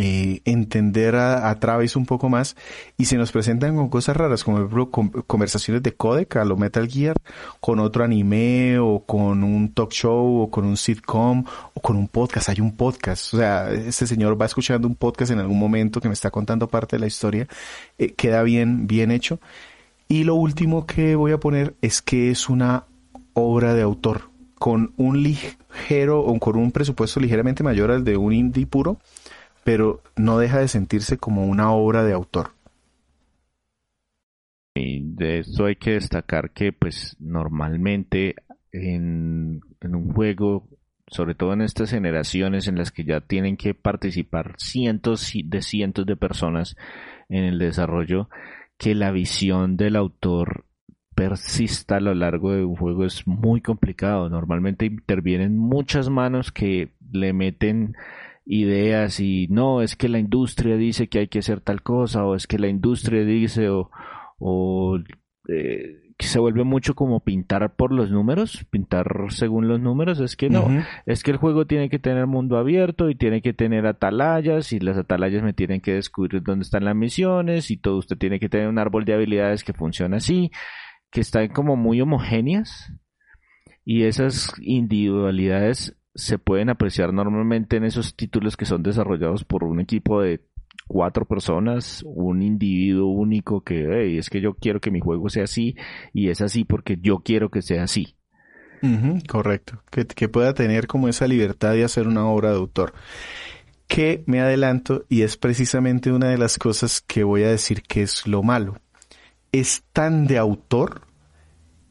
eh, 0.00 0.42
entender 0.44 1.16
a, 1.16 1.50
a, 1.50 1.58
Travis 1.58 1.96
un 1.96 2.06
poco 2.06 2.28
más 2.28 2.54
y 2.96 3.06
se 3.06 3.16
nos 3.16 3.32
presentan 3.32 3.74
con 3.74 3.88
cosas 3.88 4.16
raras 4.16 4.44
como 4.44 4.90
conversaciones 5.26 5.82
de 5.82 5.92
codec 5.92 6.36
a 6.36 6.44
lo 6.44 6.56
Metal 6.56 6.88
Gear 6.88 7.16
con 7.58 7.80
otro 7.80 8.04
anime 8.04 8.78
o 8.78 9.02
con 9.04 9.42
un 9.42 9.74
talk 9.74 9.90
show 9.90 10.42
o 10.42 10.50
con 10.52 10.66
un 10.66 10.76
sitcom 10.76 11.42
o 11.74 11.80
con 11.80 11.96
un 11.96 12.06
podcast. 12.06 12.48
Hay 12.48 12.60
un 12.60 12.76
podcast. 12.76 13.34
O 13.34 13.38
sea 13.38 13.72
este 13.72 14.06
señor 14.06 14.40
va 14.40 14.46
escuchando 14.46 14.86
un 14.86 14.94
podcast 14.94 15.32
en 15.32 15.40
algún 15.40 15.58
momento 15.58 16.00
que 16.00 16.06
me 16.06 16.14
está 16.14 16.30
contando 16.30 16.68
parte 16.68 16.94
de 16.94 17.00
la 17.00 17.08
historia 17.08 17.48
eh, 17.98 18.12
queda 18.12 18.44
bien 18.44 18.86
bien 18.86 19.10
hecho. 19.10 19.40
Y 20.06 20.22
lo 20.22 20.36
último 20.36 20.86
que 20.86 21.16
voy 21.16 21.32
a 21.32 21.40
poner 21.40 21.74
es 21.82 22.02
que 22.02 22.30
es 22.30 22.48
una 22.48 22.84
obra 23.34 23.74
de 23.74 23.82
autor 23.82 24.30
con 24.60 24.92
un 24.96 25.24
ligero 25.24 26.20
o 26.20 26.38
con 26.38 26.54
un 26.54 26.70
presupuesto 26.70 27.18
ligeramente 27.18 27.64
mayor 27.64 27.90
al 27.90 28.04
de 28.04 28.16
un 28.16 28.32
indie 28.32 28.64
puro 28.64 29.00
pero 29.68 30.02
no 30.16 30.38
deja 30.38 30.60
de 30.60 30.68
sentirse 30.68 31.18
como 31.18 31.44
una 31.44 31.72
obra 31.72 32.02
de 32.02 32.14
autor. 32.14 32.52
Y 34.74 35.02
de 35.14 35.40
eso 35.40 35.66
hay 35.66 35.76
que 35.76 35.90
destacar 35.90 36.52
que 36.52 36.72
pues 36.72 37.18
normalmente 37.20 38.34
en, 38.72 39.60
en 39.82 39.94
un 39.94 40.14
juego, 40.14 40.66
sobre 41.08 41.34
todo 41.34 41.52
en 41.52 41.60
estas 41.60 41.90
generaciones 41.90 42.66
en 42.66 42.76
las 42.76 42.90
que 42.90 43.04
ya 43.04 43.20
tienen 43.20 43.58
que 43.58 43.74
participar 43.74 44.54
cientos 44.56 45.30
de 45.44 45.60
cientos 45.60 46.06
de 46.06 46.16
personas 46.16 46.74
en 47.28 47.44
el 47.44 47.58
desarrollo, 47.58 48.30
que 48.78 48.94
la 48.94 49.10
visión 49.10 49.76
del 49.76 49.96
autor 49.96 50.64
persista 51.14 51.96
a 51.96 52.00
lo 52.00 52.14
largo 52.14 52.52
de 52.52 52.64
un 52.64 52.74
juego 52.74 53.04
es 53.04 53.26
muy 53.26 53.60
complicado. 53.60 54.30
Normalmente 54.30 54.86
intervienen 54.86 55.58
muchas 55.58 56.08
manos 56.08 56.52
que 56.52 56.94
le 57.12 57.34
meten 57.34 57.96
ideas 58.48 59.20
y 59.20 59.46
no, 59.50 59.82
es 59.82 59.94
que 59.94 60.08
la 60.08 60.18
industria 60.18 60.76
dice 60.76 61.08
que 61.08 61.20
hay 61.20 61.28
que 61.28 61.40
hacer 61.40 61.60
tal 61.60 61.82
cosa 61.82 62.24
o 62.24 62.34
es 62.34 62.46
que 62.46 62.58
la 62.58 62.68
industria 62.68 63.22
dice 63.22 63.68
o, 63.68 63.90
o 64.38 64.98
eh, 65.48 66.14
que 66.16 66.26
se 66.26 66.40
vuelve 66.40 66.64
mucho 66.64 66.94
como 66.94 67.20
pintar 67.20 67.76
por 67.76 67.92
los 67.92 68.10
números, 68.10 68.64
pintar 68.70 69.06
según 69.28 69.68
los 69.68 69.80
números, 69.80 70.18
es 70.18 70.34
que 70.34 70.48
no, 70.48 70.66
es 71.04 71.22
que 71.22 71.30
el 71.30 71.36
juego 71.36 71.66
tiene 71.66 71.90
que 71.90 71.98
tener 71.98 72.26
mundo 72.26 72.56
abierto 72.56 73.10
y 73.10 73.14
tiene 73.14 73.42
que 73.42 73.52
tener 73.52 73.86
atalayas 73.86 74.72
y 74.72 74.80
las 74.80 74.96
atalayas 74.96 75.42
me 75.42 75.52
tienen 75.52 75.82
que 75.82 75.92
descubrir 75.92 76.42
dónde 76.42 76.62
están 76.62 76.86
las 76.86 76.96
misiones 76.96 77.70
y 77.70 77.76
todo 77.76 77.98
usted 77.98 78.16
tiene 78.16 78.40
que 78.40 78.48
tener 78.48 78.66
un 78.66 78.78
árbol 78.78 79.04
de 79.04 79.12
habilidades 79.12 79.62
que 79.62 79.74
funciona 79.74 80.16
así, 80.16 80.50
que 81.12 81.20
están 81.20 81.48
como 81.48 81.76
muy 81.76 82.00
homogéneas 82.00 82.92
y 83.84 84.04
esas 84.04 84.54
individualidades 84.60 85.98
se 86.18 86.36
pueden 86.36 86.68
apreciar 86.68 87.14
normalmente 87.14 87.76
en 87.76 87.84
esos 87.84 88.16
títulos 88.16 88.56
que 88.56 88.66
son 88.66 88.82
desarrollados 88.82 89.44
por 89.44 89.62
un 89.62 89.78
equipo 89.78 90.20
de 90.20 90.40
cuatro 90.88 91.24
personas, 91.24 92.02
un 92.04 92.42
individuo 92.42 93.12
único 93.12 93.60
que 93.60 94.18
es 94.18 94.28
que 94.28 94.40
yo 94.40 94.54
quiero 94.54 94.80
que 94.80 94.90
mi 94.90 94.98
juego 94.98 95.28
sea 95.28 95.44
así 95.44 95.76
y 96.12 96.30
es 96.30 96.40
así 96.40 96.64
porque 96.64 96.98
yo 97.00 97.20
quiero 97.20 97.50
que 97.50 97.62
sea 97.62 97.84
así. 97.84 98.16
correcto, 99.28 99.80
que, 99.92 100.06
que 100.06 100.28
pueda 100.28 100.54
tener 100.54 100.88
como 100.88 101.08
esa 101.08 101.28
libertad 101.28 101.74
de 101.74 101.84
hacer 101.84 102.08
una 102.08 102.26
obra 102.26 102.50
de 102.50 102.56
autor. 102.56 102.94
Que 103.86 104.24
me 104.26 104.40
adelanto 104.40 105.04
y 105.08 105.22
es 105.22 105.36
precisamente 105.36 106.10
una 106.10 106.30
de 106.30 106.38
las 106.38 106.58
cosas 106.58 107.00
que 107.00 107.22
voy 107.22 107.44
a 107.44 107.50
decir 107.50 107.82
que 107.82 108.02
es 108.02 108.26
lo 108.26 108.42
malo. 108.42 108.76
Es 109.52 109.84
tan 109.92 110.26
de 110.26 110.36
autor 110.36 111.07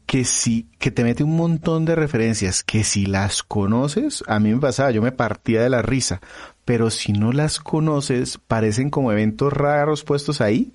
que 0.08 0.24
si, 0.24 0.66
que 0.78 0.90
te 0.90 1.04
mete 1.04 1.22
un 1.22 1.36
montón 1.36 1.84
de 1.84 1.94
referencias 1.94 2.62
que 2.62 2.82
si 2.82 3.04
las 3.04 3.42
conoces, 3.42 4.24
a 4.26 4.40
mí 4.40 4.54
me 4.54 4.58
pasaba, 4.58 4.90
yo 4.90 5.02
me 5.02 5.12
partía 5.12 5.62
de 5.62 5.68
la 5.68 5.82
risa, 5.82 6.22
pero 6.64 6.88
si 6.88 7.12
no 7.12 7.30
las 7.30 7.60
conoces, 7.60 8.38
parecen 8.38 8.88
como 8.88 9.12
eventos 9.12 9.52
raros 9.52 10.04
puestos 10.04 10.40
ahí, 10.40 10.72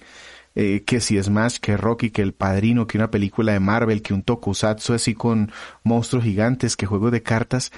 eh, 0.54 0.84
que 0.86 1.02
si 1.02 1.18
es 1.18 1.32
más 1.32 1.60
que 1.60 1.78
Rocky, 1.78 2.12
que 2.12 2.22
El 2.22 2.34
Padrino, 2.34 2.86
que 2.86 3.00
una 3.00 3.10
película 3.10 3.54
de 3.54 3.60
Marvel, 3.60 4.04
que 4.04 4.14
un 4.14 4.22
tokusatsu 4.22 4.94
así 4.94 5.16
con 5.16 5.52
monstruos 5.84 6.26
gigantes, 6.26 6.78
que 6.78 6.86
juegos 6.86 7.12
de 7.12 7.24
cartas. 7.24 7.72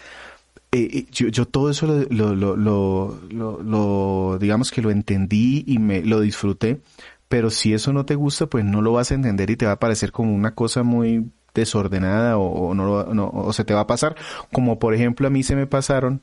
Eh, 0.74 0.90
eh, 0.92 1.06
yo, 1.10 1.30
yo, 1.30 1.46
todo 1.48 1.70
eso 1.70 1.88
lo, 1.88 2.36
lo, 2.36 2.58
lo, 2.58 3.18
lo, 3.32 4.38
digamos 4.42 4.72
que 4.72 4.82
lo 4.82 4.92
entendí 4.92 5.64
y 5.66 5.80
me 5.80 6.02
lo 6.02 6.20
disfruté, 6.20 6.82
pero 7.30 7.50
si 7.50 7.74
eso 7.74 7.94
no 7.94 8.06
te 8.06 8.16
gusta, 8.16 8.48
pues 8.48 8.66
no 8.66 8.82
lo 8.82 8.92
vas 8.92 9.12
a 9.12 9.16
entender 9.16 9.52
y 9.52 9.56
te 9.56 9.66
va 9.66 9.72
a 9.74 9.80
parecer 9.80 10.12
como 10.12 10.36
una 10.36 10.54
cosa 10.54 10.84
muy 10.84 11.32
desordenada 11.56 12.38
o, 12.38 12.76
no, 12.76 13.06
no, 13.06 13.30
o 13.30 13.54
se 13.54 13.64
te 13.66 13.74
va 13.74 13.82
a 13.82 13.88
pasar, 13.88 14.16
como 14.54 14.78
por 14.78 14.94
ejemplo 14.94 15.26
a 15.26 15.32
mí 15.32 15.42
se 15.42 15.56
me 15.56 15.66
pasaron 15.66 16.22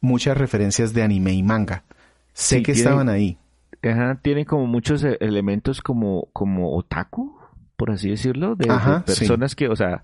muchas 0.00 0.36
referencias 0.36 0.92
de 0.92 1.02
anime 1.02 1.32
y 1.32 1.42
manga. 1.42 1.84
Sé 2.32 2.62
que 2.62 2.72
estaban 2.72 3.08
ahí. 3.08 3.38
Ajá, 3.82 4.20
tienen 4.22 4.44
como 4.44 4.66
muchos 4.66 5.02
e, 5.04 5.16
elementos 5.20 5.80
como, 5.80 6.28
como 6.32 6.76
otaku, 6.76 7.38
por 7.76 7.90
así 7.90 8.10
decirlo, 8.10 8.56
de, 8.56 8.66
personas 9.06 9.54
que, 9.54 9.68
o 9.68 9.76
sea, 9.76 10.02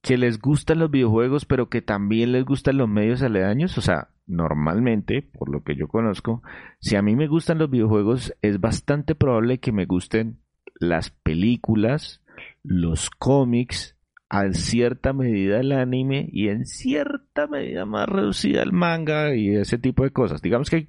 que 0.00 0.16
les 0.16 0.40
gustan 0.40 0.78
los 0.78 0.90
videojuegos, 0.90 1.44
pero 1.44 1.68
que 1.68 1.82
también 1.82 2.32
les 2.32 2.44
gustan 2.44 2.78
los 2.78 2.88
medios 2.88 3.22
aledaños. 3.22 3.76
O 3.76 3.82
sea, 3.82 4.08
normalmente, 4.26 5.22
por 5.22 5.50
lo 5.50 5.62
que 5.62 5.76
yo 5.76 5.88
conozco, 5.88 6.42
si 6.80 6.96
a 6.96 7.02
mí 7.02 7.14
me 7.14 7.28
gustan 7.28 7.58
los 7.58 7.70
videojuegos, 7.70 8.34
es 8.40 8.60
bastante 8.60 9.14
probable 9.14 9.60
que 9.60 9.72
me 9.72 9.84
gusten 9.84 10.38
las 10.74 11.10
películas, 11.10 12.21
los 12.62 13.10
cómics, 13.10 13.96
a 14.28 14.50
cierta 14.52 15.12
medida 15.12 15.60
el 15.60 15.72
anime 15.72 16.26
y 16.32 16.48
en 16.48 16.64
cierta 16.64 17.46
medida 17.46 17.84
más 17.84 18.08
reducida 18.08 18.62
el 18.62 18.72
manga 18.72 19.34
y 19.34 19.54
ese 19.54 19.76
tipo 19.76 20.04
de 20.04 20.10
cosas. 20.10 20.40
Digamos 20.40 20.70
que 20.70 20.88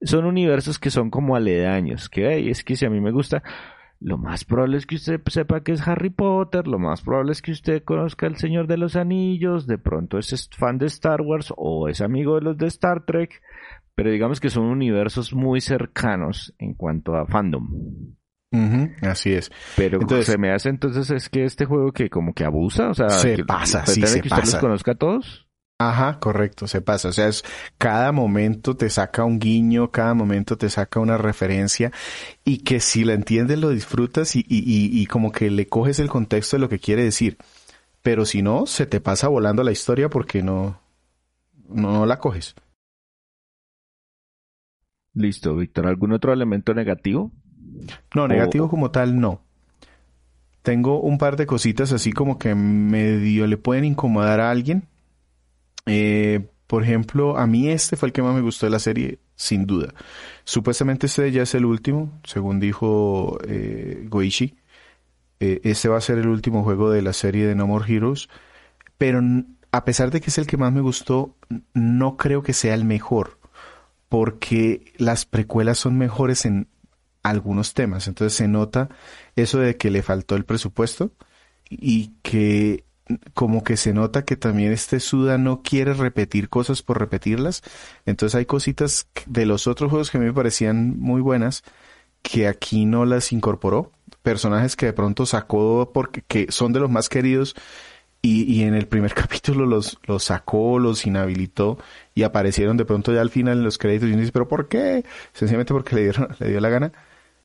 son 0.00 0.24
universos 0.24 0.78
que 0.78 0.90
son 0.90 1.10
como 1.10 1.36
aledaños, 1.36 2.08
que 2.08 2.48
es 2.50 2.64
que 2.64 2.76
si 2.76 2.86
a 2.86 2.90
mí 2.90 3.00
me 3.00 3.10
gusta, 3.10 3.42
lo 4.00 4.16
más 4.16 4.44
probable 4.44 4.78
es 4.78 4.86
que 4.86 4.94
usted 4.94 5.20
sepa 5.26 5.62
que 5.62 5.72
es 5.72 5.86
Harry 5.86 6.10
Potter, 6.10 6.66
lo 6.66 6.78
más 6.78 7.02
probable 7.02 7.32
es 7.32 7.42
que 7.42 7.50
usted 7.50 7.82
conozca 7.82 8.26
El 8.26 8.36
Señor 8.36 8.68
de 8.68 8.78
los 8.78 8.96
Anillos, 8.96 9.66
de 9.66 9.76
pronto 9.76 10.18
es 10.18 10.48
fan 10.56 10.78
de 10.78 10.86
Star 10.86 11.20
Wars 11.20 11.52
o 11.56 11.88
es 11.88 12.00
amigo 12.00 12.36
de 12.36 12.42
los 12.42 12.56
de 12.56 12.68
Star 12.68 13.04
Trek, 13.04 13.42
pero 13.94 14.10
digamos 14.10 14.40
que 14.40 14.50
son 14.50 14.64
universos 14.64 15.34
muy 15.34 15.60
cercanos 15.60 16.54
en 16.58 16.74
cuanto 16.74 17.16
a 17.16 17.26
fandom. 17.26 17.68
Así 19.02 19.32
es. 19.32 19.50
Pero 19.76 20.00
entonces, 20.00 20.26
se 20.26 20.38
me 20.38 20.52
hace 20.52 20.68
entonces 20.68 21.10
es 21.10 21.28
que 21.28 21.44
este 21.44 21.64
juego 21.64 21.92
que 21.92 22.08
como 22.08 22.32
que 22.32 22.44
abusa, 22.44 22.88
o 22.88 22.94
sea, 22.94 23.10
se 23.10 23.44
pasa, 23.44 23.84
sí, 23.86 24.06
se 24.06 24.20
que 24.20 24.28
usted 24.28 24.44
los 24.44 24.56
conozca 24.56 24.92
a 24.92 24.96
todos. 24.96 25.48
Ajá, 25.80 26.18
correcto, 26.18 26.66
se 26.66 26.80
pasa. 26.80 27.08
O 27.08 27.12
sea, 27.12 27.28
es 27.28 27.44
cada 27.78 28.10
momento 28.10 28.76
te 28.76 28.90
saca 28.90 29.24
un 29.24 29.38
guiño, 29.38 29.92
cada 29.92 30.12
momento 30.12 30.58
te 30.58 30.70
saca 30.70 30.98
una 30.98 31.16
referencia 31.18 31.92
y 32.44 32.58
que 32.58 32.80
si 32.80 33.04
la 33.04 33.12
entiendes 33.12 33.60
lo 33.60 33.70
disfrutas 33.70 34.34
y, 34.34 34.40
y, 34.40 34.58
y, 34.58 35.00
y 35.00 35.06
como 35.06 35.30
que 35.30 35.50
le 35.50 35.68
coges 35.68 36.00
el 36.00 36.08
contexto 36.08 36.56
de 36.56 36.60
lo 36.62 36.68
que 36.68 36.80
quiere 36.80 37.04
decir. 37.04 37.38
Pero 38.02 38.24
si 38.24 38.42
no, 38.42 38.66
se 38.66 38.86
te 38.86 39.00
pasa 39.00 39.28
volando 39.28 39.62
la 39.62 39.70
historia 39.70 40.08
porque 40.08 40.42
no, 40.42 40.80
no, 41.68 42.06
la 42.06 42.18
coges. 42.18 42.56
Listo, 45.14 45.54
Víctor. 45.54 45.86
¿Algún 45.86 46.12
otro 46.12 46.32
elemento 46.32 46.74
negativo? 46.74 47.32
No, 48.14 48.28
negativo 48.28 48.68
como 48.68 48.90
tal 48.90 49.20
no. 49.20 49.42
Tengo 50.62 51.00
un 51.00 51.18
par 51.18 51.36
de 51.36 51.46
cositas 51.46 51.92
así 51.92 52.12
como 52.12 52.38
que 52.38 52.54
medio 52.54 53.46
le 53.46 53.56
pueden 53.56 53.84
incomodar 53.84 54.40
a 54.40 54.50
alguien 54.50 54.88
eh, 55.88 56.46
por 56.66 56.82
ejemplo, 56.82 57.38
a 57.38 57.46
mí 57.46 57.68
este 57.68 57.96
fue 57.96 58.08
el 58.08 58.12
que 58.12 58.22
más 58.22 58.34
me 58.34 58.42
gustó 58.42 58.66
de 58.66 58.70
la 58.70 58.78
serie, 58.78 59.18
sin 59.34 59.66
duda. 59.66 59.94
Supuestamente 60.44 61.06
este 61.06 61.32
ya 61.32 61.42
es 61.42 61.54
el 61.54 61.64
último, 61.64 62.20
según 62.24 62.60
dijo 62.60 63.38
eh, 63.48 64.04
Goichi. 64.06 64.56
Eh, 65.40 65.60
este 65.64 65.88
va 65.88 65.96
a 65.96 66.02
ser 66.02 66.18
el 66.18 66.28
último 66.28 66.62
juego 66.64 66.90
de 66.90 67.00
la 67.00 67.14
serie 67.14 67.46
de 67.46 67.54
No 67.54 67.66
More 67.66 67.90
Heroes. 67.90 68.28
Pero 68.98 69.22
a 69.72 69.84
pesar 69.84 70.10
de 70.10 70.20
que 70.20 70.28
es 70.28 70.36
el 70.36 70.46
que 70.46 70.58
más 70.58 70.72
me 70.72 70.82
gustó, 70.82 71.34
no 71.72 72.18
creo 72.18 72.42
que 72.42 72.52
sea 72.52 72.74
el 72.74 72.84
mejor. 72.84 73.38
Porque 74.10 74.92
las 74.98 75.24
precuelas 75.24 75.78
son 75.78 75.96
mejores 75.96 76.44
en 76.44 76.68
algunos 77.22 77.74
temas. 77.74 78.08
Entonces 78.08 78.36
se 78.36 78.48
nota 78.48 78.88
eso 79.36 79.58
de 79.58 79.76
que 79.76 79.90
le 79.90 80.02
faltó 80.02 80.36
el 80.36 80.44
presupuesto 80.44 81.12
y 81.70 82.12
que 82.22 82.84
como 83.34 83.64
que 83.64 83.76
se 83.76 83.94
nota 83.94 84.24
que 84.24 84.36
también 84.36 84.72
este 84.72 85.00
Suda 85.00 85.38
no 85.38 85.62
quiere 85.62 85.94
repetir 85.94 86.48
cosas 86.48 86.82
por 86.82 86.98
repetirlas. 86.98 87.62
Entonces 88.06 88.34
hay 88.34 88.46
cositas 88.46 89.08
de 89.26 89.46
los 89.46 89.66
otros 89.66 89.90
juegos 89.90 90.10
que 90.10 90.18
a 90.18 90.20
mí 90.20 90.26
me 90.26 90.34
parecían 90.34 90.98
muy 90.98 91.20
buenas 91.20 91.62
que 92.22 92.48
aquí 92.48 92.84
no 92.84 93.04
las 93.04 93.32
incorporó. 93.32 93.92
Personajes 94.22 94.76
que 94.76 94.86
de 94.86 94.92
pronto 94.92 95.26
sacó 95.26 95.90
porque 95.92 96.22
que 96.22 96.50
son 96.50 96.72
de 96.72 96.80
los 96.80 96.90
más 96.90 97.08
queridos 97.08 97.54
y, 98.20 98.42
y 98.52 98.64
en 98.64 98.74
el 98.74 98.88
primer 98.88 99.14
capítulo 99.14 99.66
los, 99.66 99.98
los 100.06 100.24
sacó, 100.24 100.78
los 100.78 101.06
inhabilitó 101.06 101.78
y 102.14 102.24
aparecieron 102.24 102.76
de 102.76 102.84
pronto 102.84 103.12
ya 103.12 103.20
al 103.20 103.30
final 103.30 103.58
en 103.58 103.64
los 103.64 103.78
créditos 103.78 104.08
y 104.08 104.12
uno 104.12 104.20
dice, 104.20 104.32
pero 104.32 104.48
¿por 104.48 104.68
qué? 104.68 105.04
Sencillamente 105.32 105.72
porque 105.72 105.94
le, 105.96 106.02
dieron, 106.02 106.28
le 106.38 106.48
dio 106.48 106.60
la 106.60 106.68
gana. 106.68 106.92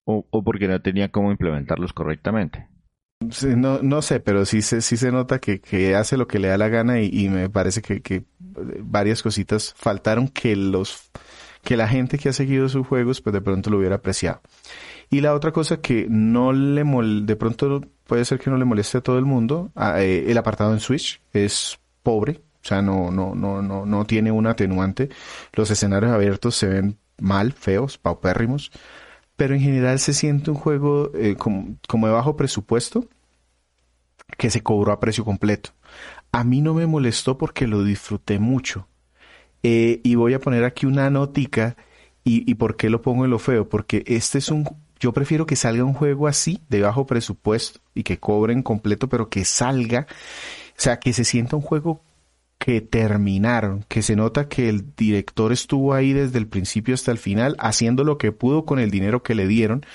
O, 0.06 0.26
o 0.30 0.44
porque 0.44 0.68
no 0.68 0.82
tenía 0.82 1.10
cómo 1.10 1.32
implementarlos 1.32 1.94
correctamente 1.94 2.68
no, 3.56 3.80
no 3.82 4.02
sé, 4.02 4.20
pero 4.20 4.46
sí 4.46 4.62
se, 4.62 4.82
sí 4.82 4.98
se 4.98 5.12
nota 5.12 5.40
que, 5.40 5.60
que 5.62 5.96
hace 5.96 6.18
lo 6.18 6.28
que 6.28 6.40
le 6.40 6.50
da 6.50 6.58
la 6.58 6.70
gana 6.70 7.02
y, 7.02 7.30
me 7.30 7.50
parece 7.50 7.82
que, 7.82 8.02
que, 8.02 8.24
varias 8.40 9.24
cositas 9.24 9.74
faltaron 9.78 10.28
que 10.28 10.56
los 10.56 11.10
que 11.64 11.78
la 11.78 11.88
gente 11.88 12.18
que 12.18 12.28
ha 12.28 12.34
seguido 12.34 12.68
sus 12.68 12.86
juegos 12.86 13.22
pues 13.22 13.34
de 13.34 13.40
pronto 13.40 13.70
lo 13.70 13.78
hubiera 13.78 13.96
apreciado. 13.96 14.42
Y 15.10 15.22
la 15.22 15.34
otra 15.34 15.52
cosa 15.52 15.80
que 15.80 16.08
no 16.10 16.52
le 16.52 16.84
mol, 16.84 17.26
de 17.26 17.36
pronto 17.38 17.82
puede 18.06 18.26
ser 18.26 18.40
que 18.40 18.50
no 18.50 18.58
le 18.58 18.66
moleste 18.66 18.98
a 18.98 19.02
todo 19.02 19.18
el 19.18 19.26
mundo, 19.26 19.72
eh, 19.98 20.26
el 20.28 20.38
apartado 20.38 20.74
en 20.74 20.82
Switch 20.82 21.22
es 21.32 21.80
pobre, 22.02 22.42
o 22.64 22.68
sea, 22.68 22.82
no, 22.82 23.12
no, 23.12 23.34
no, 23.34 23.62
no, 23.62 23.86
no 23.86 24.06
tiene 24.06 24.32
un 24.32 24.48
atenuante. 24.48 25.10
Los 25.54 25.72
escenarios 25.72 26.12
abiertos 26.12 26.56
se 26.56 26.68
ven 26.68 26.98
mal, 27.18 27.54
feos, 27.54 27.98
paupérrimos 27.98 28.72
pero 29.44 29.56
en 29.56 29.60
general 29.60 30.00
se 30.00 30.14
siente 30.14 30.52
un 30.52 30.56
juego 30.56 31.12
eh, 31.16 31.36
como, 31.36 31.76
como, 31.90 32.08
de 32.08 32.14
bajo 32.14 32.38
presupuesto 32.38 33.10
que 34.38 34.50
se 34.50 34.64
cobró 34.64 34.94
a 34.94 35.02
precio 35.02 35.26
completo. 35.26 35.72
A 36.32 36.46
mí 36.46 36.62
no 36.62 36.74
me 36.74 36.88
molestó 36.88 37.38
porque 37.38 37.68
lo 37.68 37.84
disfruté 37.84 38.40
mucho. 38.40 38.88
Eh, 39.62 40.00
y 40.02 40.16
voy 40.16 40.34
a 40.34 40.40
poner 40.40 40.64
aquí 40.64 40.86
una 40.86 41.10
notica. 41.10 41.76
Y, 42.24 42.50
y 42.50 42.56
por 42.56 42.78
qué 42.78 42.90
lo 42.90 43.02
pongo 43.02 43.26
en 43.26 43.32
lo 43.32 43.38
feo? 43.38 43.68
Porque 43.68 44.06
este 44.08 44.38
es 44.38 44.48
un... 44.48 44.64
Yo 44.98 45.12
prefiero 45.12 45.46
que 45.46 45.58
salga 45.58 45.84
un 45.84 45.94
juego 45.94 46.28
así, 46.28 46.62
de 46.70 46.80
bajo 46.80 47.06
presupuesto, 47.06 47.82
y 47.94 48.04
que 48.04 48.20
cobren 48.20 48.64
completo, 48.64 49.10
pero 49.10 49.28
que 49.28 49.44
salga. 49.44 50.08
O 50.70 50.82
sea, 50.82 51.02
que 51.02 51.12
se 51.12 51.26
sienta 51.26 51.58
un 51.58 51.64
juego 51.64 52.00
que 52.64 52.80
terminaron, 52.80 53.84
que 53.90 54.02
se 54.02 54.16
nota 54.16 54.48
que 54.48 54.70
el 54.70 54.96
director 54.96 55.52
estuvo 55.52 55.94
ahí 55.94 56.14
desde 56.14 56.38
el 56.38 56.48
principio 56.48 56.94
hasta 56.94 57.12
el 57.12 57.18
final, 57.18 57.58
haciendo 57.60 58.06
lo 58.06 58.18
que 58.18 58.32
pudo 58.32 58.64
con 58.64 58.80
el 58.80 58.90
dinero 58.90 59.22
que 59.22 59.36
le 59.36 59.48
dieron, 59.48 59.86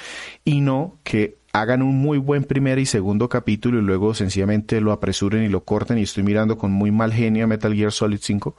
y 0.44 0.60
no 0.60 0.98
que 1.02 1.38
hagan 1.54 1.80
un 1.80 1.96
muy 1.96 2.18
buen 2.18 2.44
primer 2.44 2.78
y 2.78 2.84
segundo 2.84 3.30
capítulo 3.30 3.78
y 3.78 3.82
luego 3.82 4.12
sencillamente 4.12 4.82
lo 4.82 4.92
apresuren 4.92 5.44
y 5.44 5.48
lo 5.48 5.64
corten 5.64 5.96
y 5.96 6.02
estoy 6.02 6.24
mirando 6.24 6.58
con 6.58 6.70
muy 6.70 6.90
mal 6.90 7.10
genio 7.10 7.44
a 7.44 7.46
Metal 7.46 7.72
Gear 7.74 7.90
Solid 7.90 8.18
5. 8.20 8.54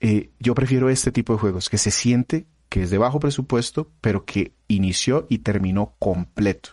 Eh, 0.00 0.30
yo 0.40 0.56
prefiero 0.56 0.88
este 0.88 1.12
tipo 1.12 1.34
de 1.34 1.38
juegos, 1.38 1.68
que 1.68 1.78
se 1.78 1.92
siente 1.92 2.46
que 2.68 2.82
es 2.82 2.90
de 2.90 2.98
bajo 2.98 3.20
presupuesto, 3.20 3.92
pero 4.00 4.24
que 4.24 4.54
inició 4.66 5.24
y 5.28 5.38
terminó 5.38 5.94
completo 6.00 6.70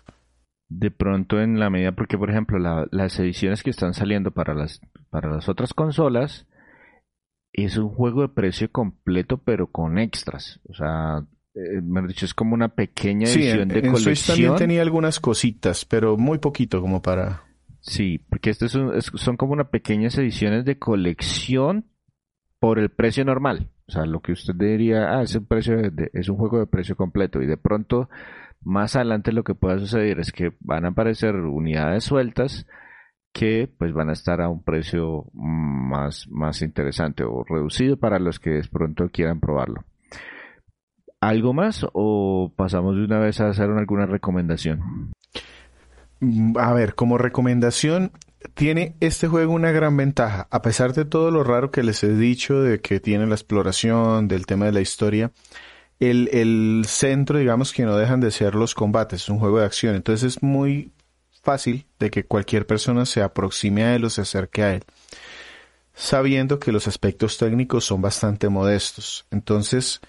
de 0.70 0.90
pronto 0.90 1.40
en 1.40 1.60
la 1.60 1.70
medida, 1.70 1.92
porque 1.92 2.18
por 2.18 2.32
ejemplo 2.32 2.58
las 2.58 3.20
ediciones 3.20 3.62
que 3.62 3.70
están 3.70 3.94
saliendo 3.94 4.32
para 4.32 4.56
las, 4.56 4.82
para 5.16 5.34
las 5.34 5.48
otras 5.48 5.74
consolas 5.74 6.46
es 7.54 7.78
un 7.78 7.88
juego 7.88 8.24
de 8.24 8.28
precio 8.28 8.70
completo 8.70 9.38
pero 9.38 9.68
con 9.68 9.98
extras. 9.98 10.60
O 10.68 10.74
sea, 10.74 11.26
eh, 11.54 11.80
me 11.82 12.06
dicho, 12.06 12.26
es 12.26 12.34
como 12.34 12.54
una 12.54 12.68
pequeña 12.68 13.26
edición 13.26 13.70
de 13.70 13.76
colección. 13.76 13.98
Switch 13.98 14.28
también 14.28 14.56
tenía 14.58 14.82
algunas 14.82 15.22
cositas, 15.22 15.86
pero 15.86 16.18
muy 16.18 16.40
poquito 16.40 16.82
como 16.82 17.02
para... 17.02 17.44
Sí, 17.80 18.18
porque 18.30 18.50
estos 18.50 18.74
son, 18.74 19.38
como 19.38 19.54
una 19.54 19.70
pequeñas 19.70 20.18
ediciones 20.18 20.66
de 20.66 20.80
colección 20.80 21.86
por 22.60 22.78
el 22.78 22.90
precio 22.90 23.24
normal. 23.24 23.70
O 23.88 23.94
sea, 23.94 24.06
lo 24.06 24.20
que 24.20 24.34
usted 24.34 24.54
diría, 24.56 25.18
ah, 25.18 25.22
es 25.22 25.34
un, 25.34 25.46
precio 25.46 25.78
es 26.12 26.28
un 26.28 26.36
juego 26.36 26.60
de 26.60 26.68
precio 26.68 26.98
completo 26.98 27.42
y 27.42 27.46
de 27.46 27.56
pronto 27.56 28.10
más 28.66 28.98
adelante 28.98 29.32
lo 29.32 29.46
que 29.46 29.56
pueda 29.56 29.80
suceder 29.80 30.20
es 30.20 30.34
que 30.34 30.52
van 30.60 30.84
a 30.84 30.90
aparecer 30.90 31.36
unidades 31.36 32.04
sueltas 32.04 32.68
que 33.36 33.70
pues 33.78 33.92
van 33.92 34.10
a 34.10 34.14
estar 34.14 34.40
a 34.40 34.48
un 34.48 34.64
precio 34.64 35.26
más, 35.34 36.26
más 36.30 36.62
interesante 36.62 37.26
o 37.26 37.44
reducido 37.44 37.98
para 37.98 38.18
los 38.18 38.40
que 38.40 38.52
de 38.52 38.64
pronto 38.64 39.10
quieran 39.10 39.42
probarlo. 39.42 39.84
¿Algo 41.20 41.54
más 41.54 41.86
o 41.92 42.54
pasamos 42.56 42.96
de 42.96 43.04
una 43.04 43.20
vez 43.20 43.42
a 43.42 43.50
hacer 43.50 43.70
alguna 43.70 44.06
recomendación? 44.06 45.12
Mm, 46.22 46.58
a 46.58 46.72
ver, 46.72 46.96
como 46.96 47.18
recomendación, 47.18 48.14
tiene 48.54 48.96
este 49.02 49.28
juego 49.28 49.52
una 49.52 49.72
gran 49.72 49.98
ventaja. 49.98 50.48
A 50.50 50.62
pesar 50.62 50.94
de 50.94 51.04
todo 51.04 51.30
lo 51.30 51.44
raro 51.44 51.72
que 51.72 51.84
les 51.84 52.06
he 52.06 52.16
dicho 52.16 52.62
de 52.62 52.80
que 52.80 53.02
tiene 53.02 53.28
la 53.28 53.36
exploración, 53.36 54.30
del 54.30 54.46
tema 54.46 54.64
de 54.68 54.72
la 54.72 54.82
historia, 54.82 55.34
el, 56.00 56.30
el 56.32 56.84
centro, 56.88 57.38
digamos, 57.38 57.74
que 57.74 57.84
no 57.84 57.98
dejan 57.98 58.22
de 58.22 58.32
ser 58.32 58.56
los 58.56 58.74
combates, 58.76 59.24
es 59.24 59.30
un 59.30 59.40
juego 59.40 59.60
de 59.60 59.66
acción, 59.66 59.94
entonces 59.94 60.38
es 60.38 60.42
muy 60.42 60.94
fácil 61.46 61.86
de 62.00 62.10
que 62.10 62.26
cualquier 62.26 62.68
persona 62.68 63.06
se 63.06 63.22
aproxime 63.22 63.84
a 63.86 63.96
él 63.96 64.04
o 64.04 64.10
se 64.10 64.22
acerque 64.22 64.64
a 64.64 64.74
él, 64.74 64.84
sabiendo 65.94 66.60
que 66.60 66.74
los 66.74 66.88
aspectos 66.88 67.38
técnicos 67.38 67.86
son 67.86 68.02
bastante 68.02 68.50
modestos. 68.50 69.26
Entonces, 69.32 70.02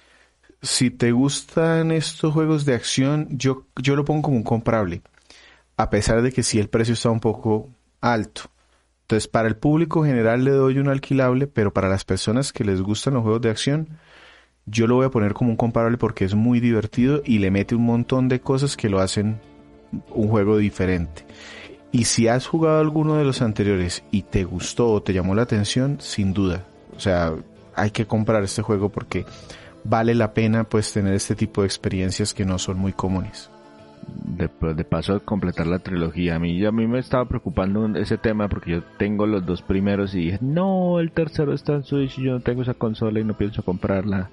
si 0.63 0.91
te 0.91 1.13
gustan 1.13 1.93
estos 1.93 2.33
juegos 2.33 2.65
de 2.65 2.75
acción, 2.75 3.29
yo, 3.31 3.67
yo 3.77 3.95
lo 3.95 4.05
pongo 4.05 4.23
como 4.23 4.39
un 4.39 4.43
comprable, 4.43 5.03
a 5.77 5.91
pesar 5.91 6.23
de 6.23 6.33
que 6.33 6.43
sí 6.43 6.59
el 6.59 6.69
precio 6.69 6.95
está 6.95 7.11
un 7.11 7.21
poco 7.21 7.71
alto. 8.01 8.51
Entonces, 9.03 9.29
para 9.29 9.47
el 9.47 9.57
público 9.57 10.05
general 10.05 10.43
le 10.43 10.51
doy 10.51 10.79
un 10.79 10.89
alquilable, 10.89 11.47
pero 11.47 11.73
para 11.73 11.89
las 11.89 12.05
personas 12.05 12.53
que 12.53 12.65
les 12.65 12.81
gustan 12.81 13.15
los 13.15 13.23
juegos 13.23 13.43
de 13.43 13.51
acción, 13.51 13.89
yo 14.65 14.89
lo 14.89 14.97
voy 14.97 15.07
a 15.07 15.11
poner 15.11 15.35
como 15.35 15.51
un 15.51 15.57
comparable 15.57 15.99
porque 15.99 16.25
es 16.25 16.35
muy 16.35 16.59
divertido 16.59 17.23
y 17.25 17.39
le 17.39 17.53
mete 17.53 17.77
un 17.77 17.85
montón 17.85 18.29
de 18.29 18.41
cosas 18.41 18.77
que 18.77 18.89
lo 18.89 18.99
hacen 18.99 19.41
un 20.11 20.29
juego 20.29 20.59
diferente. 20.59 21.25
Y 21.93 22.05
si 22.05 22.29
has 22.29 22.47
jugado 22.47 22.81
alguno 22.81 23.17
de 23.17 23.25
los 23.25 23.43
anteriores 23.43 24.05
y 24.11 24.23
te 24.23 24.45
gustó 24.45 24.91
o 24.91 25.03
te 25.03 25.13
llamó 25.13 25.35
la 25.35 25.43
atención, 25.43 25.97
sin 26.01 26.35
duda. 26.35 26.65
O 26.97 27.01
sea, 27.01 27.33
hay 27.75 27.91
que 27.91 28.07
comprar 28.07 28.43
este 28.43 28.63
juego 28.63 28.89
porque 28.89 29.25
vale 29.85 30.15
la 30.15 30.35
pena 30.35 30.65
pues 30.65 30.93
tener 30.93 31.15
este 31.15 31.35
tipo 31.35 31.63
de 31.63 31.69
experiencias 31.69 32.35
que 32.35 32.45
no 32.45 32.59
son 32.59 32.79
muy 32.79 32.93
comunes. 32.93 33.51
De, 34.07 34.49
de 34.75 34.85
paso 34.85 35.15
a 35.15 35.21
completar 35.21 35.67
la 35.67 35.81
trilogía, 35.81 36.37
a 36.37 36.39
mí, 36.39 36.65
a 36.65 36.71
mí 36.71 36.87
me 36.87 37.01
estaba 37.01 37.25
preocupando 37.25 37.99
ese 37.99 38.19
tema 38.19 38.49
porque 38.49 38.73
yo 38.73 38.83
tengo 38.99 39.27
los 39.27 39.45
dos 39.45 39.63
primeros 39.63 40.15
y 40.15 40.27
dije, 40.27 40.39
no, 40.41 41.01
el 41.01 41.11
tercero 41.11 41.53
está 41.53 41.75
en 41.75 41.83
Switch 41.83 42.19
y 42.19 42.25
yo 42.25 42.33
no 42.33 42.41
tengo 42.41 42.63
esa 42.63 42.75
consola 42.75 43.19
y 43.21 43.25
no 43.25 43.35
pienso 43.37 43.63
comprarla. 43.65 44.31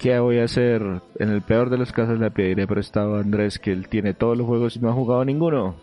¿Qué 0.00 0.18
voy 0.18 0.38
a 0.38 0.44
hacer? 0.44 0.82
En 1.18 1.28
el 1.28 1.42
peor 1.42 1.68
de 1.70 1.78
los 1.78 1.92
casos 1.92 2.18
le 2.18 2.30
pediré 2.30 2.66
prestado 2.66 3.16
a 3.16 3.20
Andrés 3.20 3.58
que 3.58 3.70
él 3.70 3.88
tiene 3.88 4.14
todos 4.14 4.36
los 4.36 4.46
juegos 4.46 4.76
y 4.76 4.80
no 4.80 4.88
ha 4.88 4.94
jugado 4.94 5.24
ninguno. 5.24 5.76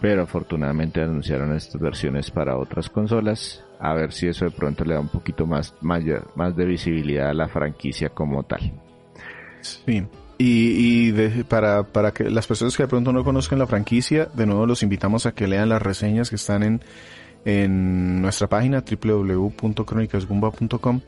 pero 0.00 0.22
afortunadamente 0.22 1.02
anunciaron 1.02 1.54
estas 1.56 1.80
versiones 1.80 2.30
para 2.30 2.56
otras 2.56 2.88
consolas. 2.88 3.64
A 3.80 3.94
ver 3.94 4.12
si 4.12 4.28
eso 4.28 4.44
de 4.44 4.52
pronto 4.52 4.84
le 4.84 4.94
da 4.94 5.00
un 5.00 5.08
poquito 5.08 5.46
más, 5.46 5.74
más, 5.80 6.04
de 6.04 6.64
visibilidad 6.64 7.30
a 7.30 7.34
la 7.34 7.48
franquicia 7.48 8.10
como 8.10 8.44
tal. 8.44 8.72
Sí. 9.60 10.06
Y, 10.38 11.12
para, 11.44 11.82
para 11.82 12.12
que 12.12 12.30
las 12.30 12.46
personas 12.46 12.76
que 12.76 12.84
de 12.84 12.88
pronto 12.88 13.12
no 13.12 13.24
conozcan 13.24 13.58
la 13.58 13.66
franquicia, 13.66 14.26
de 14.26 14.46
nuevo 14.46 14.66
los 14.66 14.82
invitamos 14.82 15.26
a 15.26 15.32
que 15.32 15.48
lean 15.48 15.70
las 15.70 15.82
reseñas 15.82 16.30
que 16.30 16.36
están 16.36 16.62
en, 16.62 16.80
en 17.44 18.22
nuestra 18.22 18.48
página 18.48 18.84
www.cronicasgumba.com 18.84 21.00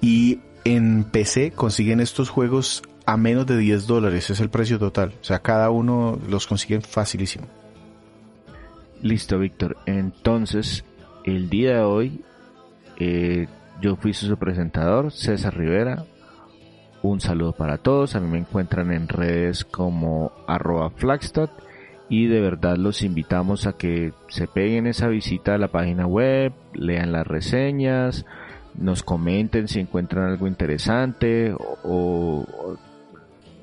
y 0.00 0.38
en 0.64 1.04
PC 1.04 1.52
consiguen 1.52 2.00
estos 2.00 2.30
juegos 2.30 2.82
a 3.04 3.16
menos 3.16 3.46
de 3.46 3.56
10 3.56 3.86
dólares, 3.86 4.30
es 4.30 4.40
el 4.40 4.50
precio 4.50 4.78
total. 4.78 5.12
O 5.20 5.24
sea, 5.24 5.40
cada 5.40 5.70
uno 5.70 6.18
los 6.28 6.46
consigue 6.46 6.80
facilísimo. 6.80 7.46
Listo, 9.02 9.38
Víctor. 9.38 9.76
Entonces, 9.86 10.84
el 11.24 11.50
día 11.50 11.78
de 11.78 11.82
hoy, 11.82 12.24
eh, 12.98 13.48
yo 13.80 13.96
fui 13.96 14.14
su 14.14 14.36
presentador, 14.36 15.10
César 15.10 15.56
Rivera. 15.56 16.04
Un 17.02 17.20
saludo 17.20 17.52
para 17.52 17.78
todos. 17.78 18.14
A 18.14 18.20
mí 18.20 18.28
me 18.28 18.38
encuentran 18.38 18.92
en 18.92 19.08
redes 19.08 19.64
como 19.64 20.30
arroba 20.46 20.90
Flagstad. 20.90 21.50
Y 22.08 22.26
de 22.26 22.40
verdad 22.40 22.76
los 22.76 23.02
invitamos 23.02 23.66
a 23.66 23.72
que 23.72 24.12
se 24.28 24.46
peguen 24.46 24.86
esa 24.86 25.08
visita 25.08 25.54
a 25.54 25.58
la 25.58 25.68
página 25.68 26.06
web, 26.06 26.52
lean 26.74 27.10
las 27.10 27.26
reseñas, 27.26 28.26
nos 28.74 29.02
comenten 29.02 29.68
si 29.68 29.80
encuentran 29.80 30.30
algo 30.30 30.46
interesante 30.46 31.54
o 31.84 32.76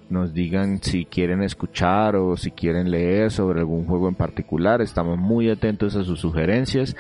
nos 0.09 0.33
digan 0.33 0.81
si 0.81 1.05
quieren 1.05 1.43
escuchar 1.43 2.15
o 2.15 2.35
si 2.35 2.51
quieren 2.51 2.91
leer 2.91 3.31
sobre 3.31 3.59
algún 3.59 3.85
juego 3.85 4.09
en 4.09 4.15
particular. 4.15 4.81
Estamos 4.81 5.17
muy 5.17 5.49
atentos 5.49 5.95
a 5.95 6.03
sus 6.03 6.19
sugerencias, 6.19 6.95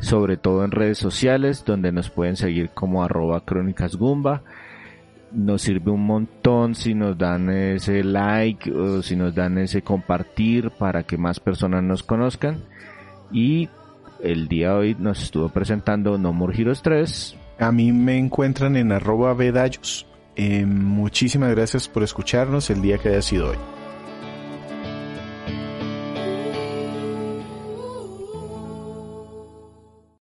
sobre 0.00 0.36
todo 0.36 0.64
en 0.64 0.72
redes 0.72 0.98
sociales, 0.98 1.64
donde 1.64 1.92
nos 1.92 2.10
pueden 2.10 2.36
seguir 2.36 2.70
como 2.70 3.02
arroba 3.02 3.44
crónicas. 3.44 3.96
Nos 5.30 5.62
sirve 5.62 5.90
un 5.90 6.06
montón 6.06 6.74
si 6.74 6.94
nos 6.94 7.16
dan 7.16 7.50
ese 7.50 8.02
like 8.02 8.70
o 8.72 9.02
si 9.02 9.14
nos 9.14 9.34
dan 9.34 9.58
ese 9.58 9.82
compartir 9.82 10.70
para 10.70 11.02
que 11.02 11.16
más 11.16 11.38
personas 11.38 11.82
nos 11.82 12.02
conozcan. 12.02 12.64
Y 13.30 13.68
el 14.20 14.48
día 14.48 14.70
de 14.70 14.74
hoy 14.74 14.96
nos 14.98 15.22
estuvo 15.22 15.48
presentando 15.50 16.18
No 16.18 16.32
More 16.32 16.56
Heroes 16.58 16.82
3. 16.82 17.37
A 17.58 17.72
mí 17.72 17.92
me 17.92 18.18
encuentran 18.18 18.76
en 18.76 18.92
arroba 18.92 19.34
bedallos. 19.34 20.06
Eh, 20.36 20.64
muchísimas 20.64 21.50
gracias 21.50 21.88
por 21.88 22.02
escucharnos 22.02 22.70
el 22.70 22.80
día 22.80 22.98
que 22.98 23.08
haya 23.08 23.22
sido 23.22 23.50
hoy. 23.50 23.77